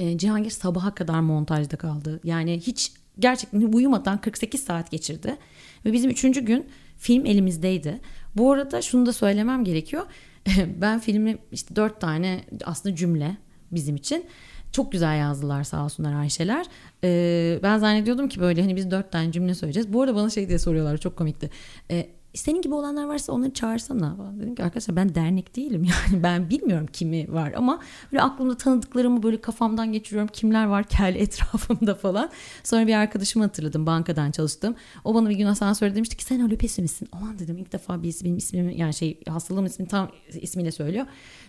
E, 0.00 0.18
Cihangir 0.18 0.50
sabaha 0.50 0.94
kadar 0.94 1.20
montajda 1.20 1.76
kaldı. 1.76 2.20
Yani 2.24 2.60
hiç 2.60 2.92
gerçekten 3.18 3.60
uyumadan 3.72 4.20
48 4.20 4.64
saat 4.64 4.90
geçirdi. 4.90 5.36
Ve 5.84 5.92
bizim 5.92 6.10
üçüncü 6.10 6.40
gün 6.40 6.66
film 6.98 7.26
elimizdeydi. 7.26 8.00
Bu 8.36 8.52
arada 8.52 8.82
şunu 8.82 9.06
da 9.06 9.12
söylemem 9.12 9.64
gerekiyor. 9.64 10.06
ben 10.80 11.00
filmi 11.00 11.38
işte 11.52 11.76
dört 11.76 12.00
tane 12.00 12.44
aslında 12.64 12.96
cümle 12.96 13.36
bizim 13.72 13.96
için. 13.96 14.26
Çok 14.72 14.92
güzel 14.92 15.18
yazdılar 15.18 15.64
sağ 15.64 15.84
olsunlar 15.84 16.14
Ayşeler. 16.14 16.66
Ee, 17.04 17.58
ben 17.62 17.78
zannediyordum 17.78 18.28
ki 18.28 18.40
böyle 18.40 18.60
hani 18.62 18.76
biz 18.76 18.90
dört 18.90 19.12
tane 19.12 19.32
cümle 19.32 19.54
söyleyeceğiz. 19.54 19.92
Bu 19.92 20.02
arada 20.02 20.14
bana 20.14 20.30
şey 20.30 20.48
diye 20.48 20.58
soruyorlar 20.58 20.98
çok 20.98 21.16
komikti. 21.16 21.50
Ee, 21.90 22.10
senin 22.34 22.62
gibi 22.62 22.74
olanlar 22.74 23.04
varsa 23.04 23.32
onları 23.32 23.52
çağırsana. 23.52 24.16
Dedim 24.40 24.54
ki 24.54 24.64
arkadaşlar 24.64 24.96
ben 24.96 25.14
dernek 25.14 25.56
değilim 25.56 25.84
yani 26.12 26.22
ben 26.22 26.50
bilmiyorum 26.50 26.86
kimi 26.92 27.32
var 27.32 27.52
ama 27.56 27.80
böyle 28.12 28.22
aklımda 28.22 28.56
tanıdıklarımı 28.56 29.22
böyle 29.22 29.40
kafamdan 29.40 29.92
geçiriyorum. 29.92 30.30
Kimler 30.32 30.64
var 30.64 30.84
kel 30.84 31.14
etrafımda 31.18 31.94
falan. 31.94 32.30
Sonra 32.64 32.86
bir 32.86 32.94
arkadaşımı 32.94 33.44
hatırladım 33.44 33.86
bankadan 33.86 34.30
çalıştım. 34.30 34.74
O 35.04 35.14
bana 35.14 35.30
bir 35.30 35.36
gün 35.36 35.46
asansörde 35.46 35.94
demişti 35.94 36.16
ki 36.16 36.24
sen 36.24 36.40
alopesi 36.40 36.82
misin? 36.82 37.08
Aman 37.12 37.38
dedim 37.38 37.58
ilk 37.58 37.72
defa 37.72 38.02
bir 38.02 38.16
benim 38.24 38.36
ismimi 38.36 38.76
yani 38.76 38.94
şey 38.94 39.20
hastalığım 39.28 39.66
ismini 39.66 39.88
tam 39.88 40.10
ismiyle 40.40 40.72
söylüyor. 40.72 41.06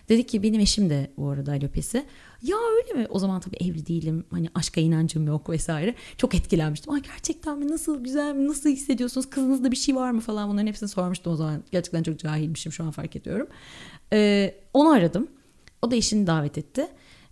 Dedi 0.08 0.26
ki 0.26 0.42
benim 0.42 0.60
eşim 0.60 0.90
de 0.90 1.10
bu 1.16 1.28
arada 1.28 1.52
alopesi. 1.52 2.04
Ya 2.42 2.56
öyle 2.76 3.02
mi? 3.02 3.06
O 3.10 3.18
zaman 3.18 3.40
tabii 3.40 3.56
evli 3.56 3.86
değilim. 3.86 4.24
Hani 4.30 4.48
aşka 4.54 4.80
inancım 4.80 5.26
yok 5.26 5.50
vesaire. 5.50 5.94
Çok 6.16 6.34
etkilenmiştim. 6.34 6.92
Ay 6.92 7.02
gerçekten 7.02 7.58
mi? 7.58 7.68
Nasıl 7.68 8.04
güzel 8.04 8.34
mi? 8.34 8.48
Nasıl 8.48 8.70
hissediyorsunuz? 8.70 9.30
Kızınızda 9.30 9.70
bir 9.70 9.76
şey 9.76 9.96
var 9.96 10.10
mı 10.10 10.20
falan. 10.20 10.50
Bunların 10.50 10.66
hepsini 10.66 10.88
sormuştum 10.88 11.32
o 11.32 11.36
zaman. 11.36 11.62
Gerçekten 11.72 12.02
çok 12.02 12.18
cahilmişim 12.18 12.72
şu 12.72 12.84
an 12.84 12.90
fark 12.90 13.16
ediyorum. 13.16 13.46
Ee, 14.12 14.54
onu 14.74 14.90
aradım. 14.90 15.28
O 15.82 15.90
da 15.90 15.96
eşini 15.96 16.26
davet 16.26 16.58
etti. 16.58 16.86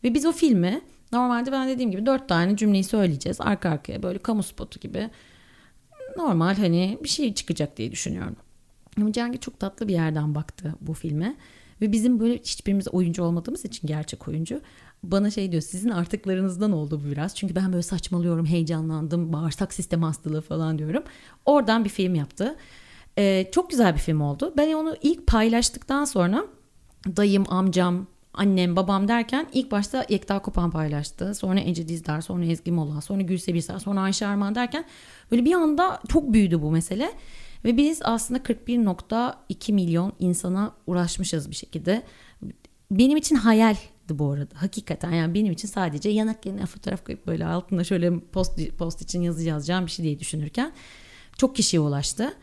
Ve 0.05 0.15
biz 0.15 0.27
o 0.27 0.33
filmi 0.33 0.81
normalde 1.13 1.53
ben 1.53 1.69
dediğim 1.69 1.91
gibi 1.91 2.07
dört 2.07 2.29
tane 2.29 2.57
cümleyi 2.57 2.85
söyleyeceğiz. 2.85 3.41
Arka 3.41 3.71
arkaya 3.71 4.03
böyle 4.03 4.19
kamu 4.19 4.43
spotu 4.43 4.81
gibi. 4.81 5.11
Normal 6.17 6.55
hani 6.55 6.99
bir 7.03 7.09
şey 7.09 7.35
çıkacak 7.35 7.77
diye 7.77 7.93
düşünüyorum. 7.93 8.37
Ama 8.97 9.13
Cengiz 9.13 9.41
çok 9.41 9.61
tatlı 9.61 9.89
bir 9.89 9.93
yerden 9.93 10.35
baktı 10.35 10.75
bu 10.81 10.95
filme. 10.95 11.37
Ve 11.81 11.93
bizim 11.93 12.21
böyle 12.21 12.39
hiçbirimiz 12.39 12.89
oyuncu 12.89 13.23
olmadığımız 13.23 13.65
için 13.65 13.89
gerçek 13.89 14.29
oyuncu 14.29 14.61
bana 15.03 15.31
şey 15.31 15.53
diyor 15.53 15.63
sizin 15.63 15.89
artıklarınızdan 15.89 16.73
oldu 16.73 17.01
bu 17.05 17.11
biraz. 17.11 17.35
Çünkü 17.35 17.55
ben 17.55 17.73
böyle 17.73 17.83
saçmalıyorum, 17.83 18.47
heyecanlandım, 18.47 19.33
bağırsak 19.33 19.75
sistemi 19.75 20.05
hastalığı 20.05 20.41
falan 20.41 20.79
diyorum. 20.79 21.03
Oradan 21.47 21.85
bir 21.85 21.91
film 21.91 22.15
yaptı. 22.15 22.57
Ee, 23.19 23.49
çok 23.53 23.71
güzel 23.71 23.95
bir 23.95 24.01
film 24.01 24.21
oldu. 24.21 24.55
Ben 24.57 24.73
onu 24.73 24.97
ilk 25.03 25.27
paylaştıktan 25.27 26.05
sonra 26.05 26.45
dayım, 27.07 27.45
amcam, 27.49 28.07
annem, 28.35 28.77
babam 28.77 29.09
derken 29.09 29.47
ilk 29.53 29.71
başta 29.71 30.07
Yekta 30.09 30.39
Kopan 30.39 30.71
paylaştı. 30.71 31.35
Sonra 31.35 31.61
Ece 31.61 31.89
Dizdar, 31.89 32.21
sonra 32.21 32.45
Ezgi 32.45 32.73
Mola, 32.73 33.01
sonra 33.01 33.23
Gülse 33.23 33.55
Birsel, 33.55 33.79
sonra 33.79 34.01
Ayşe 34.01 34.27
Arman 34.27 34.55
derken 34.55 34.85
böyle 35.31 35.45
bir 35.45 35.53
anda 35.53 36.01
çok 36.09 36.33
büyüdü 36.33 36.63
bu 36.63 36.71
mesele. 36.71 37.13
Ve 37.65 37.77
biz 37.77 38.01
aslında 38.05 38.41
41.2 38.41 39.73
milyon 39.73 40.13
insana 40.19 40.73
uğraşmışız 40.87 41.51
bir 41.51 41.55
şekilde. 41.55 42.03
Benim 42.91 43.17
için 43.17 43.37
hayal 43.37 43.77
bu 44.19 44.31
arada. 44.33 44.55
Hakikaten 44.55 45.13
yani 45.13 45.35
benim 45.35 45.53
için 45.53 45.69
sadece 45.69 46.09
yanak 46.09 46.47
yerine 46.47 46.67
fotoğraf 46.67 47.05
koyup 47.05 47.27
böyle 47.27 47.47
altında 47.47 47.85
şöyle 47.85 48.21
post, 48.21 48.61
post 48.79 49.03
için 49.03 49.23
yazı 49.23 49.43
yazacağım 49.43 49.87
bir 49.87 49.91
şey 49.91 50.05
diye 50.05 50.21
düşünürken 50.21 50.73
çok 51.39 51.57
kişiye 51.57 51.81
ulaştı. 51.81 52.35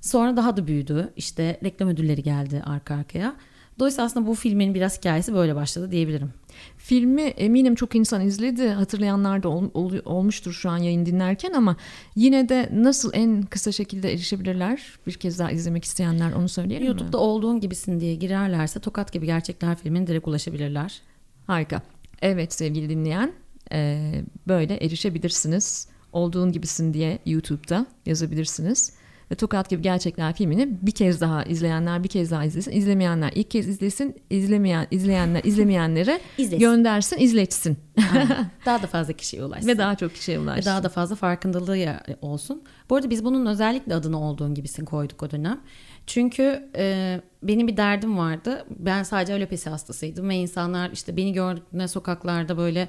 Sonra 0.00 0.36
daha 0.36 0.56
da 0.56 0.66
büyüdü. 0.66 1.12
İşte 1.16 1.60
reklam 1.64 1.88
ödülleri 1.88 2.22
geldi 2.22 2.62
arka 2.66 2.94
arkaya. 2.94 3.36
Dolayısıyla 3.78 4.04
aslında 4.04 4.26
bu 4.26 4.34
filmin 4.34 4.74
biraz 4.74 4.98
hikayesi 4.98 5.34
böyle 5.34 5.54
başladı 5.54 5.90
diyebilirim. 5.90 6.32
Filmi 6.76 7.22
eminim 7.22 7.74
çok 7.74 7.94
insan 7.94 8.20
izledi. 8.20 8.68
Hatırlayanlar 8.68 9.42
da 9.42 9.48
ol, 9.48 9.70
ol, 9.74 9.92
olmuştur 10.04 10.52
şu 10.52 10.70
an 10.70 10.78
yayın 10.78 11.06
dinlerken 11.06 11.52
ama 11.52 11.76
yine 12.16 12.48
de 12.48 12.68
nasıl 12.72 13.10
en 13.14 13.42
kısa 13.42 13.72
şekilde 13.72 14.12
erişebilirler? 14.12 14.82
Bir 15.06 15.12
kez 15.12 15.38
daha 15.38 15.50
izlemek 15.50 15.84
isteyenler 15.84 16.32
onu 16.32 16.48
söyleyelim 16.48 16.86
YouTube'da 16.86 17.04
mi? 17.04 17.12
YouTube'da 17.12 17.18
olduğun 17.18 17.60
gibisin 17.60 18.00
diye 18.00 18.14
girerlerse 18.14 18.80
Tokat 18.80 19.12
gibi 19.12 19.26
gerçekler 19.26 19.76
filmine 19.76 20.06
direkt 20.06 20.28
ulaşabilirler. 20.28 21.00
Harika. 21.46 21.82
Evet 22.22 22.52
sevgili 22.52 22.88
dinleyen 22.90 23.32
e, 23.72 24.12
böyle 24.48 24.76
erişebilirsiniz. 24.76 25.88
Olduğun 26.12 26.52
gibisin 26.52 26.94
diye 26.94 27.18
YouTube'da 27.26 27.86
yazabilirsiniz. 28.06 28.92
Tokat 29.34 29.70
gibi 29.70 29.82
gerçekler 29.82 30.34
filmini 30.34 30.78
bir 30.82 30.90
kez 30.90 31.20
daha 31.20 31.44
izleyenler 31.44 32.04
bir 32.04 32.08
kez 32.08 32.30
daha 32.30 32.44
izlesin. 32.44 32.72
İzlemeyenler 32.72 33.32
ilk 33.34 33.50
kez 33.50 33.68
izlesin. 33.68 34.16
İzlemeyen 34.30 34.86
izleyenler 34.90 35.44
izlemeyenlere 35.44 36.20
göndersin, 36.58 37.18
izletsin. 37.18 37.78
daha 38.66 38.82
da 38.82 38.86
fazla 38.86 39.12
kişiye 39.12 39.44
ulaşsın. 39.44 39.68
Ve 39.68 39.78
daha 39.78 39.94
çok 39.94 40.14
kişiye 40.14 40.38
ulaşsın. 40.38 40.60
Ve 40.60 40.64
daha 40.64 40.82
da 40.82 40.88
fazla 40.88 41.16
farkındalığı 41.16 41.96
olsun. 42.20 42.62
Bu 42.90 42.96
arada 42.96 43.10
biz 43.10 43.24
bunun 43.24 43.46
özellikle 43.46 43.94
adını 43.94 44.20
olduğun 44.20 44.54
gibisin 44.54 44.84
koyduk 44.84 45.22
o 45.22 45.30
dönem. 45.30 45.60
Çünkü 46.06 46.70
e, 46.76 47.20
benim 47.42 47.68
bir 47.68 47.76
derdim 47.76 48.18
vardı. 48.18 48.66
Ben 48.70 49.02
sadece 49.02 49.34
alopesi 49.34 49.70
hastasıydım 49.70 50.28
ve 50.28 50.34
insanlar 50.34 50.90
işte 50.90 51.16
beni 51.16 51.32
gördüğünde 51.32 51.88
sokaklarda 51.88 52.56
böyle 52.56 52.88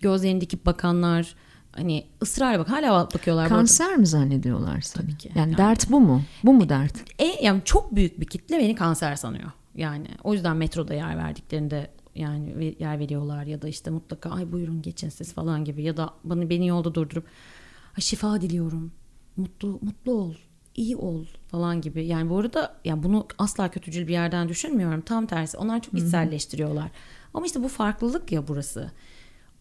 gözlerini 0.00 0.40
dikip 0.40 0.66
bakanlar 0.66 1.34
hani 1.80 2.06
ısrar 2.22 2.58
bak 2.58 2.68
hala 2.70 3.08
bakıyorlar. 3.14 3.48
Kanser 3.48 3.96
mi 3.96 4.06
zannediyorlar 4.06 4.80
seni? 4.80 5.02
Tabii 5.02 5.18
ki. 5.18 5.28
Yani, 5.34 5.38
yani 5.38 5.58
dert 5.58 5.90
bu 5.90 6.00
mu? 6.00 6.22
Bu 6.44 6.52
mu 6.52 6.68
dert? 6.68 6.94
E, 7.18 7.44
yani 7.44 7.62
çok 7.64 7.94
büyük 7.94 8.20
bir 8.20 8.26
kitle 8.26 8.58
beni 8.58 8.74
kanser 8.74 9.16
sanıyor. 9.16 9.50
Yani 9.74 10.06
o 10.24 10.34
yüzden 10.34 10.56
metroda 10.56 10.94
yer 10.94 11.16
verdiklerinde 11.16 11.90
yani 12.14 12.76
yer 12.78 12.98
veriyorlar 12.98 13.44
ya 13.44 13.62
da 13.62 13.68
işte 13.68 13.90
mutlaka 13.90 14.30
ay 14.30 14.52
buyurun 14.52 14.82
geçin 14.82 15.08
siz 15.08 15.32
falan 15.32 15.64
gibi 15.64 15.82
ya 15.82 15.96
da 15.96 16.10
bana 16.24 16.50
beni 16.50 16.66
yolda 16.66 16.94
durdurup 16.94 17.24
şifa 17.98 18.40
diliyorum. 18.40 18.92
Mutlu 19.36 19.78
mutlu 19.82 20.12
ol 20.12 20.34
iyi 20.74 20.96
ol 20.96 21.24
falan 21.48 21.80
gibi. 21.80 22.06
Yani 22.06 22.30
bu 22.30 22.38
arada 22.38 22.76
yani 22.84 23.02
bunu 23.02 23.26
asla 23.38 23.70
kötücül 23.70 24.06
bir 24.06 24.12
yerden 24.12 24.48
düşünmüyorum. 24.48 25.00
Tam 25.00 25.26
tersi. 25.26 25.56
Onlar 25.56 25.82
çok 25.82 25.94
içselleştiriyorlar. 25.94 26.90
Ama 27.34 27.46
işte 27.46 27.62
bu 27.62 27.68
farklılık 27.68 28.32
ya 28.32 28.48
burası. 28.48 28.90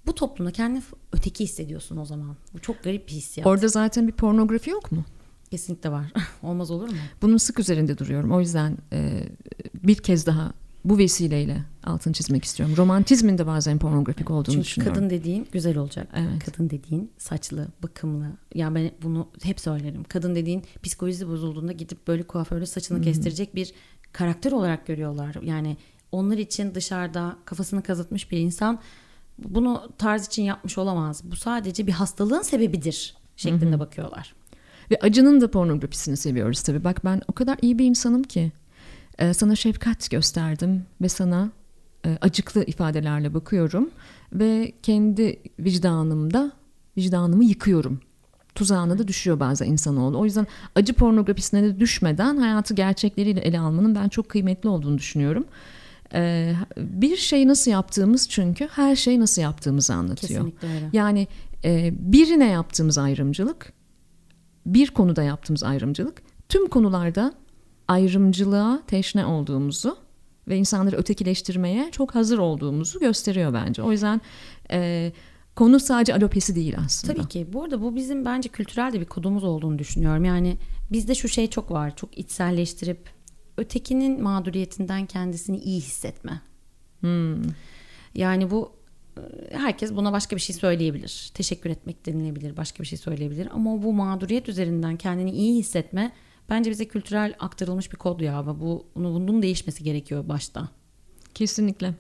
Bu 0.10 0.16
toplumda 0.16 0.52
kendini 0.52 0.84
öteki 1.14 1.44
hissediyorsun 1.44 1.98
o 1.98 2.06
zaman. 2.06 2.36
Bu 2.54 2.60
çok 2.60 2.84
garip 2.84 3.08
bir 3.08 3.14
hissiyat. 3.14 3.48
Orada 3.48 3.68
zaten 3.68 4.08
bir 4.08 4.12
pornografi 4.12 4.70
yok 4.70 4.92
mu? 4.92 5.06
Kesinlikle 5.52 5.92
var. 5.92 6.14
Olmaz 6.44 6.72
olur 6.72 6.90
mu? 6.90 6.98
Bunun 7.22 7.38
sık 7.38 7.60
üzerinde 7.60 7.98
duruyorum. 7.98 8.32
O 8.32 8.40
yüzden 8.40 8.78
e, 8.94 9.24
bir 9.84 9.96
kez 9.96 10.26
daha 10.26 10.54
bu 10.86 10.98
vesileyle 10.98 11.64
altını 11.84 12.14
çizmek 12.14 12.44
istiyorum. 12.44 12.76
Romantizmin 12.78 13.38
de 13.38 13.48
bazen 13.48 13.80
pornografik 13.80 14.32
olduğunu 14.32 14.54
Çünkü 14.54 14.66
düşünüyorum. 14.66 14.96
kadın 14.96 15.10
dediğin 15.10 15.48
güzel 15.52 15.78
olacak. 15.78 16.08
Evet. 16.16 16.46
Kadın 16.46 16.70
dediğin 16.70 17.12
saçlı, 17.18 17.68
bakımlı. 17.84 18.26
Yani 18.56 18.76
ben 18.76 18.92
bunu 19.04 19.28
hep 19.44 19.60
söylerim. 19.60 20.04
Kadın 20.04 20.36
dediğin 20.36 20.64
psikolojisi 20.84 21.28
bozulduğunda 21.28 21.72
gidip 21.72 22.08
böyle 22.08 22.24
kuaförde 22.24 22.66
saçını 22.66 22.98
Hı-hı. 22.98 23.06
kestirecek 23.06 23.56
bir 23.56 23.74
karakter 24.14 24.52
olarak 24.52 24.88
görüyorlar. 24.88 25.36
Yani 25.44 25.78
onlar 26.12 26.38
için 26.38 26.76
dışarıda 26.76 27.38
kafasını 27.46 27.84
kazıtmış 27.84 28.32
bir 28.32 28.38
insan 28.38 28.80
bunu 29.44 29.90
tarz 29.98 30.28
için 30.28 30.44
yapmış 30.44 30.78
olamaz. 30.78 31.22
Bu 31.24 31.36
sadece 31.36 31.88
bir 31.88 31.92
hastalığın 31.92 32.42
sebebidir 32.42 33.16
şeklinde 33.36 33.72
Hı-hı. 33.72 33.80
bakıyorlar. 33.80 34.36
Ve 34.92 35.00
acının 35.02 35.42
da 35.42 35.52
pornografisini 35.52 36.18
seviyoruz 36.18 36.62
tabii. 36.62 36.84
Bak 36.84 37.06
ben 37.06 37.22
o 37.28 37.34
kadar 37.34 37.58
iyi 37.62 37.80
bir 37.80 37.86
insanım 37.86 38.24
ki 38.24 38.52
ee, 39.20 39.34
sana 39.34 39.56
şefkat 39.56 40.12
gösterdim 40.12 40.86
ve 41.02 41.10
sana 41.10 41.52
e, 42.06 42.18
acıklı 42.22 42.64
ifadelerle 42.64 43.34
bakıyorum 43.34 43.90
ve 44.34 44.72
kendi 44.84 45.40
vicdanımda 45.60 46.52
vicdanımı 46.98 47.46
yıkıyorum. 47.46 48.00
Tuzağına 48.56 49.00
da 49.00 49.08
düşüyor 49.08 49.40
bazen 49.40 49.66
insanoğlu. 49.68 50.20
O 50.20 50.26
yüzden 50.26 50.48
acı 50.76 50.94
pornografisine 50.94 51.64
de 51.64 51.80
düşmeden 51.80 52.38
hayatı 52.38 52.74
gerçekleriyle 52.74 53.40
ele 53.40 53.60
almanın 53.60 53.96
ben 53.96 54.10
çok 54.10 54.30
kıymetli 54.30 54.70
olduğunu 54.70 54.98
düşünüyorum. 54.98 55.46
Ee, 56.14 56.54
bir 56.78 57.18
şey 57.18 57.48
nasıl 57.48 57.72
yaptığımız 57.72 58.30
çünkü 58.30 58.68
her 58.72 58.96
şey 58.96 59.20
nasıl 59.20 59.42
yaptığımızı 59.42 59.94
anlatıyor. 59.94 60.42
Kesinlikle 60.42 60.68
öyle. 60.68 60.90
Yani 60.94 61.28
e, 61.64 61.94
birine 62.00 62.50
yaptığımız 62.50 62.98
ayrımcılık, 62.98 63.74
bir 64.66 64.90
konuda 64.90 65.24
yaptığımız 65.24 65.64
ayrımcılık 65.64 66.22
tüm 66.50 66.68
konularda 66.68 67.34
ayrımcılığa 67.88 68.82
teşne 68.88 69.26
olduğumuzu 69.26 69.98
ve 70.48 70.58
insanları 70.58 70.96
ötekileştirmeye 70.96 71.90
çok 71.92 72.16
hazır 72.16 72.38
olduğumuzu 72.38 73.00
gösteriyor 73.00 73.54
bence. 73.54 73.82
O 73.82 73.92
yüzden 73.92 74.22
e, 74.72 75.12
konu 75.56 75.80
sadece 75.80 76.16
alopesi 76.16 76.56
değil 76.56 76.76
aslında. 76.86 77.14
Tabii 77.14 77.28
ki. 77.28 77.48
Bu 77.54 77.64
arada 77.64 77.82
bu 77.82 77.96
bizim 77.96 78.26
bence 78.26 78.50
kültürel 78.50 78.94
de 78.94 79.02
bir 79.02 79.06
kodumuz 79.06 79.44
olduğunu 79.44 79.80
düşünüyorum. 79.80 80.26
Yani 80.26 80.58
bizde 80.92 81.16
şu 81.16 81.28
şey 81.28 81.48
çok 81.48 81.72
var. 81.72 81.96
Çok 81.96 82.18
içselleştirip 82.18 83.10
ötekinin 83.60 84.24
mağduriyetinden 84.24 85.06
kendisini 85.06 85.58
iyi 85.58 85.82
hissetme. 85.82 86.42
Hmm. 87.00 87.42
Yani 88.16 88.52
bu 88.52 88.72
herkes 89.52 89.96
buna 89.96 90.12
başka 90.12 90.36
bir 90.36 90.42
şey 90.42 90.56
söyleyebilir. 90.56 91.32
Teşekkür 91.34 91.70
etmek 91.70 92.06
denilebilir, 92.06 92.58
başka 92.58 92.84
bir 92.84 92.88
şey 92.88 92.98
söyleyebilir. 92.98 93.48
Ama 93.54 93.84
bu 93.84 93.94
mağduriyet 93.94 94.50
üzerinden 94.50 94.98
kendini 94.98 95.32
iyi 95.32 95.60
hissetme 95.60 96.12
Bence 96.50 96.72
bize 96.72 96.86
kültürel 96.86 97.34
aktarılmış 97.40 97.92
bir 97.92 97.98
kod 97.98 98.20
ya. 98.20 98.46
Bu, 98.48 98.86
bunun 98.96 99.42
değişmesi 99.42 99.84
gerekiyor 99.84 100.30
başta. 100.30 100.70
Kesinlikle. 101.34 101.94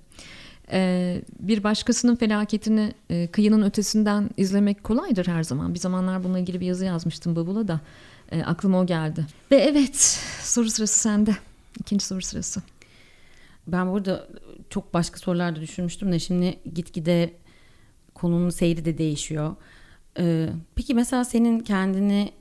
Ee, 0.71 1.21
bir 1.39 1.63
başkasının 1.63 2.15
felaketini 2.15 2.93
e, 3.09 3.27
kıyının 3.27 3.61
ötesinden 3.63 4.29
izlemek 4.37 4.83
kolaydır 4.83 5.27
her 5.27 5.43
zaman. 5.43 5.73
Bir 5.73 5.79
zamanlar 5.79 6.23
bununla 6.23 6.39
ilgili 6.39 6.59
bir 6.59 6.65
yazı 6.65 6.85
yazmıştım 6.85 7.35
bavula 7.35 7.67
da 7.67 7.81
e, 8.31 8.43
aklıma 8.43 8.79
o 8.79 8.85
geldi. 8.85 9.25
Ve 9.51 9.55
evet 9.55 10.19
soru 10.41 10.69
sırası 10.69 10.99
sende. 10.99 11.35
İkinci 11.79 12.05
soru 12.05 12.21
sırası. 12.21 12.61
Ben 13.67 13.91
burada 13.91 14.27
çok 14.69 14.93
başka 14.93 15.17
sorular 15.19 15.55
da 15.55 15.61
düşünmüştüm 15.61 16.11
de 16.11 16.19
şimdi 16.19 16.59
gitgide 16.73 17.33
konunun 18.13 18.49
seyri 18.49 18.85
de 18.85 18.97
değişiyor. 18.97 19.55
Ee, 20.19 20.49
peki 20.75 20.93
mesela 20.93 21.25
senin 21.25 21.59
kendini 21.59 22.31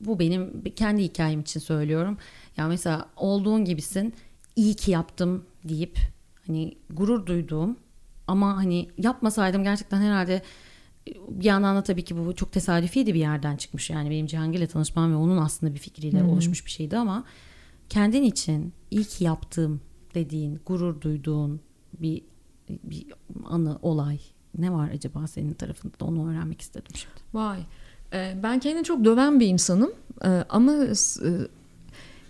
bu 0.00 0.18
benim 0.18 0.64
kendi 0.76 1.02
hikayem 1.02 1.40
için 1.40 1.60
söylüyorum. 1.60 2.18
Ya 2.56 2.68
mesela 2.68 3.08
olduğun 3.16 3.64
gibisin. 3.64 4.14
iyi 4.56 4.74
ki 4.74 4.90
yaptım 4.90 5.44
deyip 5.64 5.98
hani 6.46 6.74
gurur 6.90 7.26
duyduğum 7.26 7.76
ama 8.26 8.56
hani 8.56 8.88
yapmasaydım 8.98 9.64
gerçekten 9.64 10.00
herhalde 10.00 10.42
bir 11.28 11.44
yandan 11.44 11.76
da 11.76 11.82
tabii 11.82 12.04
ki 12.04 12.26
bu 12.26 12.34
çok 12.34 12.52
tesadüfiydi 12.52 13.14
bir 13.14 13.20
yerden 13.20 13.56
çıkmış. 13.56 13.90
Yani 13.90 14.10
benim 14.10 14.26
Cihangir'le 14.26 14.66
tanışmam 14.66 15.12
ve 15.12 15.16
onun 15.16 15.36
aslında 15.36 15.74
bir 15.74 15.78
fikriyle 15.78 16.20
Hı-hı. 16.20 16.28
oluşmuş 16.28 16.66
bir 16.66 16.70
şeydi 16.70 16.96
ama 16.96 17.24
kendin 17.94 18.22
için 18.22 18.72
iyi 18.90 19.04
ki 19.04 19.24
yaptığım 19.24 19.80
dediğin, 20.14 20.60
gurur 20.66 21.00
duyduğun 21.00 21.60
bir 22.00 22.22
bir 22.68 23.06
anı, 23.44 23.78
olay 23.82 24.20
ne 24.58 24.72
var 24.72 24.90
acaba 24.90 25.26
senin 25.26 25.52
tarafında 25.52 26.00
da 26.00 26.04
onu 26.04 26.30
öğrenmek 26.30 26.60
istedim 26.60 26.92
şimdi. 26.94 27.14
Vay. 27.34 27.60
Ee, 28.12 28.38
ben 28.42 28.60
kendini 28.60 28.84
çok 28.84 29.04
döven 29.04 29.40
bir 29.40 29.46
insanım 29.46 29.92
ee, 30.24 30.44
ama 30.48 30.72
e, 30.74 30.94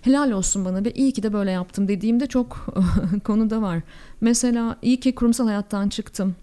helal 0.02 0.30
olsun 0.30 0.64
bana 0.64 0.84
ve 0.84 0.92
iyi 0.92 1.12
ki 1.12 1.22
de 1.22 1.32
böyle 1.32 1.50
yaptım 1.50 1.88
dediğimde 1.88 2.26
çok 2.26 2.66
konuda 3.24 3.62
var. 3.62 3.82
Mesela 4.20 4.76
iyi 4.82 5.00
ki 5.00 5.14
kurumsal 5.14 5.46
hayattan 5.46 5.88
çıktım 5.88 6.36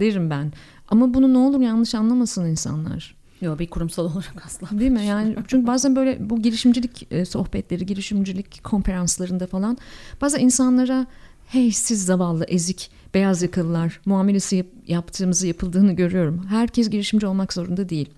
derim 0.00 0.30
ben. 0.30 0.52
Ama 0.88 1.14
bunu 1.14 1.34
ne 1.34 1.38
olur 1.38 1.60
yanlış 1.60 1.94
anlamasın 1.94 2.46
insanlar. 2.46 3.17
Yok 3.40 3.58
bir 3.58 3.66
kurumsal 3.66 4.04
olarak 4.04 4.46
asla. 4.46 4.68
Değil 4.78 4.90
mi? 4.90 5.06
Yani 5.06 5.36
çünkü 5.48 5.66
bazen 5.66 5.96
böyle 5.96 6.30
bu 6.30 6.42
girişimcilik 6.42 7.06
e, 7.12 7.24
sohbetleri, 7.24 7.86
girişimcilik 7.86 8.64
konferanslarında 8.64 9.46
falan 9.46 9.78
bazen 10.20 10.40
insanlara 10.40 11.06
hey 11.46 11.72
siz 11.72 12.04
zavallı 12.04 12.44
ezik 12.44 12.90
beyaz 13.14 13.42
yakalılar 13.42 14.00
muamelesi 14.06 14.56
yap, 14.56 14.66
yaptığımızı 14.86 15.46
yapıldığını 15.46 15.92
görüyorum. 15.92 16.46
Herkes 16.48 16.90
girişimci 16.90 17.26
olmak 17.26 17.52
zorunda 17.52 17.88
değil. 17.88 18.08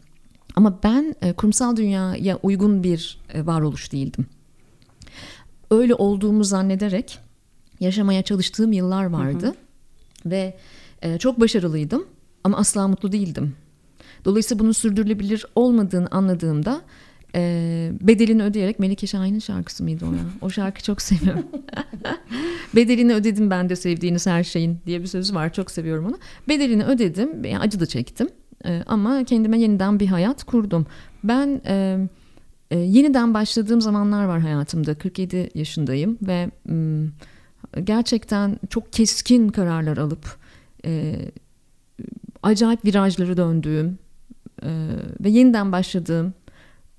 Ama 0.57 0.79
ben 0.83 1.15
e, 1.23 1.33
kurumsal 1.33 1.77
dünyaya 1.77 2.37
uygun 2.43 2.83
bir 2.83 3.19
e, 3.35 3.47
varoluş 3.47 3.93
değildim. 3.93 4.27
Öyle 5.71 5.95
olduğumu 5.95 6.45
zannederek 6.45 7.19
yaşamaya 7.81 8.23
çalıştığım 8.23 8.73
yıllar 8.73 9.05
vardı. 9.05 9.47
Hı 9.47 9.51
hı. 9.51 9.55
Ve 10.31 10.57
e, 11.03 11.19
çok 11.19 11.41
başarılıydım 11.41 12.07
ama 12.45 12.59
asla 12.59 12.89
mutlu 12.89 13.13
değildim. 13.13 13.57
Dolayısıyla 14.25 14.59
bunun 14.59 14.73
sürdürülebilir 14.73 15.47
olmadığını 15.55 16.09
anladığımda 16.11 16.81
e, 17.35 17.93
bedelini 18.01 18.43
ödeyerek 18.43 18.79
Melike 18.79 19.07
Şahin'in 19.07 19.39
şarkısı 19.39 19.83
mıydı 19.83 20.05
o 20.07 20.13
ya? 20.13 20.21
O 20.41 20.51
şarkı 20.51 20.83
çok 20.83 21.03
seviyorum. 21.03 21.45
bedelini 22.75 23.15
ödedim 23.15 23.51
ben 23.51 23.69
de 23.69 23.77
sevdiğiniz 23.77 24.27
her 24.27 24.45
şeyin 24.45 24.79
diye 24.87 25.01
bir 25.01 25.07
sözü 25.07 25.35
var. 25.35 25.53
Çok 25.53 25.71
seviyorum 25.71 26.07
onu. 26.07 26.19
Bedelini 26.49 26.85
ödedim. 26.85 27.45
Yani 27.45 27.59
acı 27.59 27.81
da 27.81 27.87
çektim. 27.87 28.29
E, 28.65 28.83
ama 28.87 29.25
kendime 29.25 29.61
yeniden 29.61 30.01
bir 30.01 30.07
hayat 30.07 30.45
kurdum. 30.45 30.87
Ben 31.25 31.61
e, 31.67 31.99
e, 32.71 32.79
yeniden 32.79 33.35
başladığım 33.35 33.81
zamanlar 33.81 34.25
var 34.25 34.41
hayatımda. 34.41 34.95
47 34.95 35.51
yaşındayım 35.55 36.19
ve 36.23 36.51
m, 36.65 37.09
gerçekten 37.85 38.59
çok 38.71 38.93
keskin 38.93 39.49
kararlar 39.49 39.97
alıp 39.97 40.37
e, 40.85 41.17
acayip 42.43 42.85
virajları 42.85 43.37
döndüğüm 43.37 43.99
e, 44.63 44.89
ve 45.21 45.31
yeniden 45.31 45.73
başladığım 45.73 46.35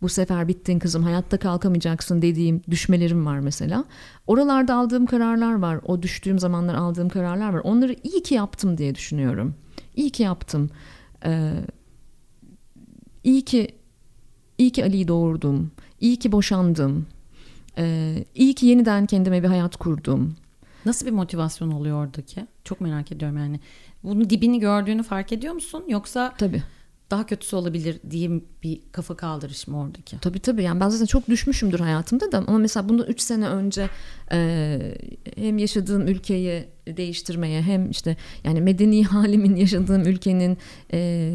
bu 0.01 0.09
sefer 0.09 0.47
bittin 0.47 0.80
kızım 0.80 1.03
hayatta 1.03 1.38
kalkamayacaksın 1.38 2.22
dediğim 2.22 2.62
düşmelerim 2.70 3.26
var 3.26 3.39
mesela. 3.39 3.86
Oralarda 4.28 4.76
aldığım 4.76 5.05
kararlar 5.05 5.53
var. 5.53 5.80
O 5.86 6.01
düştüğüm 6.01 6.39
zamanlar 6.39 6.76
aldığım 6.76 7.09
kararlar 7.09 7.53
var. 7.53 7.62
Onları 7.64 7.95
iyi 8.03 8.24
ki 8.24 8.34
yaptım 8.34 8.78
diye 8.78 8.95
düşünüyorum. 8.95 9.55
İyi 9.95 10.09
ki 10.09 10.24
yaptım. 10.24 10.70
Ee, 11.26 11.53
iyi 13.24 13.41
ki 13.41 13.68
iyi 14.57 14.72
ki 14.72 14.84
Ali'yi 14.84 15.07
doğurdum. 15.07 15.72
İyi 15.99 16.20
ki 16.20 16.32
boşandım. 16.32 17.07
Ee, 17.78 18.26
iyi 18.36 18.53
ki 18.53 18.66
yeniden 18.66 19.05
kendime 19.05 19.43
bir 19.43 19.47
hayat 19.47 19.76
kurdum. 19.76 20.36
Nasıl 20.86 21.05
bir 21.05 21.12
motivasyon 21.12 21.72
oluyor 21.72 22.05
oradaki? 22.05 22.47
Çok 22.64 22.82
merak 22.82 23.12
ediyorum 23.12 23.38
yani. 23.38 23.59
Bunun 24.03 24.30
dibini 24.30 24.59
gördüğünü 24.59 25.03
fark 25.03 25.32
ediyor 25.32 25.53
musun? 25.53 25.84
Yoksa 25.88 26.34
Tabii 26.38 26.64
daha 27.12 27.26
kötüsü 27.26 27.55
olabilir 27.55 27.99
diyeyim 28.09 28.45
bir 28.64 28.80
kafa 28.91 29.16
kaldırış 29.16 29.68
mı 29.68 29.80
oradaki? 29.80 30.20
Tabii 30.20 30.39
tabii 30.39 30.64
yani 30.64 30.80
ben 30.80 30.89
zaten 30.89 31.05
çok 31.05 31.28
düşmüşümdür 31.28 31.80
hayatımda 31.80 32.32
da 32.32 32.38
ama 32.38 32.57
mesela 32.57 32.89
bundan 32.89 33.07
3 33.07 33.22
sene 33.22 33.47
önce 33.47 33.89
e, 34.32 34.80
hem 35.36 35.57
yaşadığım 35.57 36.07
ülkeyi 36.07 36.66
değiştirmeye 36.88 37.62
hem 37.62 37.89
işte 37.89 38.18
yani 38.43 38.62
medeni 38.62 39.03
halimin 39.05 39.55
yaşadığım 39.55 40.01
ülkenin 40.01 40.57
e, 40.93 41.32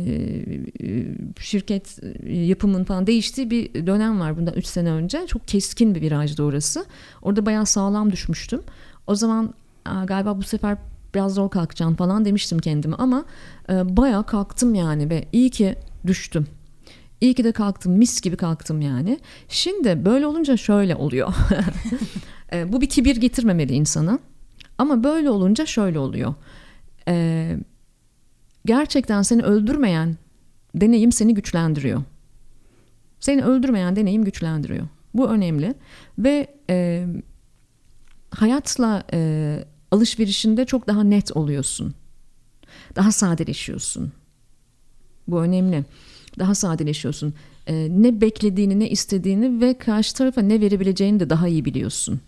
şirket 1.40 1.98
yapımın 2.26 2.84
falan 2.84 3.06
değiştiği 3.06 3.50
bir 3.50 3.86
dönem 3.86 4.20
var 4.20 4.38
bundan 4.38 4.54
3 4.54 4.66
sene 4.66 4.90
önce. 4.90 5.26
Çok 5.26 5.48
keskin 5.48 5.94
bir 5.94 6.00
virajdı 6.00 6.42
orası. 6.42 6.86
Orada 7.22 7.46
bayağı 7.46 7.66
sağlam 7.66 8.12
düşmüştüm. 8.12 8.62
O 9.06 9.14
zaman 9.14 9.54
galiba 10.06 10.38
bu 10.38 10.42
sefer 10.42 10.76
biraz 11.16 11.34
zor 11.34 11.50
kalkacağım 11.50 11.94
falan 11.94 12.24
demiştim 12.24 12.58
kendime 12.58 12.96
ama 12.96 13.24
e, 13.70 13.96
bayağı 13.96 14.26
kalktım 14.26 14.74
yani 14.74 15.10
ve 15.10 15.28
iyi 15.32 15.50
ki 15.50 15.76
düştüm. 16.06 16.46
İyi 17.20 17.34
ki 17.34 17.44
de 17.44 17.52
kalktım 17.52 17.92
mis 17.92 18.20
gibi 18.20 18.36
kalktım 18.36 18.80
yani. 18.80 19.20
Şimdi 19.48 20.04
böyle 20.04 20.26
olunca 20.26 20.56
şöyle 20.56 20.96
oluyor. 20.96 21.34
e, 22.52 22.72
bu 22.72 22.80
bir 22.80 22.88
kibir 22.88 23.16
getirmemeli 23.16 23.72
insana. 23.72 24.18
Ama 24.78 25.04
böyle 25.04 25.30
olunca 25.30 25.66
şöyle 25.66 25.98
oluyor. 25.98 26.34
E, 27.08 27.56
gerçekten 28.66 29.22
seni 29.22 29.42
öldürmeyen 29.42 30.16
deneyim 30.74 31.12
seni 31.12 31.34
güçlendiriyor. 31.34 32.02
Seni 33.20 33.44
öldürmeyen 33.44 33.96
deneyim 33.96 34.24
güçlendiriyor. 34.24 34.86
Bu 35.14 35.28
önemli 35.28 35.74
ve 36.18 36.46
e, 36.70 37.06
hayatla 38.30 39.02
e, 39.12 39.64
alışverişinde 39.90 40.64
çok 40.64 40.86
daha 40.86 41.04
net 41.04 41.36
oluyorsun. 41.36 41.94
Daha 42.96 43.12
sadeleşiyorsun. 43.12 44.12
Bu 45.28 45.42
önemli. 45.42 45.84
Daha 46.38 46.54
sadeleşiyorsun. 46.54 47.34
Ee, 47.66 47.88
ne 47.90 48.20
beklediğini, 48.20 48.80
ne 48.80 48.90
istediğini 48.90 49.60
ve 49.60 49.78
karşı 49.78 50.14
tarafa 50.14 50.40
ne 50.42 50.60
verebileceğini 50.60 51.20
de 51.20 51.30
daha 51.30 51.48
iyi 51.48 51.64
biliyorsun. 51.64 52.20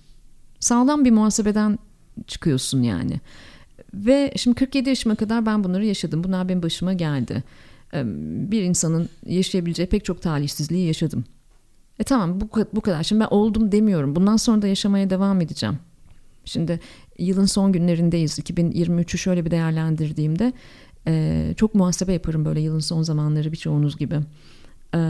Sağlam 0.61 1.04
bir 1.04 1.11
muhasebeden 1.11 1.78
çıkıyorsun 2.26 2.82
yani. 2.82 3.20
Ve 3.94 4.32
şimdi 4.36 4.54
47 4.54 4.88
yaşıma 4.88 5.14
kadar 5.14 5.46
ben 5.46 5.64
bunları 5.64 5.84
yaşadım. 5.84 6.24
Bunlar 6.24 6.48
benim 6.48 6.62
başıma 6.62 6.92
geldi. 6.92 7.44
Ee, 7.94 8.02
bir 8.50 8.62
insanın 8.62 9.09
yaşayabileceği 9.26 9.88
pek 9.88 10.04
çok 10.04 10.22
talihsizliği 10.22 10.86
yaşadım. 10.86 11.24
E 11.98 12.04
tamam 12.04 12.40
bu, 12.40 12.48
bu 12.72 12.80
kadar. 12.80 13.02
Şimdi 13.02 13.20
ben 13.20 13.28
oldum 13.30 13.72
demiyorum. 13.72 14.16
Bundan 14.16 14.36
sonra 14.36 14.62
da 14.62 14.66
yaşamaya 14.66 15.11
devam 15.11 15.40
edeceğim. 15.40 15.78
Şimdi 16.44 16.80
yılın 17.18 17.46
son 17.46 17.72
günlerindeyiz. 17.72 18.38
2023'ü 18.38 19.18
şöyle 19.18 19.44
bir 19.44 19.50
değerlendirdiğimde 19.50 20.52
e, 21.06 21.54
çok 21.56 21.74
muhasebe 21.74 22.12
yaparım 22.12 22.44
böyle 22.44 22.60
yılın 22.60 22.78
son 22.78 23.02
zamanları 23.02 23.52
birçoğunuz 23.52 23.98
gibi. 23.98 24.16
E, 24.94 25.00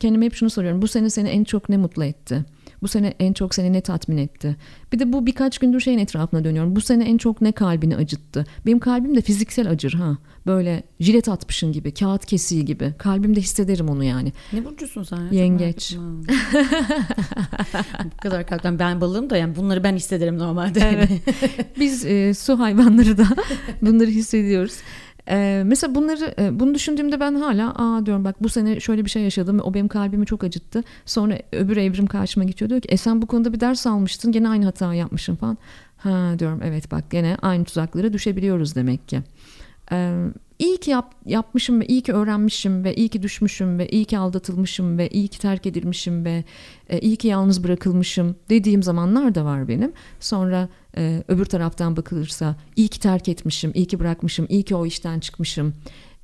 kendime 0.00 0.26
hep 0.26 0.34
şunu 0.34 0.50
soruyorum. 0.50 0.82
Bu 0.82 0.88
sene 0.88 1.10
seni 1.10 1.28
en 1.28 1.44
çok 1.44 1.68
ne 1.68 1.76
mutlu 1.76 2.04
etti? 2.04 2.44
Bu 2.82 2.88
sene 2.88 3.14
en 3.20 3.32
çok 3.32 3.54
seni 3.54 3.72
ne 3.72 3.80
tatmin 3.80 4.16
etti? 4.16 4.56
Bir 4.92 4.98
de 4.98 5.12
bu 5.12 5.26
birkaç 5.26 5.58
gündür 5.58 5.80
şeyin 5.80 5.98
etrafına 5.98 6.44
dönüyorum. 6.44 6.76
Bu 6.76 6.80
sene 6.80 7.04
en 7.04 7.18
çok 7.18 7.40
ne 7.40 7.52
kalbini 7.52 7.96
acıttı? 7.96 8.46
Benim 8.66 8.78
kalbim 8.78 9.16
de 9.16 9.20
fiziksel 9.20 9.70
acır 9.70 9.92
ha. 9.92 10.18
Böyle 10.46 10.82
jilet 11.00 11.28
atmışın 11.28 11.72
gibi, 11.72 11.94
kağıt 11.94 12.26
kesiği 12.26 12.64
gibi. 12.64 12.94
Kalbimde 12.98 13.40
hissederim 13.40 13.88
onu 13.88 14.04
yani. 14.04 14.32
Ne 14.52 14.64
burcusun 14.64 15.02
sen? 15.02 15.20
Ya? 15.20 15.28
Yengeç. 15.30 15.96
bu 18.04 18.16
kadar 18.22 18.46
kalpten 18.46 18.78
ben 18.78 19.00
balığım 19.00 19.30
da 19.30 19.36
yani 19.36 19.56
bunları 19.56 19.84
ben 19.84 19.96
hissederim 19.96 20.38
normalde. 20.38 20.80
Evet. 20.94 21.10
Biz 21.80 22.06
e, 22.06 22.34
su 22.34 22.58
hayvanları 22.58 23.18
da 23.18 23.26
bunları 23.82 24.10
hissediyoruz. 24.10 24.74
Ee, 25.30 25.62
mesela 25.66 25.94
bunları 25.94 26.34
e, 26.38 26.60
bunu 26.60 26.74
düşündüğümde 26.74 27.20
ben 27.20 27.34
hala 27.34 27.74
aa 27.74 28.06
diyorum 28.06 28.24
bak 28.24 28.42
bu 28.42 28.48
sene 28.48 28.80
şöyle 28.80 29.04
bir 29.04 29.10
şey 29.10 29.22
yaşadım 29.22 29.60
o 29.64 29.74
benim 29.74 29.88
kalbimi 29.88 30.26
çok 30.26 30.44
acıttı. 30.44 30.82
Sonra 31.06 31.38
öbür 31.52 31.76
evrim 31.76 32.06
karşıma 32.06 32.44
geçiyor 32.44 32.68
diyor 32.68 32.80
ki 32.80 32.88
e 32.88 32.96
sen 32.96 33.22
bu 33.22 33.26
konuda 33.26 33.52
bir 33.52 33.60
ders 33.60 33.86
almıştın 33.86 34.32
gene 34.32 34.48
aynı 34.48 34.64
hata 34.64 34.94
yapmışsın 34.94 35.36
falan. 35.36 35.58
Ha 35.96 36.38
diyorum 36.38 36.60
evet 36.64 36.90
bak 36.90 37.10
gene 37.10 37.36
aynı 37.42 37.64
tuzaklara 37.64 38.12
düşebiliyoruz 38.12 38.74
demek 38.74 39.08
ki. 39.08 39.22
Ee, 39.92 40.24
iyi 40.60 40.76
ki 40.76 40.90
yap, 40.90 41.14
yapmışım 41.26 41.80
ve 41.80 41.86
iyi 41.86 42.02
ki 42.02 42.12
öğrenmişim 42.12 42.84
ve 42.84 42.94
iyi 42.94 43.08
ki 43.08 43.22
düşmüşüm 43.22 43.78
ve 43.78 43.88
iyi 43.88 44.04
ki 44.04 44.18
aldatılmışım 44.18 44.98
ve 44.98 45.08
iyi 45.08 45.28
ki 45.28 45.38
terk 45.38 45.66
edilmişim 45.66 46.24
ve 46.24 46.44
e, 46.88 46.98
iyi 46.98 47.16
ki 47.16 47.28
yalnız 47.28 47.64
bırakılmışım 47.64 48.36
dediğim 48.50 48.82
zamanlar 48.82 49.34
da 49.34 49.44
var 49.44 49.68
benim. 49.68 49.92
Sonra 50.20 50.68
e, 50.96 51.24
öbür 51.28 51.44
taraftan 51.44 51.96
bakılırsa 51.96 52.56
iyi 52.76 52.88
ki 52.88 53.00
terk 53.00 53.28
etmişim, 53.28 53.72
iyi 53.74 53.86
ki 53.86 53.98
bırakmışım, 53.98 54.46
iyi 54.48 54.62
ki 54.62 54.74
o 54.74 54.86
işten 54.86 55.20
çıkmışım. 55.20 55.74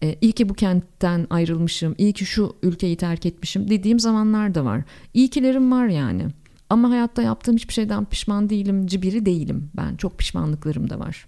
E, 0.02 0.18
iyi 0.20 0.32
ki 0.32 0.48
bu 0.48 0.54
kentten 0.54 1.26
ayrılmışım, 1.30 1.94
iyi 1.98 2.12
ki 2.12 2.26
şu 2.26 2.56
ülkeyi 2.62 2.96
terk 2.96 3.26
etmişim 3.26 3.70
dediğim 3.70 4.00
zamanlar 4.00 4.54
da 4.54 4.64
var. 4.64 4.82
İyi 5.14 5.28
kilerim 5.28 5.72
var 5.72 5.86
yani. 5.86 6.26
Ama 6.70 6.90
hayatta 6.90 7.22
yaptığım 7.22 7.54
hiçbir 7.54 7.74
şeyden 7.74 8.04
pişman 8.04 8.50
değilim, 8.50 8.86
biri 8.86 9.26
değilim 9.26 9.70
ben. 9.76 9.96
Çok 9.96 10.18
pişmanlıklarım 10.18 10.90
da 10.90 10.98
var. 10.98 11.26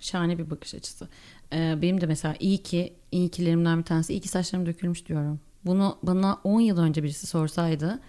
Şahane 0.00 0.38
bir 0.38 0.50
bakış 0.50 0.74
açısı. 0.74 1.08
Ee, 1.52 1.82
benim 1.82 2.00
de 2.00 2.06
mesela 2.06 2.34
iyi 2.40 2.58
ki, 2.58 2.92
iyi 3.12 3.28
kilerimden 3.28 3.78
bir 3.78 3.84
tanesi 3.84 4.12
iyi 4.12 4.20
ki 4.20 4.28
saçlarım 4.28 4.66
dökülmüş 4.66 5.06
diyorum. 5.06 5.40
Bunu 5.64 5.98
bana 6.02 6.40
10 6.44 6.60
yıl 6.60 6.78
önce 6.78 7.02
birisi 7.02 7.26
sorsaydı 7.26 8.00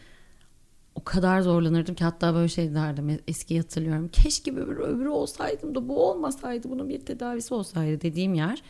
o 0.95 1.03
kadar 1.03 1.41
zorlanırdım 1.41 1.95
ki 1.95 2.03
hatta 2.03 2.33
böyle 2.33 2.47
şey 2.47 2.73
derdim 2.73 3.19
eski 3.27 3.57
hatırlıyorum. 3.57 4.07
Keşke 4.07 4.51
öbürü, 4.51 4.81
öbürü 4.81 5.09
olsaydım 5.09 5.75
da 5.75 5.87
bu 5.87 6.09
olmasaydı 6.09 6.69
bunun 6.69 6.89
bir 6.89 6.99
tedavisi 6.99 7.53
olsaydı 7.53 8.01
dediğim 8.01 8.33
yer 8.33 8.63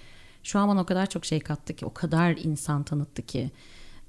şu 0.43 0.59
an 0.59 0.69
bana 0.69 0.81
o 0.81 0.85
kadar 0.85 1.09
çok 1.09 1.25
şey 1.25 1.39
kattı 1.39 1.73
ki 1.73 1.85
o 1.85 1.93
kadar 1.93 2.37
insan 2.37 2.83
tanıttı 2.83 3.21
ki 3.21 3.51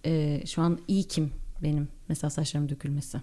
e, 0.05 0.43
şu 0.47 0.63
an 0.63 0.79
iyi 0.89 1.05
kim 1.05 1.33
benim 1.63 1.89
mesela 2.09 2.31
saçlarım 2.31 2.69
dökülmesi. 2.69 3.21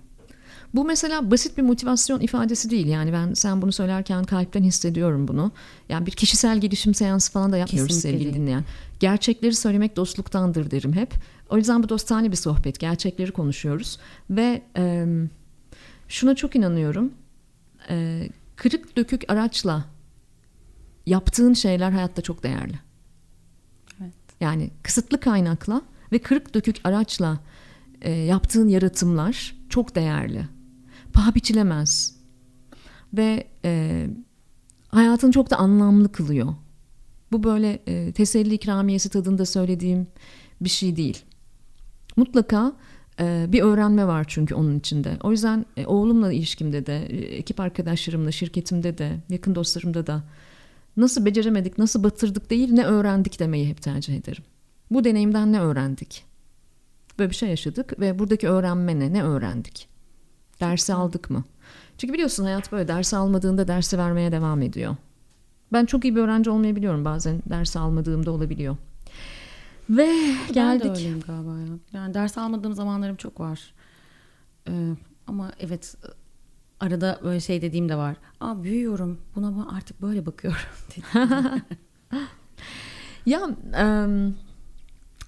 Bu 0.74 0.86
mesela 0.86 1.32
basit 1.32 1.57
bir 1.57 1.63
motivasyon 1.63 2.19
ifadesi 2.19 2.69
değil. 2.69 2.88
Yani 2.88 3.13
ben 3.13 3.34
sen 3.34 3.61
bunu 3.61 3.72
söylerken 3.72 4.24
kalpten 4.24 4.63
hissediyorum 4.63 5.28
bunu. 5.28 5.51
Yani 5.89 6.05
bir 6.05 6.11
kişisel 6.11 6.61
gelişim 6.61 6.93
seansı 6.93 7.32
falan 7.32 7.51
da 7.51 7.57
yapmıyoruz 7.57 7.95
Kesinlikle 7.95 8.17
sevgili 8.17 8.34
değil. 8.34 8.41
dinleyen. 8.41 8.65
Gerçekleri 8.99 9.55
söylemek 9.55 9.95
dostluktandır 9.95 10.72
derim 10.72 10.93
hep. 10.93 11.13
O 11.49 11.57
yüzden 11.57 11.84
bu 11.84 11.89
dostane 11.89 12.32
bir 12.32 12.36
sohbet. 12.36 12.80
Gerçekleri 12.80 13.32
konuşuyoruz. 13.32 13.99
Ve 14.30 14.61
e, 14.78 15.05
şuna 16.07 16.36
çok 16.36 16.55
inanıyorum. 16.55 17.13
E, 17.89 18.28
kırık 18.55 18.97
dökük 18.97 19.32
araçla 19.32 19.86
yaptığın 21.05 21.53
şeyler 21.53 21.91
hayatta 21.91 22.22
çok 22.22 22.43
değerli. 22.43 22.80
Evet. 24.01 24.13
Yani 24.41 24.69
kısıtlı 24.84 25.19
kaynakla 25.19 25.82
ve 26.11 26.19
kırık 26.19 26.53
dökük 26.53 26.78
araçla 26.84 27.39
e, 28.01 28.11
yaptığın 28.11 28.67
yaratımlar 28.67 29.55
çok 29.69 29.95
değerli. 29.95 30.47
Paha 31.14 31.36
biçilemez. 31.36 32.16
Ve 33.14 33.47
e, 33.66 34.07
hayatını 34.88 35.32
çok 35.32 35.49
da 35.49 35.57
anlamlı 35.57 36.12
kılıyor. 36.12 36.53
Bu 37.32 37.43
böyle 37.43 37.80
e, 37.88 38.12
teselli 38.12 38.53
ikramiyesi 38.53 39.09
tadında 39.09 39.45
söylediğim 39.45 40.07
bir 40.62 40.70
şey 40.70 40.95
değil. 40.95 41.26
Mutlaka 42.16 42.74
e, 43.20 43.45
bir 43.49 43.62
öğrenme 43.62 44.07
var 44.07 44.26
çünkü 44.28 44.55
onun 44.55 44.80
içinde. 44.80 45.18
O 45.24 45.32
yüzden 45.32 45.66
e, 45.78 45.86
oğlumla 45.86 46.34
ilişkimde 46.34 46.86
de, 46.86 47.05
e, 47.05 47.18
ekip 47.18 47.59
arkadaşlarımla, 47.59 48.32
şirketimde 48.32 48.97
de, 48.97 49.18
yakın 49.30 49.55
dostlarımda 49.55 50.07
da 50.07 50.24
nasıl 50.97 51.26
beceremedik, 51.26 51.78
nasıl 51.78 52.03
batırdık 52.03 52.49
değil 52.49 52.72
ne 52.72 52.84
öğrendik 52.84 53.39
demeyi 53.39 53.70
hep 53.70 53.82
tercih 53.82 54.16
ederim. 54.18 54.43
Bu 54.91 55.03
deneyimden 55.03 55.53
ne 55.53 55.59
öğrendik? 55.59 56.26
Böyle 57.20 57.30
bir 57.30 57.36
şey 57.36 57.49
yaşadık 57.49 57.99
ve 57.99 58.20
buradaki 58.20 58.47
öğrenme 58.47 58.99
ne? 58.99 59.14
Ne 59.14 59.24
öğrendik? 59.24 59.90
Dersi 60.62 60.93
aldık 60.93 61.30
mı? 61.30 61.43
Çünkü 61.97 62.14
biliyorsun 62.14 62.43
hayat 62.43 62.72
böyle 62.72 62.88
dersi 62.88 63.18
almadığında 63.18 63.68
dersi 63.68 63.97
vermeye 63.97 64.32
devam 64.32 64.62
ediyor. 64.62 64.95
Ben 65.74 65.86
çok 65.86 66.05
iyi 66.05 66.16
bir 66.16 66.22
öğrenci 66.22 66.49
olmayabiliyorum 66.49 67.05
bazen 67.05 67.41
dersi 67.49 67.80
almadığımda 67.80 68.32
olabiliyor. 68.32 68.78
Ve 69.89 70.07
ben 70.07 70.53
geldik. 70.53 70.82
Ben 70.86 70.95
de 70.95 70.99
öyleyim 70.99 71.22
galiba 71.28 71.59
ya. 71.59 71.68
Yani 71.93 72.14
ders 72.14 72.38
almadığım 72.38 72.74
zamanlarım 72.74 73.16
çok 73.16 73.39
var. 73.39 73.74
Ee, 74.68 74.95
ama 75.28 75.51
evet 75.59 75.95
arada 76.80 77.20
böyle 77.24 77.39
şey 77.39 77.62
dediğim 77.62 77.89
de 77.89 77.95
var. 77.95 78.16
Aa 78.39 78.64
büyüyorum 78.64 79.22
buna 79.36 79.70
artık 79.78 80.01
böyle 80.01 80.26
bakıyorum. 80.26 80.62
ya 83.26 83.41
um, 83.43 84.36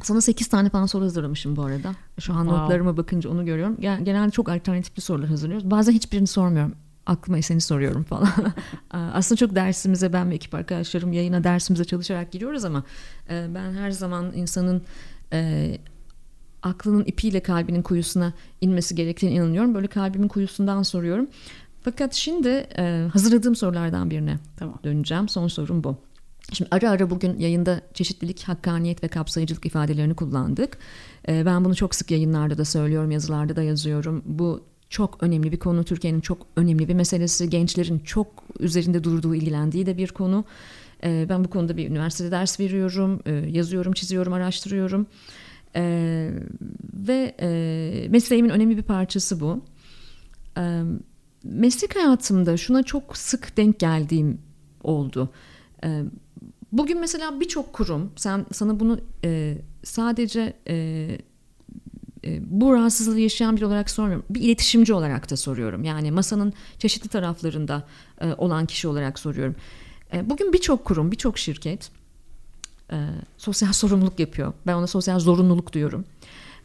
sana 0.02 0.22
8 0.22 0.48
tane 0.48 0.70
falan 0.70 0.86
soru 0.86 1.04
hazırlamışım 1.04 1.56
bu 1.56 1.64
arada. 1.64 1.96
Şu 2.20 2.34
an 2.34 2.44
wow. 2.44 2.62
notlarıma 2.62 2.98
bakınca 2.98 3.30
onu 3.30 3.46
görüyorum. 3.46 3.78
Genelde 3.82 4.32
çok 4.32 4.50
alternatifli 4.50 5.02
sorular 5.02 5.30
hazırlıyoruz. 5.30 5.72
Bazen 5.72 5.92
hiçbirini 5.92 6.28
sormuyorum. 6.28 6.76
Aklıma 7.06 7.42
seni 7.42 7.62
soruyorum 7.62 8.04
falan. 8.04 8.30
Aslında 8.92 9.40
çok 9.40 9.56
dersimize 9.56 10.14
ben 10.14 10.30
ve 10.30 10.36
ekip 10.36 10.56
arkadaşlarım 10.56 11.14
yayına 11.14 11.44
dersimize 11.44 11.86
çalışarak 11.86 12.32
giriyoruz 12.32 12.66
ama 12.66 12.84
e, 13.30 13.48
ben 13.56 13.74
her 13.74 13.92
zaman 13.92 14.34
insanın 14.36 14.82
e, 15.34 15.78
aklının 16.64 17.06
ipiyle 17.06 17.40
kalbinin 17.40 17.82
kuyusuna 17.82 18.34
inmesi 18.62 18.96
gerektiğine 18.96 19.36
inanıyorum. 19.36 19.76
Böyle 19.76 19.88
kalbimin 19.88 20.28
kuyusundan 20.28 20.84
soruyorum. 20.84 21.28
Fakat 21.82 22.14
şimdi 22.14 22.68
e, 22.78 23.08
hazırladığım 23.14 23.56
sorulardan 23.56 24.10
birine 24.10 24.40
tamam. 24.58 24.80
döneceğim. 24.84 25.30
Son 25.30 25.48
sorum 25.48 25.84
bu. 25.84 25.98
Şimdi 26.52 26.70
ara 26.72 26.90
ara 26.90 27.10
bugün 27.10 27.40
yayında 27.40 27.82
çeşitlilik, 27.94 28.44
hakkaniyet 28.44 29.04
ve 29.04 29.08
kapsayıcılık 29.08 29.66
ifadelerini 29.66 30.16
kullandık. 30.16 30.78
Ee, 31.28 31.46
ben 31.46 31.66
bunu 31.66 31.76
çok 31.76 31.96
sık 31.96 32.12
yayınlarda 32.12 32.58
da 32.58 32.66
söylüyorum, 32.66 33.12
yazılarda 33.12 33.56
da 33.56 33.64
yazıyorum. 33.64 34.24
Bu 34.26 34.64
çok 34.90 35.24
önemli 35.24 35.52
bir 35.52 35.60
konu. 35.60 35.84
Türkiye'nin 35.84 36.22
çok 36.22 36.48
önemli 36.56 36.88
bir 36.88 36.94
meselesi. 36.94 37.50
Gençlerin 37.50 38.00
çok 38.00 38.28
üzerinde 38.60 39.04
durduğu, 39.04 39.36
ilgilendiği 39.36 39.86
de 39.86 39.98
bir 39.98 40.08
konu. 40.08 40.46
Ee, 41.04 41.26
ben 41.30 41.44
bu 41.44 41.50
konuda 41.50 41.78
bir 41.78 41.90
üniversitede 41.90 42.32
ders 42.32 42.60
veriyorum, 42.60 43.22
ee, 43.26 43.32
yazıyorum, 43.32 43.94
çiziyorum, 43.94 44.34
araştırıyorum. 44.34 45.08
Ve 46.94 47.36
e, 47.40 48.08
mesleğimin 48.10 48.50
önemli 48.50 48.78
bir 48.78 48.84
parçası 48.84 49.40
bu. 49.40 49.62
Meslek 51.44 51.96
hayatımda 51.96 52.58
şuna 52.58 52.84
çok 52.84 53.18
sık 53.18 53.58
denk 53.58 53.80
geldiğim 53.80 54.42
oldu. 54.84 55.30
Bugün 56.74 57.00
mesela 57.00 57.40
birçok 57.40 57.74
kurum 57.74 58.12
sen 58.16 58.46
sana 58.54 58.80
bunu 58.80 59.00
e, 59.24 59.58
sadece 59.84 60.54
e, 60.68 60.76
e, 62.26 62.42
bu 62.46 62.74
rahatsızlığı 62.74 63.20
yaşayan 63.20 63.56
biri 63.56 63.66
olarak 63.66 63.90
sormuyorum. 63.90 64.26
Bir 64.30 64.42
iletişimci 64.42 64.94
olarak 64.94 65.32
da 65.32 65.38
soruyorum. 65.38 65.84
Yani 65.84 66.12
masanın 66.12 66.54
çeşitli 66.80 67.08
taraflarında 67.08 67.88
e, 68.22 68.34
olan 68.34 68.66
kişi 68.66 68.88
olarak 68.88 69.20
soruyorum. 69.20 69.56
E, 70.14 70.30
bugün 70.30 70.54
birçok 70.54 70.86
kurum, 70.86 71.12
birçok 71.12 71.38
şirket 71.38 71.92
e, 72.92 72.98
sosyal 73.38 73.74
sorumluluk 73.74 74.20
yapıyor. 74.20 74.54
Ben 74.68 74.74
ona 74.74 74.88
sosyal 74.88 75.20
zorunluluk 75.20 75.74
diyorum. 75.74 76.06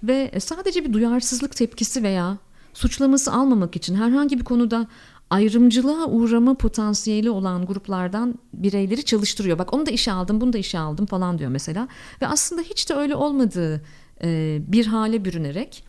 Ve 0.02 0.32
sadece 0.40 0.84
bir 0.84 0.92
duyarsızlık 0.92 1.56
tepkisi 1.56 2.02
veya 2.02 2.38
suçlaması 2.74 3.32
almamak 3.32 3.76
için 3.76 3.94
herhangi 3.94 4.38
bir 4.38 4.44
konuda 4.44 4.86
ayrımcılığa 5.30 6.06
uğrama 6.06 6.54
potansiyeli 6.54 7.30
olan 7.30 7.66
gruplardan 7.66 8.38
bireyleri 8.54 9.04
çalıştırıyor. 9.04 9.58
Bak 9.58 9.74
onu 9.74 9.86
da 9.86 9.90
işe 9.90 10.12
aldım, 10.12 10.40
bunu 10.40 10.52
da 10.52 10.58
işe 10.58 10.78
aldım 10.78 11.06
falan 11.06 11.38
diyor 11.38 11.50
mesela. 11.50 11.88
Ve 12.22 12.26
aslında 12.26 12.62
hiç 12.62 12.90
de 12.90 12.94
öyle 12.94 13.14
olmadığı 13.14 13.82
e, 14.22 14.58
bir 14.66 14.86
hale 14.86 15.24
bürünerek 15.24 15.84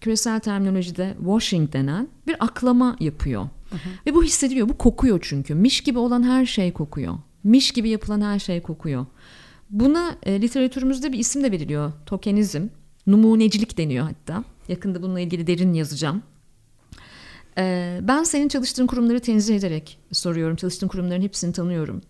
küresel 0.00 0.40
terminolojide 0.40 1.14
washing 1.18 1.72
denen 1.72 2.08
bir 2.26 2.36
aklama 2.44 2.96
yapıyor. 3.00 3.42
Hı 3.42 3.76
hı. 3.76 3.90
Ve 4.06 4.14
bu 4.14 4.24
hissediliyor, 4.24 4.68
bu 4.68 4.78
kokuyor 4.78 5.18
çünkü. 5.22 5.54
Miş 5.54 5.80
gibi 5.80 5.98
olan 5.98 6.22
her 6.22 6.46
şey 6.46 6.72
kokuyor. 6.72 7.14
Miş 7.44 7.72
gibi 7.72 7.88
yapılan 7.88 8.20
her 8.20 8.38
şey 8.38 8.62
kokuyor. 8.62 9.06
Buna 9.70 10.16
e, 10.22 10.42
literatürümüzde 10.42 11.12
bir 11.12 11.18
isim 11.18 11.44
de 11.44 11.52
veriliyor. 11.52 11.92
Tokenizm, 12.06 12.68
numunecilik 13.06 13.78
deniyor 13.78 14.04
hatta. 14.04 14.44
Yakında 14.68 15.02
bununla 15.02 15.20
ilgili 15.20 15.46
derin 15.46 15.74
yazacağım. 15.74 16.22
Ee, 17.58 17.98
ben 18.02 18.22
senin 18.22 18.48
çalıştığın 18.48 18.86
kurumları 18.86 19.20
tenzih 19.20 19.56
ederek 19.56 19.98
soruyorum. 20.12 20.56
Çalıştığın 20.56 20.88
kurumların 20.88 21.22
hepsini 21.22 21.52
tanıyorum. 21.52 22.02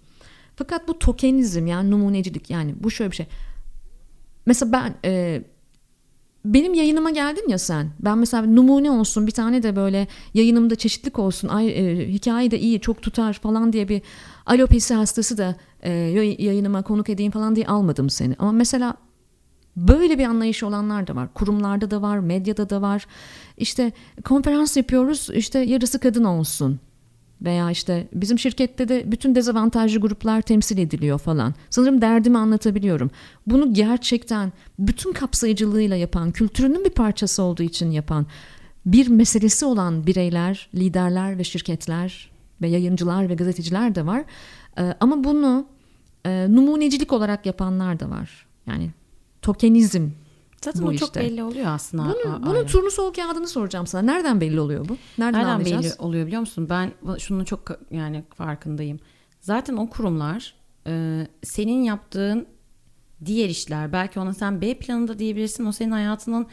Fakat 0.57 0.89
bu 0.89 0.99
tokenizm 0.99 1.67
yani 1.67 1.91
numunecilik 1.91 2.51
yani 2.51 2.75
bu 2.81 2.91
şöyle 2.91 3.11
bir 3.11 3.17
şey. 3.17 3.27
Mesela 4.47 4.73
ben 4.73 4.95
e, 5.05 5.43
benim 6.45 6.75
yayınıma 6.75 7.11
geldin 7.11 7.49
ya 7.49 7.59
sen. 7.59 7.91
Ben 8.01 8.19
mesela 8.19 8.47
numune 8.47 8.91
olsun 8.91 9.27
bir 9.27 9.33
tane 9.33 9.63
de 9.63 9.77
böyle 9.77 10.07
yayınımda 10.35 10.75
çeşitlik 10.75 11.19
olsun. 11.19 11.49
Ay, 11.49 11.69
e, 11.69 12.09
hikaye 12.09 12.51
de 12.51 12.61
iyi 12.61 12.81
çok 12.81 13.03
tutar 13.03 13.33
falan 13.33 13.73
diye 13.73 13.89
bir 13.89 14.03
alopesi 14.47 14.95
hastası 14.95 15.39
da 15.39 15.57
e, 15.83 15.91
yayınıma 16.39 16.83
konuk 16.83 17.09
edeyim 17.09 17.33
falan 17.33 17.57
diye 17.57 17.67
almadım 17.67 18.11
seni. 18.11 18.37
Ama 18.39 18.53
mesela 18.53 18.97
Böyle 19.77 20.19
bir 20.19 20.25
anlayış 20.25 20.63
olanlar 20.63 21.07
da 21.07 21.17
var. 21.17 21.35
Kurumlarda 21.35 21.91
da 21.91 22.03
var, 22.03 22.19
medyada 22.19 22.71
da 22.71 22.83
var. 22.83 23.07
İşte 23.57 23.93
konferans 24.25 24.77
yapıyoruz, 24.77 25.29
işte 25.35 25.59
yarısı 25.59 25.99
kadın 25.99 26.25
olsun. 26.25 26.81
Veya 27.43 27.71
işte 27.71 28.09
bizim 28.13 28.39
şirkette 28.39 28.89
de 28.89 29.13
bütün 29.13 29.35
dezavantajlı 29.35 30.01
gruplar 30.01 30.43
temsil 30.43 30.79
ediliyor 30.79 31.19
falan. 31.19 31.55
Sanırım 31.71 32.01
derdimi 32.01 32.39
anlatabiliyorum. 32.39 33.11
Bunu 33.47 33.75
gerçekten 33.75 34.53
bütün 34.79 35.13
kapsayıcılığıyla 35.13 35.97
yapan, 35.97 36.31
kültürünün 36.31 36.85
bir 36.85 36.91
parçası 36.91 37.43
olduğu 37.43 37.63
için 37.63 37.91
yapan, 37.91 38.27
bir 38.87 39.09
meselesi 39.09 39.65
olan 39.65 40.07
bireyler, 40.07 40.69
liderler 40.75 41.39
ve 41.39 41.45
şirketler 41.45 42.31
ve 42.63 42.69
yayıncılar 42.69 43.29
ve 43.29 43.35
gazeteciler 43.35 43.95
de 43.95 44.07
var. 44.07 44.25
Ama 45.01 45.25
bunu 45.25 45.67
e, 46.27 46.47
numunecilik 46.51 47.13
olarak 47.13 47.47
yapanlar 47.47 48.01
da 48.01 48.11
var. 48.11 48.47
Yani 48.67 48.91
tokenizm 49.43 50.09
Zaten 50.65 50.83
bu 50.83 50.87
o 50.87 50.93
çok 50.95 51.09
işte. 51.09 51.21
belli 51.21 51.43
oluyor 51.43 51.67
aslında. 51.67 52.03
Bunun, 52.05 52.35
A- 52.35 52.43
bunun 52.43 52.55
ayrı. 52.55 52.67
turnusol 52.67 53.13
kağıdını 53.13 53.47
soracağım 53.49 53.87
sana. 53.87 54.03
Nereden 54.03 54.41
belli 54.41 54.61
oluyor 54.61 54.89
bu? 54.89 54.97
Nereden, 55.19 55.39
Nereden 55.41 55.55
anlayacağız? 55.55 55.85
belli 55.85 55.95
oluyor 56.07 56.27
biliyor 56.27 56.41
musun? 56.41 56.69
Ben 56.71 56.93
şunun 57.19 57.45
çok 57.45 57.63
yani 57.91 58.25
farkındayım. 58.35 59.01
Zaten 59.41 59.77
o 59.77 59.91
kurumlar 59.91 60.55
e, 60.87 61.27
senin 61.43 61.83
yaptığın 61.83 62.47
diğer 63.25 63.49
işler 63.49 63.93
belki 63.93 64.21
ona 64.21 64.35
sen 64.35 64.61
B 64.61 64.75
planında 64.75 65.19
diyebilirsin. 65.19 65.67
O 65.67 65.73
senin 65.73 65.91
hayatının 65.93 66.47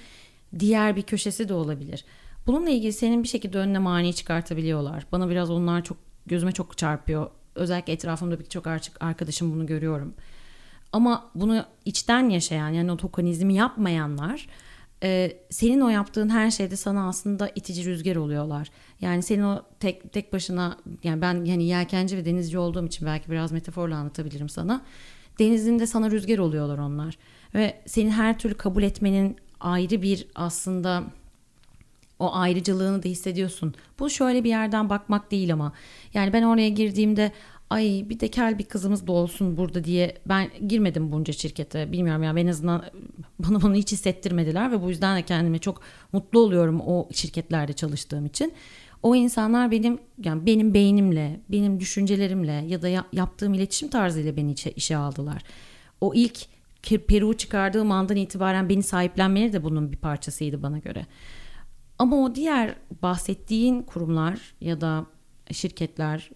diğer 0.60 0.96
bir 0.96 1.02
köşesi 1.02 1.50
de 1.50 1.54
olabilir. 1.54 2.06
Bununla 2.48 2.70
ilgili 2.70 2.94
senin 2.94 3.24
bir 3.24 3.28
şekilde 3.28 3.58
önüne 3.58 3.80
mani 3.80 4.14
çıkartabiliyorlar. 4.14 5.06
Bana 5.12 5.30
biraz 5.30 5.50
onlar 5.50 5.84
çok 5.84 5.98
gözüme 6.26 6.52
çok 6.52 6.78
çarpıyor. 6.78 7.30
Özellikle 7.56 7.94
etrafımda 7.94 8.40
birçok 8.40 8.68
ar- 8.68 8.92
arkadaşım 9.00 9.54
bunu 9.54 9.66
görüyorum. 9.66 10.14
Ama 10.94 11.32
bunu 11.36 11.66
içten 11.86 12.30
yaşayan 12.30 12.70
yani 12.70 12.92
o 12.92 12.98
tokenizmi 12.98 13.54
yapmayanlar 13.54 14.48
e, 15.04 15.38
senin 15.50 15.82
o 15.82 15.90
yaptığın 15.90 16.30
her 16.30 16.52
şeyde 16.52 16.76
sana 16.76 17.08
aslında 17.08 17.50
itici 17.56 17.86
rüzgar 17.86 18.16
oluyorlar. 18.16 18.72
Yani 19.02 19.24
senin 19.24 19.44
o 19.44 19.64
tek 19.80 20.14
tek 20.14 20.34
başına 20.34 20.78
yani 21.04 21.22
ben 21.22 21.46
yani 21.46 21.64
yelkenci 21.64 22.18
ve 22.18 22.26
denizci 22.26 22.58
olduğum 22.58 22.86
için 22.86 23.06
belki 23.06 23.32
biraz 23.32 23.52
metaforla 23.52 23.98
anlatabilirim 23.98 24.50
sana. 24.50 24.82
Denizinde 25.40 25.88
sana 25.88 26.12
rüzgar 26.12 26.38
oluyorlar 26.38 26.78
onlar. 26.78 27.18
Ve 27.56 27.82
seni 27.86 28.12
her 28.12 28.40
türlü 28.40 28.54
kabul 28.54 28.84
etmenin 28.84 29.36
ayrı 29.60 30.02
bir 30.02 30.28
aslında 30.36 31.04
o 32.20 32.36
ayrıcalığını 32.36 33.04
da 33.04 33.10
hissediyorsun. 33.10 33.74
Bu 34.00 34.10
şöyle 34.10 34.44
bir 34.44 34.50
yerden 34.50 34.90
bakmak 34.90 35.32
değil 35.32 35.54
ama. 35.54 35.74
Yani 36.14 36.34
ben 36.34 36.44
oraya 36.44 36.70
girdiğimde 36.70 37.32
ay 37.70 38.06
bir 38.10 38.20
de 38.20 38.28
kel 38.28 38.60
bir 38.60 38.64
kızımız 38.66 39.08
da 39.08 39.12
olsun 39.12 39.58
burada 39.58 39.84
diye 39.84 40.18
ben 40.26 40.50
girmedim 40.68 41.12
bunca 41.12 41.34
şirkete. 41.34 41.92
Bilmiyorum 41.92 42.24
ya 42.24 42.34
en 42.38 42.48
azından 42.48 42.84
bana 43.40 43.62
bunu 43.62 43.76
hiç 43.76 43.92
hissettirmediler 43.92 44.72
ve 44.72 44.82
bu 44.82 44.90
yüzden 44.90 45.18
de 45.18 45.22
kendime 45.22 45.60
çok 45.60 45.82
mutlu 46.14 46.40
oluyorum 46.40 46.82
o 46.82 47.08
şirketlerde 47.14 47.74
çalıştığım 47.74 48.26
için. 48.26 48.54
O 49.04 49.16
insanlar 49.16 49.72
benim 49.72 50.00
yani 50.24 50.46
benim 50.46 50.74
beynimle, 50.74 51.40
benim 51.50 51.80
düşüncelerimle 51.80 52.52
ya 52.52 52.82
da 52.82 52.88
ya- 52.88 53.08
yaptığım 53.14 53.54
iletişim 53.54 53.90
tarzıyla 53.90 54.38
beni 54.38 54.54
işe, 54.54 54.72
işe 54.72 54.98
aldılar. 54.98 55.44
O 56.02 56.14
ilk 56.14 56.40
Peru 57.08 57.38
çıkardığım 57.38 57.92
andan 57.92 58.18
itibaren 58.18 58.70
beni 58.70 58.84
sahiplenmeleri 58.84 59.54
de 59.54 59.64
bunun 59.64 59.92
bir 59.92 59.98
parçasıydı 59.98 60.64
bana 60.64 60.78
göre. 60.78 61.06
Ama 62.00 62.18
o 62.18 62.36
diğer 62.36 62.76
bahsettiğin 63.02 63.82
kurumlar 63.82 64.40
ya 64.62 64.82
da 64.82 65.06
şirketler 65.52 66.30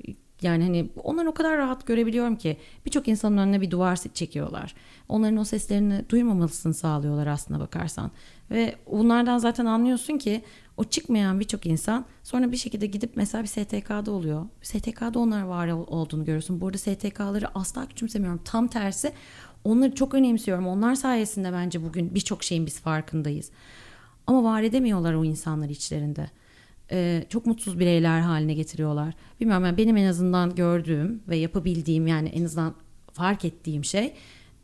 yani 0.44 0.64
hani 0.64 0.90
onları 1.04 1.30
o 1.30 1.34
kadar 1.34 1.58
rahat 1.58 1.88
görebiliyorum 1.88 2.36
ki 2.36 2.58
birçok 2.86 3.08
insanın 3.08 3.38
önüne 3.38 3.62
bir 3.62 3.72
duvar 3.72 4.00
çekiyorlar. 4.14 4.76
Onların 5.10 5.38
o 5.38 5.44
seslerini 5.44 6.06
duymamalısını 6.10 6.74
sağlıyorlar 6.74 7.28
aslına 7.28 7.60
bakarsan. 7.60 8.12
Ve 8.52 8.76
bunlardan 8.92 9.38
zaten 9.38 9.66
anlıyorsun 9.66 10.18
ki 10.18 10.42
o 10.78 10.84
çıkmayan 10.84 11.40
birçok 11.40 11.66
insan 11.66 12.06
sonra 12.24 12.52
bir 12.52 12.58
şekilde 12.58 12.86
gidip 12.86 13.12
mesela 13.16 13.44
bir 13.44 13.48
STK'da 13.48 14.12
oluyor. 14.12 14.46
STK'da 14.62 15.20
onlar 15.20 15.42
var 15.44 15.68
ol- 15.68 15.88
olduğunu 15.88 16.26
görüyorsun. 16.26 16.62
Burada 16.62 16.78
STK'ları 16.78 17.58
asla 17.58 17.86
küçümsemiyorum. 17.86 18.42
Tam 18.46 18.68
tersi 18.68 19.12
onları 19.64 19.96
çok 19.96 20.14
önemsiyorum. 20.14 20.68
Onlar 20.68 20.96
sayesinde 20.96 21.54
bence 21.54 21.84
bugün 21.84 22.16
birçok 22.16 22.44
şeyin 22.44 22.66
biz 22.66 22.80
farkındayız. 22.80 23.52
Ama 24.28 24.44
var 24.44 24.62
edemiyorlar 24.62 25.14
o 25.14 25.26
insanları 25.26 25.72
içlerinde. 25.72 26.30
Ee, 26.94 27.26
çok 27.30 27.46
mutsuz 27.46 27.80
bireyler 27.80 28.20
haline 28.20 28.54
getiriyorlar. 28.54 29.14
Bilmiyorum 29.42 29.66
yani 29.66 29.78
benim 29.78 29.98
en 29.98 30.08
azından 30.08 30.56
gördüğüm 30.56 31.22
ve 31.28 31.38
yapabildiğim 31.38 32.08
yani 32.08 32.30
en 32.30 32.46
azından 32.46 32.74
fark 33.14 33.46
ettiğim 33.46 33.86
şey 33.86 34.14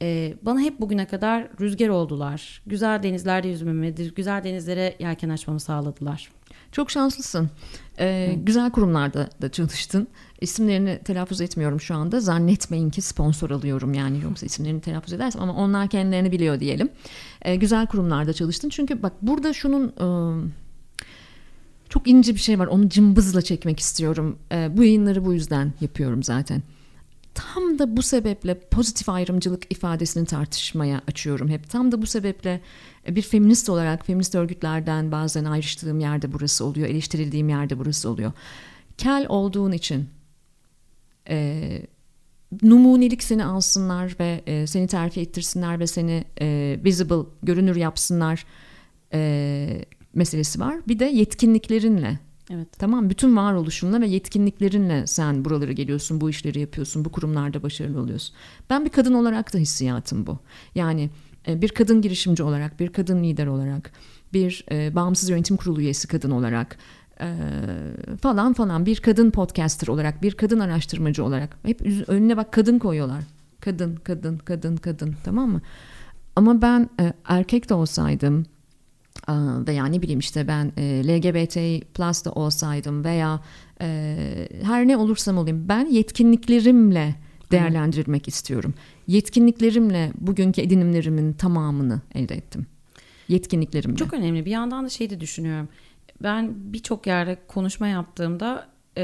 e, 0.02 0.34
bana 0.42 0.60
hep 0.60 0.80
bugüne 0.82 1.08
kadar 1.08 1.48
rüzgar 1.62 1.90
oldular. 1.90 2.62
Güzel 2.66 3.04
denizlerde 3.04 3.48
yüzmemi, 3.48 3.94
güzel 4.16 4.44
denizlere 4.44 4.96
yelken 5.00 5.30
açmamı 5.30 5.60
sağladılar. 5.60 6.32
Çok 6.72 6.92
şanslısın. 6.92 7.50
Ee, 8.00 8.36
güzel 8.44 8.72
kurumlarda 8.72 9.30
da 9.42 9.52
çalıştın. 9.52 10.08
İsimlerini 10.42 11.00
telaffuz 11.04 11.42
etmiyorum 11.42 11.82
şu 11.82 11.96
anda. 11.96 12.20
Zannetmeyin 12.20 12.90
ki 12.90 13.02
sponsor 13.02 13.50
alıyorum 13.50 13.94
yani 13.94 14.24
yoksa 14.24 14.46
isimlerini 14.46 14.82
telaffuz 14.82 15.14
edersem 15.14 15.42
ama 15.42 15.54
onlar 15.54 15.88
kendilerini 15.88 16.32
biliyor 16.32 16.60
diyelim. 16.60 16.90
Ee, 17.42 17.56
güzel 17.56 17.88
kurumlarda 17.88 18.34
çalıştın. 18.34 18.70
Çünkü 18.70 19.04
bak 19.04 19.14
burada 19.22 19.54
şunun 19.54 19.88
e, 19.88 20.06
çok 21.90 22.08
ince 22.08 22.34
bir 22.34 22.40
şey 22.40 22.60
var. 22.60 22.68
Onu 22.68 22.90
cımbızla 22.90 23.42
çekmek 23.42 23.80
istiyorum. 23.80 24.40
Ee, 24.52 24.78
bu 24.78 24.84
yayınları 24.84 25.26
bu 25.26 25.34
yüzden 25.34 25.74
yapıyorum 25.82 26.24
zaten. 26.24 26.62
Tam 27.34 27.80
da 27.80 27.98
bu 27.98 28.02
sebeple 28.02 28.60
pozitif 28.60 29.10
ayrımcılık 29.10 29.72
ifadesini 29.72 30.26
tartışmaya 30.26 31.02
açıyorum 31.08 31.50
hep. 31.50 31.70
Tam 31.70 31.92
da 31.92 32.02
bu 32.02 32.06
sebeple 32.06 32.62
bir 33.10 33.22
feminist 33.22 33.70
olarak 33.70 34.06
feminist 34.06 34.36
örgütlerden 34.36 35.12
bazen 35.12 35.46
ayrıştığım 35.46 36.00
yerde 36.00 36.34
burası 36.34 36.66
oluyor, 36.66 36.88
eleştirildiğim 36.88 37.50
yerde 37.50 37.80
burası 37.80 38.10
oluyor. 38.10 38.32
Kel 38.98 39.26
olduğun 39.30 39.72
için 39.72 40.10
e, 41.30 41.82
numunelik 42.64 43.24
seni 43.24 43.46
alsınlar 43.46 44.16
ve 44.20 44.44
e, 44.46 44.68
seni 44.68 44.88
terfi 44.88 45.22
ettirsinler 45.22 45.80
ve 45.80 45.88
seni 45.88 46.24
e, 46.42 46.80
visible, 46.84 47.26
görünür 47.44 47.76
yapsınlar 47.76 48.46
e, 49.14 49.86
meselesi 50.14 50.60
var. 50.60 50.76
Bir 50.88 51.00
de 51.00 51.06
yetkinliklerinle 51.06 52.20
Evet. 52.54 52.68
Tamam 52.80 53.10
bütün 53.10 53.36
varoluşunla 53.36 54.02
ve 54.02 54.08
yetkinliklerinle 54.08 55.08
sen 55.08 55.46
buralara 55.46 55.72
geliyorsun, 55.72 56.22
bu 56.22 56.30
işleri 56.30 56.60
yapıyorsun, 56.60 57.06
bu 57.06 57.10
kurumlarda 57.10 57.64
başarılı 57.64 58.02
oluyorsun. 58.02 58.36
Ben 58.70 58.86
bir 58.86 58.90
kadın 58.90 59.14
olarak 59.14 59.54
da 59.54 59.58
hissiyatım 59.58 60.28
bu. 60.28 60.40
Yani 60.76 61.10
e, 61.48 61.62
bir 61.62 61.70
kadın 61.70 62.02
girişimci 62.02 62.44
olarak, 62.44 62.80
bir 62.80 62.90
kadın 62.90 63.24
lider 63.24 63.48
olarak, 63.48 63.92
bir 64.34 64.66
e, 64.72 64.96
bağımsız 64.96 65.30
yönetim 65.30 65.58
kurulu 65.58 65.82
üyesi 65.82 66.08
kadın 66.08 66.32
olarak 66.32 66.78
e, 67.22 67.36
falan 68.22 68.54
falan 68.54 68.86
bir 68.86 69.00
kadın 69.00 69.32
podcaster 69.32 69.88
olarak, 69.88 70.24
bir 70.24 70.32
kadın 70.32 70.60
araştırmacı 70.60 71.24
olarak 71.24 71.58
hep 71.64 71.82
önüne 72.08 72.38
bak 72.38 72.54
kadın 72.54 72.80
koyuyorlar. 72.80 73.24
Kadın, 73.60 73.96
kadın, 73.96 74.38
kadın, 74.38 74.76
kadın 74.76 75.16
tamam 75.24 75.50
mı? 75.50 75.62
Ama 76.36 76.62
ben 76.62 76.90
e, 77.00 77.14
erkek 77.26 77.70
de 77.70 77.74
olsaydım 77.74 78.46
veya 79.68 79.86
ne 79.86 80.02
bileyim 80.02 80.20
işte 80.20 80.48
ben 80.48 80.72
e, 80.78 81.04
LGBT 81.08 81.86
plus 81.94 82.26
da 82.26 82.32
olsaydım 82.32 83.04
veya 83.04 83.40
e, 83.82 84.18
her 84.64 84.88
ne 84.88 84.98
olursam 84.98 85.38
olayım 85.38 85.66
ben 85.70 85.86
yetkinliklerimle 85.86 87.16
değerlendirmek 87.52 88.28
istiyorum. 88.28 88.74
Yetkinliklerimle 89.08 90.12
bugünkü 90.18 90.62
edinimlerimin 90.62 91.34
tamamını 91.34 92.02
elde 92.16 92.36
ettim. 92.36 92.68
Yetkinliklerimle. 93.28 93.96
Çok 93.96 94.14
önemli. 94.14 94.46
Bir 94.46 94.52
yandan 94.52 94.86
da 94.86 94.90
şey 94.90 95.10
de 95.10 95.20
düşünüyorum. 95.20 95.70
Ben 96.24 96.54
birçok 96.74 97.08
yerde 97.08 97.38
konuşma 97.48 97.88
yaptığımda 97.88 98.68
e, 98.98 99.04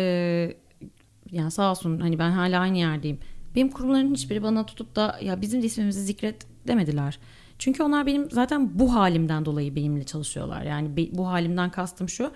yani 1.32 1.52
sağ 1.52 1.72
olsun 1.72 2.00
hani 2.00 2.20
ben 2.20 2.32
hala 2.32 2.60
aynı 2.60 2.78
yerdeyim. 2.78 3.20
Benim 3.56 3.70
kurumların 3.70 4.14
hiçbiri 4.14 4.44
bana 4.44 4.66
tutup 4.66 4.96
da 4.96 5.20
ya 5.22 5.42
bizim 5.42 5.62
de 5.62 5.66
ismimizi 5.66 6.04
zikret 6.04 6.46
demediler. 6.68 7.20
Çünkü 7.60 7.84
onlar 7.84 8.06
benim 8.06 8.32
zaten 8.32 8.80
bu 8.80 8.94
halimden 8.96 9.46
dolayı 9.46 9.76
benimle 9.76 10.04
çalışıyorlar. 10.04 10.62
Yani 10.62 11.10
bu 11.12 11.28
halimden 11.28 11.70
kastım 11.72 12.10
şu. 12.10 12.32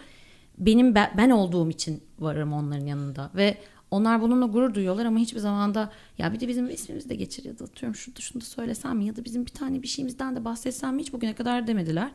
Benim 0.57 0.95
be- 0.95 1.11
ben 1.17 1.29
olduğum 1.29 1.69
için 1.69 2.03
varım 2.19 2.53
onların 2.53 2.85
yanında 2.85 3.29
ve 3.35 3.57
onlar 3.91 4.21
bununla 4.21 4.45
gurur 4.45 4.73
duyuyorlar 4.73 5.05
ama 5.05 5.19
hiçbir 5.19 5.39
zaman 5.39 5.75
da 5.75 5.91
ya 6.17 6.33
bir 6.33 6.39
de 6.39 6.47
bizim 6.47 6.69
ismimizi 6.69 7.09
de 7.09 7.15
geçir 7.15 7.45
ya 7.45 7.59
da 7.59 7.63
atıyorum 7.63 7.95
şunu 7.95 8.15
da 8.15 8.19
şunu 8.19 8.41
da 8.41 8.45
söylesem 8.45 9.01
ya 9.01 9.15
da 9.15 9.25
bizim 9.25 9.45
bir 9.45 9.51
tane 9.51 9.83
bir 9.83 9.87
şeyimizden 9.87 10.35
de 10.35 10.45
bahsetsem 10.45 10.95
mi 10.95 11.01
hiç 11.01 11.13
bugüne 11.13 11.35
kadar 11.35 11.67
demediler. 11.67 12.11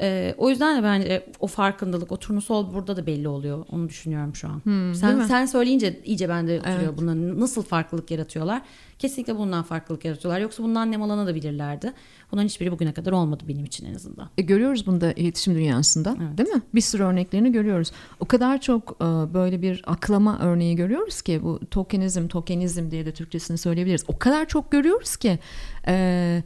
Ee, 0.00 0.34
o 0.38 0.50
yüzden 0.50 0.78
de 0.78 0.82
bence 0.82 1.26
o 1.40 1.46
farkındalık, 1.46 2.12
o 2.12 2.16
turnusol 2.16 2.74
burada 2.74 2.96
da 2.96 3.06
belli 3.06 3.28
oluyor. 3.28 3.66
Onu 3.72 3.88
düşünüyorum 3.88 4.34
şu 4.34 4.48
an. 4.48 4.62
değil 4.66 4.94
sen 4.94 5.20
sen 5.20 5.46
söyleyince 5.46 6.00
iyice 6.04 6.28
bende 6.28 6.58
oturuyor 6.60 6.80
Evet. 6.82 6.94
bunların 6.96 7.40
nasıl 7.40 7.62
farklılık 7.62 8.10
yaratıyorlar. 8.10 8.62
Kesinlikle 8.98 9.36
bundan 9.38 9.62
farklılık 9.62 10.04
yaratıyorlar. 10.04 10.40
Yoksa 10.40 10.62
bundan 10.62 10.92
nemalanabilirlerdi. 10.92 11.92
Bunların 12.32 12.48
hiçbiri 12.48 12.72
bugüne 12.72 12.92
kadar 12.92 13.12
olmadı 13.12 13.44
benim 13.48 13.64
için 13.64 13.86
en 13.86 13.94
azından. 13.94 14.28
E, 14.38 14.42
görüyoruz 14.42 14.86
bunu 14.86 15.00
da 15.00 15.12
iletişim 15.12 15.54
dünyasında 15.54 16.16
Evet. 16.22 16.38
değil 16.38 16.48
mi? 16.48 16.62
Bir 16.74 16.80
sürü 16.80 17.02
örneklerini 17.02 17.52
görüyoruz. 17.52 17.92
O 18.20 18.24
kadar 18.24 18.60
çok 18.60 18.96
e, 19.00 19.04
böyle 19.34 19.62
bir 19.62 19.82
aklama 19.86 20.38
örneği 20.42 20.76
görüyoruz 20.76 21.22
ki 21.22 21.40
bu 21.42 21.60
tokenizm, 21.70 22.28
tokenizm 22.28 22.90
diye 22.90 23.06
de 23.06 23.12
Türkçesini 23.12 23.58
söyleyebiliriz. 23.58 24.04
O 24.08 24.18
kadar 24.18 24.46
çok 24.48 24.72
görüyoruz 24.72 25.16
ki 25.16 25.38
e, 25.86 26.42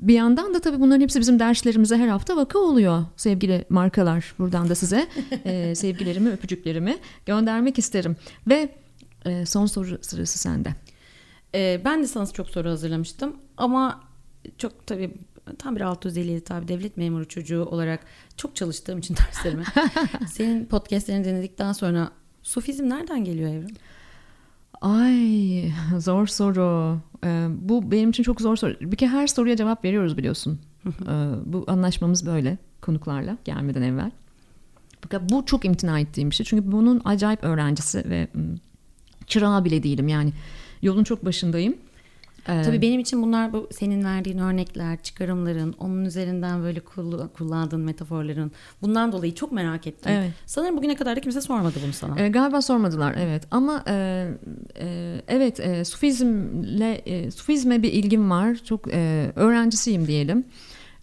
bir 0.00 0.14
yandan 0.14 0.54
da 0.54 0.60
tabii 0.60 0.80
bunların 0.80 1.00
hepsi 1.00 1.20
bizim 1.20 1.38
derslerimize 1.38 1.96
her 1.96 2.08
hafta 2.08 2.36
vaka 2.36 2.58
oluyor 2.58 3.04
sevgili 3.16 3.64
markalar. 3.68 4.34
Buradan 4.38 4.68
da 4.68 4.74
size 4.74 5.08
e, 5.44 5.74
sevgilerimi, 5.74 6.30
öpücüklerimi 6.30 6.98
göndermek 7.26 7.78
isterim. 7.78 8.16
Ve 8.48 8.68
e, 9.24 9.46
son 9.46 9.66
soru 9.66 9.98
sırası 10.02 10.38
sende. 10.38 10.74
Ee, 11.54 11.80
ben 11.84 12.02
de 12.02 12.06
sana 12.06 12.26
çok 12.26 12.48
soru 12.48 12.68
hazırlamıştım 12.68 13.36
ama 13.56 14.00
çok 14.58 14.86
tabii 14.86 15.14
tam 15.58 15.76
bir 15.76 15.80
657 15.80 16.44
tabi 16.44 16.68
devlet 16.68 16.96
memuru 16.96 17.28
çocuğu 17.28 17.64
olarak 17.64 18.00
çok 18.36 18.56
çalıştığım 18.56 18.98
için 18.98 19.16
derslerime. 19.16 19.64
Senin 20.28 20.64
podcastlerini 20.64 21.24
dinledikten 21.24 21.72
sonra 21.72 22.10
sufizm 22.42 22.88
nereden 22.88 23.24
geliyor 23.24 23.50
Evrim? 23.50 23.76
Ay 24.80 25.72
zor 25.98 26.26
soru. 26.26 26.98
Ee, 27.24 27.46
bu 27.50 27.90
benim 27.90 28.10
için 28.10 28.22
çok 28.22 28.40
zor 28.40 28.56
soru. 28.56 28.76
Bir 28.80 28.96
kere 28.96 29.10
her 29.10 29.26
soruya 29.26 29.56
cevap 29.56 29.84
veriyoruz 29.84 30.16
biliyorsun. 30.16 30.60
ee, 30.86 31.30
bu 31.44 31.64
anlaşmamız 31.68 32.26
böyle 32.26 32.58
konuklarla 32.80 33.36
gelmeden 33.44 33.82
evvel. 33.82 34.10
Fakat 35.00 35.30
bu 35.30 35.46
çok 35.46 35.64
imtina 35.64 36.00
ettiğim 36.00 36.30
bir 36.30 36.34
şey. 36.34 36.46
Çünkü 36.46 36.72
bunun 36.72 37.02
acayip 37.04 37.44
öğrencisi 37.44 38.10
ve 38.10 38.28
çırağı 39.26 39.64
bile 39.64 39.82
değilim. 39.82 40.08
Yani 40.08 40.32
yolun 40.82 41.04
çok 41.04 41.24
başındayım. 41.24 41.76
Ee, 42.48 42.62
Tabii 42.62 42.82
benim 42.82 43.00
için 43.00 43.22
bunlar 43.22 43.52
bu 43.52 43.68
senin 43.72 44.04
verdiğin 44.04 44.38
örnekler, 44.38 45.02
çıkarımların, 45.02 45.74
onun 45.78 46.04
üzerinden 46.04 46.62
böyle 46.62 46.80
kullandığın 47.34 47.80
metaforların 47.80 48.52
bundan 48.82 49.12
dolayı 49.12 49.34
çok 49.34 49.52
merak 49.52 49.86
ettim. 49.86 50.12
Evet. 50.14 50.30
Sanırım 50.46 50.76
bugüne 50.76 50.94
kadar 50.94 51.16
da 51.16 51.20
kimse 51.20 51.40
sormadı 51.40 51.78
bunu 51.84 51.92
sana. 51.92 52.20
E, 52.20 52.28
galiba 52.28 52.62
sormadılar 52.62 53.14
evet 53.18 53.42
ama 53.50 53.84
e, 53.88 54.26
e, 54.80 55.16
evet 55.28 55.60
e, 55.60 55.84
sufizmle 55.84 56.94
e, 56.94 57.30
sufizme 57.30 57.82
bir 57.82 57.92
ilgim 57.92 58.30
var. 58.30 58.54
Çok 58.54 58.94
e, 58.94 59.32
öğrencisiyim 59.36 60.06
diyelim. 60.06 60.44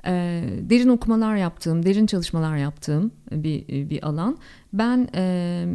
E, 0.06 0.44
derin 0.62 0.90
okumalar 0.90 1.36
yaptığım, 1.36 1.86
derin 1.86 2.06
çalışmalar 2.06 2.58
yaptığım 2.58 3.12
bir 3.32 3.68
bir 3.90 4.08
alan. 4.08 4.38
Ben 4.74 5.08
e, 5.16 5.66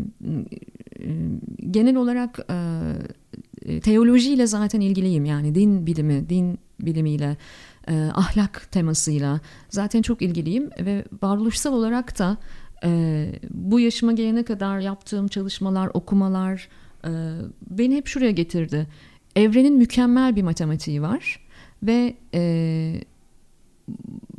genel 1.71 1.97
olarak 1.97 2.39
e, 2.51 3.81
teolojiyle 3.81 4.47
zaten 4.47 4.81
ilgiliyim 4.81 5.25
yani 5.25 5.55
din 5.55 5.87
bilimi, 5.87 6.29
din 6.29 6.59
bilimiyle, 6.81 7.37
e, 7.89 8.11
ahlak 8.15 8.69
temasıyla 8.71 9.41
zaten 9.69 10.03
çok 10.03 10.23
ilgiliyim 10.23 10.71
ve 10.81 11.05
varoluşsal 11.23 11.73
olarak 11.73 12.19
da 12.19 12.37
e, 12.85 13.33
bu 13.51 13.81
yaşıma 13.81 14.13
gelene 14.13 14.43
kadar 14.45 14.79
yaptığım 14.79 15.29
çalışmalar, 15.29 15.91
okumalar 15.95 16.69
e, 17.05 17.11
beni 17.71 17.97
hep 17.97 18.07
şuraya 18.07 18.31
getirdi. 18.31 18.87
Evrenin 19.37 19.77
mükemmel 19.77 20.37
bir 20.37 20.43
matematiği 20.43 21.03
var 21.03 21.47
ve 21.83 22.17
e, 22.35 23.03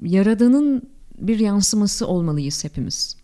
Yaradan'ın 0.04 0.82
bir 1.18 1.40
yansıması 1.40 2.08
olmalıyız 2.08 2.64
hepimiz. 2.64 3.23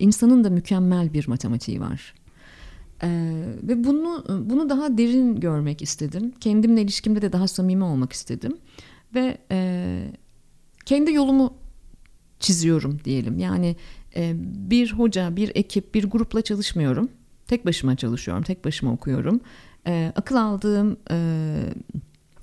İnsanın 0.00 0.44
da 0.44 0.50
mükemmel 0.50 1.12
bir 1.12 1.28
matematiği 1.28 1.80
var. 1.80 2.14
Ee, 3.02 3.44
ve 3.62 3.84
bunu 3.84 4.24
bunu 4.50 4.68
daha 4.68 4.98
derin 4.98 5.40
görmek 5.40 5.82
istedim. 5.82 6.32
Kendimle 6.40 6.82
ilişkimde 6.82 7.22
de 7.22 7.32
daha 7.32 7.48
samimi 7.48 7.84
olmak 7.84 8.12
istedim. 8.12 8.56
Ve 9.14 9.38
e, 9.50 10.12
kendi 10.84 11.12
yolumu 11.12 11.54
çiziyorum 12.40 13.00
diyelim. 13.04 13.38
Yani 13.38 13.76
e, 14.16 14.32
bir 14.70 14.92
hoca, 14.92 15.36
bir 15.36 15.52
ekip, 15.54 15.94
bir 15.94 16.04
grupla 16.04 16.42
çalışmıyorum. 16.42 17.08
Tek 17.46 17.66
başıma 17.66 17.96
çalışıyorum, 17.96 18.44
tek 18.44 18.64
başıma 18.64 18.92
okuyorum. 18.92 19.40
E, 19.86 20.12
akıl 20.16 20.36
aldığım 20.36 20.96
e, 21.10 21.16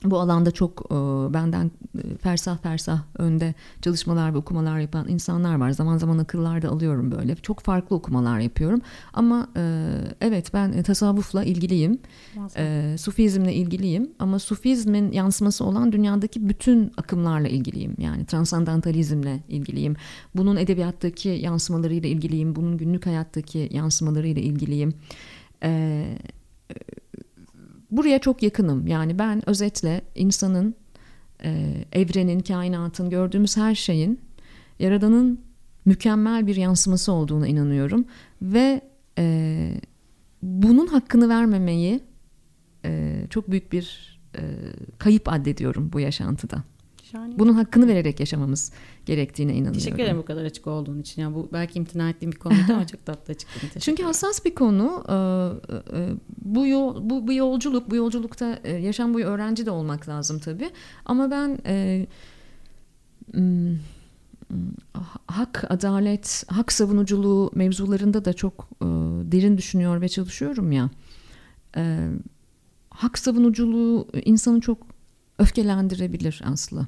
bu 0.03 0.19
alanda 0.19 0.51
çok 0.51 0.85
e, 0.91 0.95
benden 1.33 1.71
e, 1.97 2.17
fersah 2.17 2.57
fersah 2.57 2.99
önde 3.17 3.53
çalışmalar 3.81 4.33
ve 4.33 4.37
okumalar 4.37 4.79
yapan 4.79 5.07
insanlar 5.07 5.55
var. 5.55 5.71
Zaman 5.71 5.97
zaman 5.97 6.17
akıllar 6.17 6.61
da 6.61 6.69
alıyorum 6.69 7.11
böyle. 7.11 7.35
Çok 7.35 7.59
farklı 7.59 7.95
okumalar 7.95 8.39
yapıyorum. 8.39 8.81
Ama 9.13 9.47
e, 9.57 9.83
evet 10.21 10.53
ben 10.53 10.83
tasavvufla 10.83 11.43
ilgiliyim. 11.43 11.99
E, 12.57 12.95
Sufizmle 12.97 13.53
ilgiliyim. 13.53 14.11
Ama 14.19 14.39
Sufizmin 14.39 15.11
yansıması 15.11 15.65
olan 15.65 15.91
dünyadaki 15.91 16.49
bütün 16.49 16.91
akımlarla 16.97 17.47
ilgiliyim. 17.47 17.95
Yani 17.97 18.25
transandentalizmle 18.25 19.43
ilgiliyim. 19.49 19.95
Bunun 20.35 20.55
edebiyattaki 20.55 21.29
yansımalarıyla 21.29 22.09
ilgiliyim. 22.09 22.55
Bunun 22.55 22.77
günlük 22.77 23.05
hayattaki 23.05 23.69
yansımalarıyla 23.71 24.41
ilgiliyim. 24.41 24.93
Evet 25.61 26.36
buraya 27.91 28.19
çok 28.19 28.43
yakınım. 28.43 28.87
Yani 28.87 29.19
ben 29.19 29.49
özetle 29.49 30.01
insanın, 30.15 30.75
e, 31.43 31.73
evrenin, 31.91 32.39
kainatın, 32.39 33.09
gördüğümüz 33.09 33.57
her 33.57 33.75
şeyin 33.75 34.19
Yaradan'ın 34.79 35.39
mükemmel 35.85 36.47
bir 36.47 36.55
yansıması 36.55 37.11
olduğuna 37.11 37.47
inanıyorum. 37.47 38.05
Ve 38.41 38.81
e, 39.17 39.81
bunun 40.41 40.87
hakkını 40.87 41.29
vermemeyi 41.29 41.99
e, 42.85 43.21
çok 43.29 43.51
büyük 43.51 43.71
bir 43.71 44.17
e, 44.35 44.41
kayıp 44.97 45.33
addediyorum 45.33 45.89
bu 45.93 45.99
yaşantıda. 45.99 46.63
Şahane. 47.11 47.39
Bunun 47.39 47.53
hakkını 47.53 47.87
vererek 47.87 48.19
yaşamamız 48.19 48.71
gerektiğine 49.05 49.51
inanıyorum. 49.51 49.79
Teşekkür 49.79 50.03
ederim 50.03 50.17
bu 50.17 50.25
kadar 50.25 50.45
açık 50.45 50.67
olduğun 50.67 50.99
için. 50.99 51.21
Yani 51.21 51.35
bu 51.35 51.49
belki 51.53 51.79
imtina 51.79 52.09
ettiğim 52.09 52.31
bir 52.31 52.37
konuydu 52.37 52.73
ama 52.73 52.87
çok 52.87 53.05
tatlı 53.05 53.31
açıkladın. 53.31 53.79
Çünkü 53.79 54.03
hassas 54.03 54.45
bir 54.45 54.55
konu. 54.55 55.03
Ee, 55.09 55.13
e, 55.97 56.09
bu 56.45 56.67
yol, 56.67 57.09
bu, 57.09 57.27
bu 57.27 57.33
yolculuk, 57.33 57.91
bu 57.91 57.95
yolculukta 57.95 58.59
e, 58.63 58.71
yaşam 58.71 59.13
boyu 59.13 59.25
öğrenci 59.25 59.65
de 59.65 59.71
olmak 59.71 60.09
lazım 60.09 60.39
tabii. 60.39 60.69
Ama 61.05 61.31
ben 61.31 61.59
e, 61.65 62.07
hak, 65.27 65.65
adalet, 65.69 66.43
hak 66.47 66.71
savunuculuğu 66.71 67.51
mevzularında 67.55 68.25
da 68.25 68.33
çok 68.33 68.69
derin 69.31 69.57
düşünüyor 69.57 70.01
ve 70.01 70.09
çalışıyorum 70.09 70.71
ya. 70.71 70.89
Hak 72.89 73.17
savunuculuğu 73.17 74.07
insanı 74.25 74.61
çok 74.61 74.77
öfkelendirebilir 75.39 76.41
aslında 76.45 76.87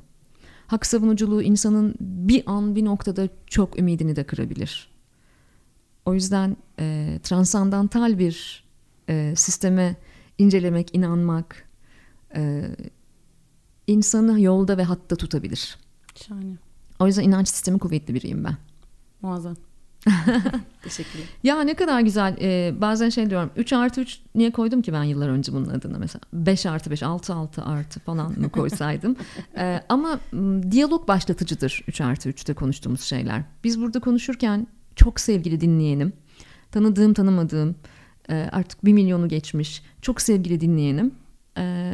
hak 0.69 0.85
savunuculuğu 0.85 1.41
insanın 1.41 1.95
bir 1.99 2.43
an 2.45 2.75
bir 2.75 2.85
noktada 2.85 3.29
çok 3.47 3.79
ümidini 3.79 4.15
de 4.15 4.23
kırabilir. 4.23 4.89
O 6.05 6.13
yüzden 6.13 6.57
e, 6.79 7.19
transandantal 7.23 8.19
bir 8.19 8.63
e, 9.09 9.33
sisteme 9.35 9.95
incelemek, 10.37 10.95
inanmak 10.95 11.69
e, 12.35 12.63
insanı 13.87 14.41
yolda 14.41 14.77
ve 14.77 14.83
hatta 14.83 15.15
tutabilir. 15.15 15.77
Şahane. 16.15 16.57
O 16.99 17.07
yüzden 17.07 17.23
inanç 17.23 17.47
sistemi 17.47 17.79
kuvvetli 17.79 18.13
biriyim 18.13 18.43
ben. 18.43 18.57
Muazzam. 19.21 19.55
Teşekkürler. 20.83 21.25
Ya 21.43 21.61
ne 21.61 21.73
kadar 21.73 22.01
güzel. 22.01 22.37
Ee, 22.41 22.73
bazen 22.81 23.09
şey 23.09 23.29
diyorum 23.29 23.51
3 23.55 23.73
artı 23.73 24.01
3 24.01 24.19
niye 24.35 24.51
koydum 24.51 24.81
ki 24.81 24.93
ben 24.93 25.03
yıllar 25.03 25.29
önce 25.29 25.53
bunun 25.53 25.69
adını 25.69 25.99
mesela 25.99 26.21
5 26.33 26.65
artı 26.65 26.91
5 26.91 27.03
6 27.03 27.33
6 27.33 27.63
artı 27.63 27.99
falan 27.99 28.39
mı 28.39 28.49
koysaydım. 28.49 29.15
ee, 29.57 29.81
ama 29.89 30.19
diyalog 30.71 31.07
başlatıcıdır 31.07 31.83
3 31.87 32.01
artı 32.01 32.29
3'te 32.29 32.53
konuştuğumuz 32.53 33.01
şeyler. 33.01 33.43
Biz 33.63 33.81
burada 33.81 33.99
konuşurken 33.99 34.67
çok 34.95 35.19
sevgili 35.19 35.61
dinleyenim. 35.61 36.13
Tanıdığım 36.71 37.13
tanımadığım 37.13 37.75
artık 38.51 38.85
bir 38.85 38.93
milyonu 38.93 39.27
geçmiş 39.27 39.83
çok 40.01 40.21
sevgili 40.21 40.61
dinleyenim. 40.61 41.11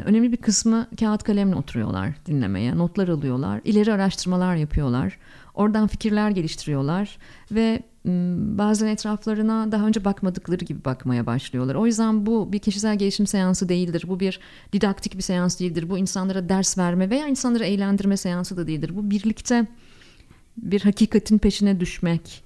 Önemli 0.05 0.31
bir 0.31 0.37
kısmı 0.37 0.87
kağıt 0.99 1.23
kalemle 1.23 1.55
oturuyorlar 1.55 2.13
dinlemeye. 2.25 2.77
Notlar 2.77 3.07
alıyorlar. 3.07 3.61
ileri 3.63 3.93
araştırmalar 3.93 4.55
yapıyorlar. 4.55 5.17
Oradan 5.53 5.87
fikirler 5.87 6.29
geliştiriyorlar 6.29 7.17
ve 7.51 7.83
bazen 8.57 8.87
etraflarına 8.87 9.71
daha 9.71 9.87
önce 9.87 10.05
bakmadıkları 10.05 10.65
gibi 10.65 10.85
bakmaya 10.85 11.25
başlıyorlar. 11.25 11.75
O 11.75 11.85
yüzden 11.85 12.25
bu 12.25 12.53
bir 12.53 12.59
kişisel 12.59 12.97
gelişim 12.97 13.27
seansı 13.27 13.69
değildir. 13.69 14.03
Bu 14.07 14.19
bir 14.19 14.39
didaktik 14.73 15.17
bir 15.17 15.21
seans 15.21 15.59
değildir. 15.59 15.89
Bu 15.89 15.97
insanlara 15.97 16.49
ders 16.49 16.77
verme 16.77 17.09
veya 17.09 17.27
insanları 17.27 17.65
eğlendirme 17.65 18.17
seansı 18.17 18.57
da 18.57 18.67
değildir. 18.67 18.95
Bu 18.95 19.09
birlikte 19.09 19.67
bir 20.57 20.81
hakikatin 20.81 21.37
peşine 21.37 21.79
düşmek 21.79 22.43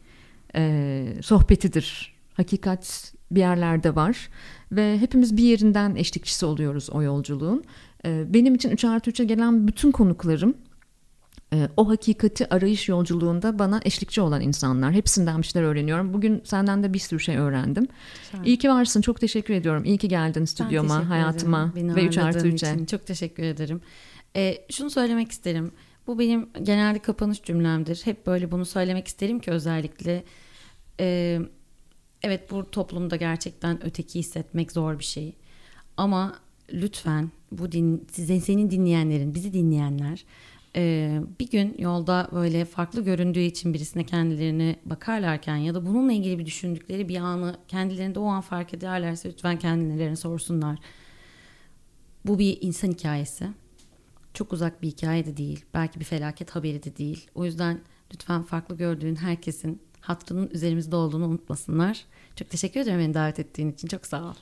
e, 0.56 1.06
sohbetidir. 1.22 2.16
Hakikat 2.34 3.14
bir 3.32 3.40
yerlerde 3.40 3.96
var 3.96 4.30
ve 4.72 4.98
hepimiz 4.98 5.38
bir 5.38 5.44
yerinden 5.44 5.96
eşlikçisi 5.96 6.46
oluyoruz 6.46 6.90
o 6.90 7.02
yolculuğun. 7.02 7.64
E, 8.06 8.34
benim 8.34 8.56
için 8.56 8.70
3 8.70 8.86
artı 8.86 9.12
3'e 9.12 9.26
gelen 9.26 9.68
bütün 9.68 9.92
konuklarım 9.92 10.56
o 11.78 11.90
hakikati 11.90 12.54
arayış 12.54 12.90
yolculuğunda 12.90 13.60
bana 13.60 13.80
eşlikçi 13.86 14.22
olan 14.22 14.42
insanlar. 14.42 14.94
Hepsinden 14.94 15.42
bir 15.42 15.48
şeyler 15.48 15.68
öğreniyorum. 15.68 16.14
Bugün 16.14 16.42
senden 16.44 16.84
de 16.84 16.94
bir 16.94 17.00
sürü 17.00 17.20
şey 17.20 17.38
öğrendim. 17.38 17.88
Güzel. 18.32 18.46
İyi 18.46 18.58
ki 18.58 18.70
varsın. 18.70 19.02
Çok 19.02 19.20
teşekkür 19.22 19.54
ediyorum. 19.54 19.86
İyi 19.86 19.98
ki 19.98 20.08
geldin 20.08 20.46
stüdyoma, 20.46 21.10
hayatıma 21.10 21.74
ve 21.76 22.06
3 22.06 22.18
artı 22.18 22.48
3'e. 22.48 22.86
Çok 22.86 23.06
teşekkür 23.06 23.44
ederim. 23.44 23.82
E, 24.36 24.58
şunu 24.70 24.90
söylemek 24.90 25.32
isterim. 25.32 25.72
Bu 26.08 26.20
benim 26.20 26.50
genelde 26.64 27.00
kapanış 27.00 27.44
cümlemdir. 27.44 28.02
Hep 28.06 28.28
böyle 28.28 28.52
bunu 28.52 28.66
söylemek 28.66 29.08
isterim 29.08 29.40
ki 29.40 29.52
özellikle... 29.52 30.24
E, 31.00 31.40
evet 32.24 32.52
bu 32.52 32.72
toplumda 32.72 33.16
gerçekten 33.16 33.86
öteki 33.86 34.20
hissetmek 34.20 34.72
zor 34.72 35.00
bir 35.00 35.04
şey. 35.04 35.36
Ama 35.98 36.36
lütfen 36.74 37.32
bu 37.52 37.72
din, 37.72 38.08
senin 38.40 38.72
dinleyenlerin, 38.72 39.36
bizi 39.36 39.54
dinleyenler 39.54 40.26
ee, 40.76 41.22
bir 41.40 41.50
gün 41.50 41.76
yolda 41.80 42.30
böyle 42.32 42.66
farklı 42.66 43.04
göründüğü 43.04 43.40
için 43.40 43.74
birisine 43.74 44.04
kendilerini 44.04 44.76
bakarlarken 44.86 45.56
ya 45.56 45.74
da 45.74 45.86
bununla 45.86 46.14
ilgili 46.14 46.40
bir 46.40 46.46
düşündükleri 46.46 47.10
bir 47.10 47.18
anı 47.18 47.58
kendilerinde 47.68 48.20
o 48.20 48.26
an 48.26 48.42
fark 48.42 48.74
ederlerse 48.74 49.30
lütfen 49.30 49.60
kendilerine 49.60 50.16
sorsunlar. 50.16 50.80
Bu 52.26 52.40
bir 52.40 52.58
insan 52.62 52.92
hikayesi. 52.92 53.48
Çok 54.34 54.54
uzak 54.54 54.82
bir 54.82 54.88
hikaye 54.88 55.26
de 55.26 55.38
değil. 55.38 55.66
Belki 55.74 56.00
bir 56.00 56.06
felaket 56.06 56.50
haberi 56.56 56.84
de 56.84 56.98
değil. 56.98 57.28
O 57.36 57.46
yüzden 57.46 57.80
lütfen 58.14 58.44
farklı 58.44 58.78
gördüğün 58.78 59.16
herkesin 59.16 59.82
hatrının 60.02 60.48
üzerimizde 60.48 60.96
olduğunu 60.96 61.26
unutmasınlar. 61.26 62.06
Çok 62.36 62.50
teşekkür 62.50 62.80
ederim 62.80 63.00
beni 63.00 63.14
davet 63.14 63.40
ettiğin 63.40 63.72
için. 63.72 63.88
Çok 63.88 64.06
sağ 64.06 64.24
ol. 64.24 64.34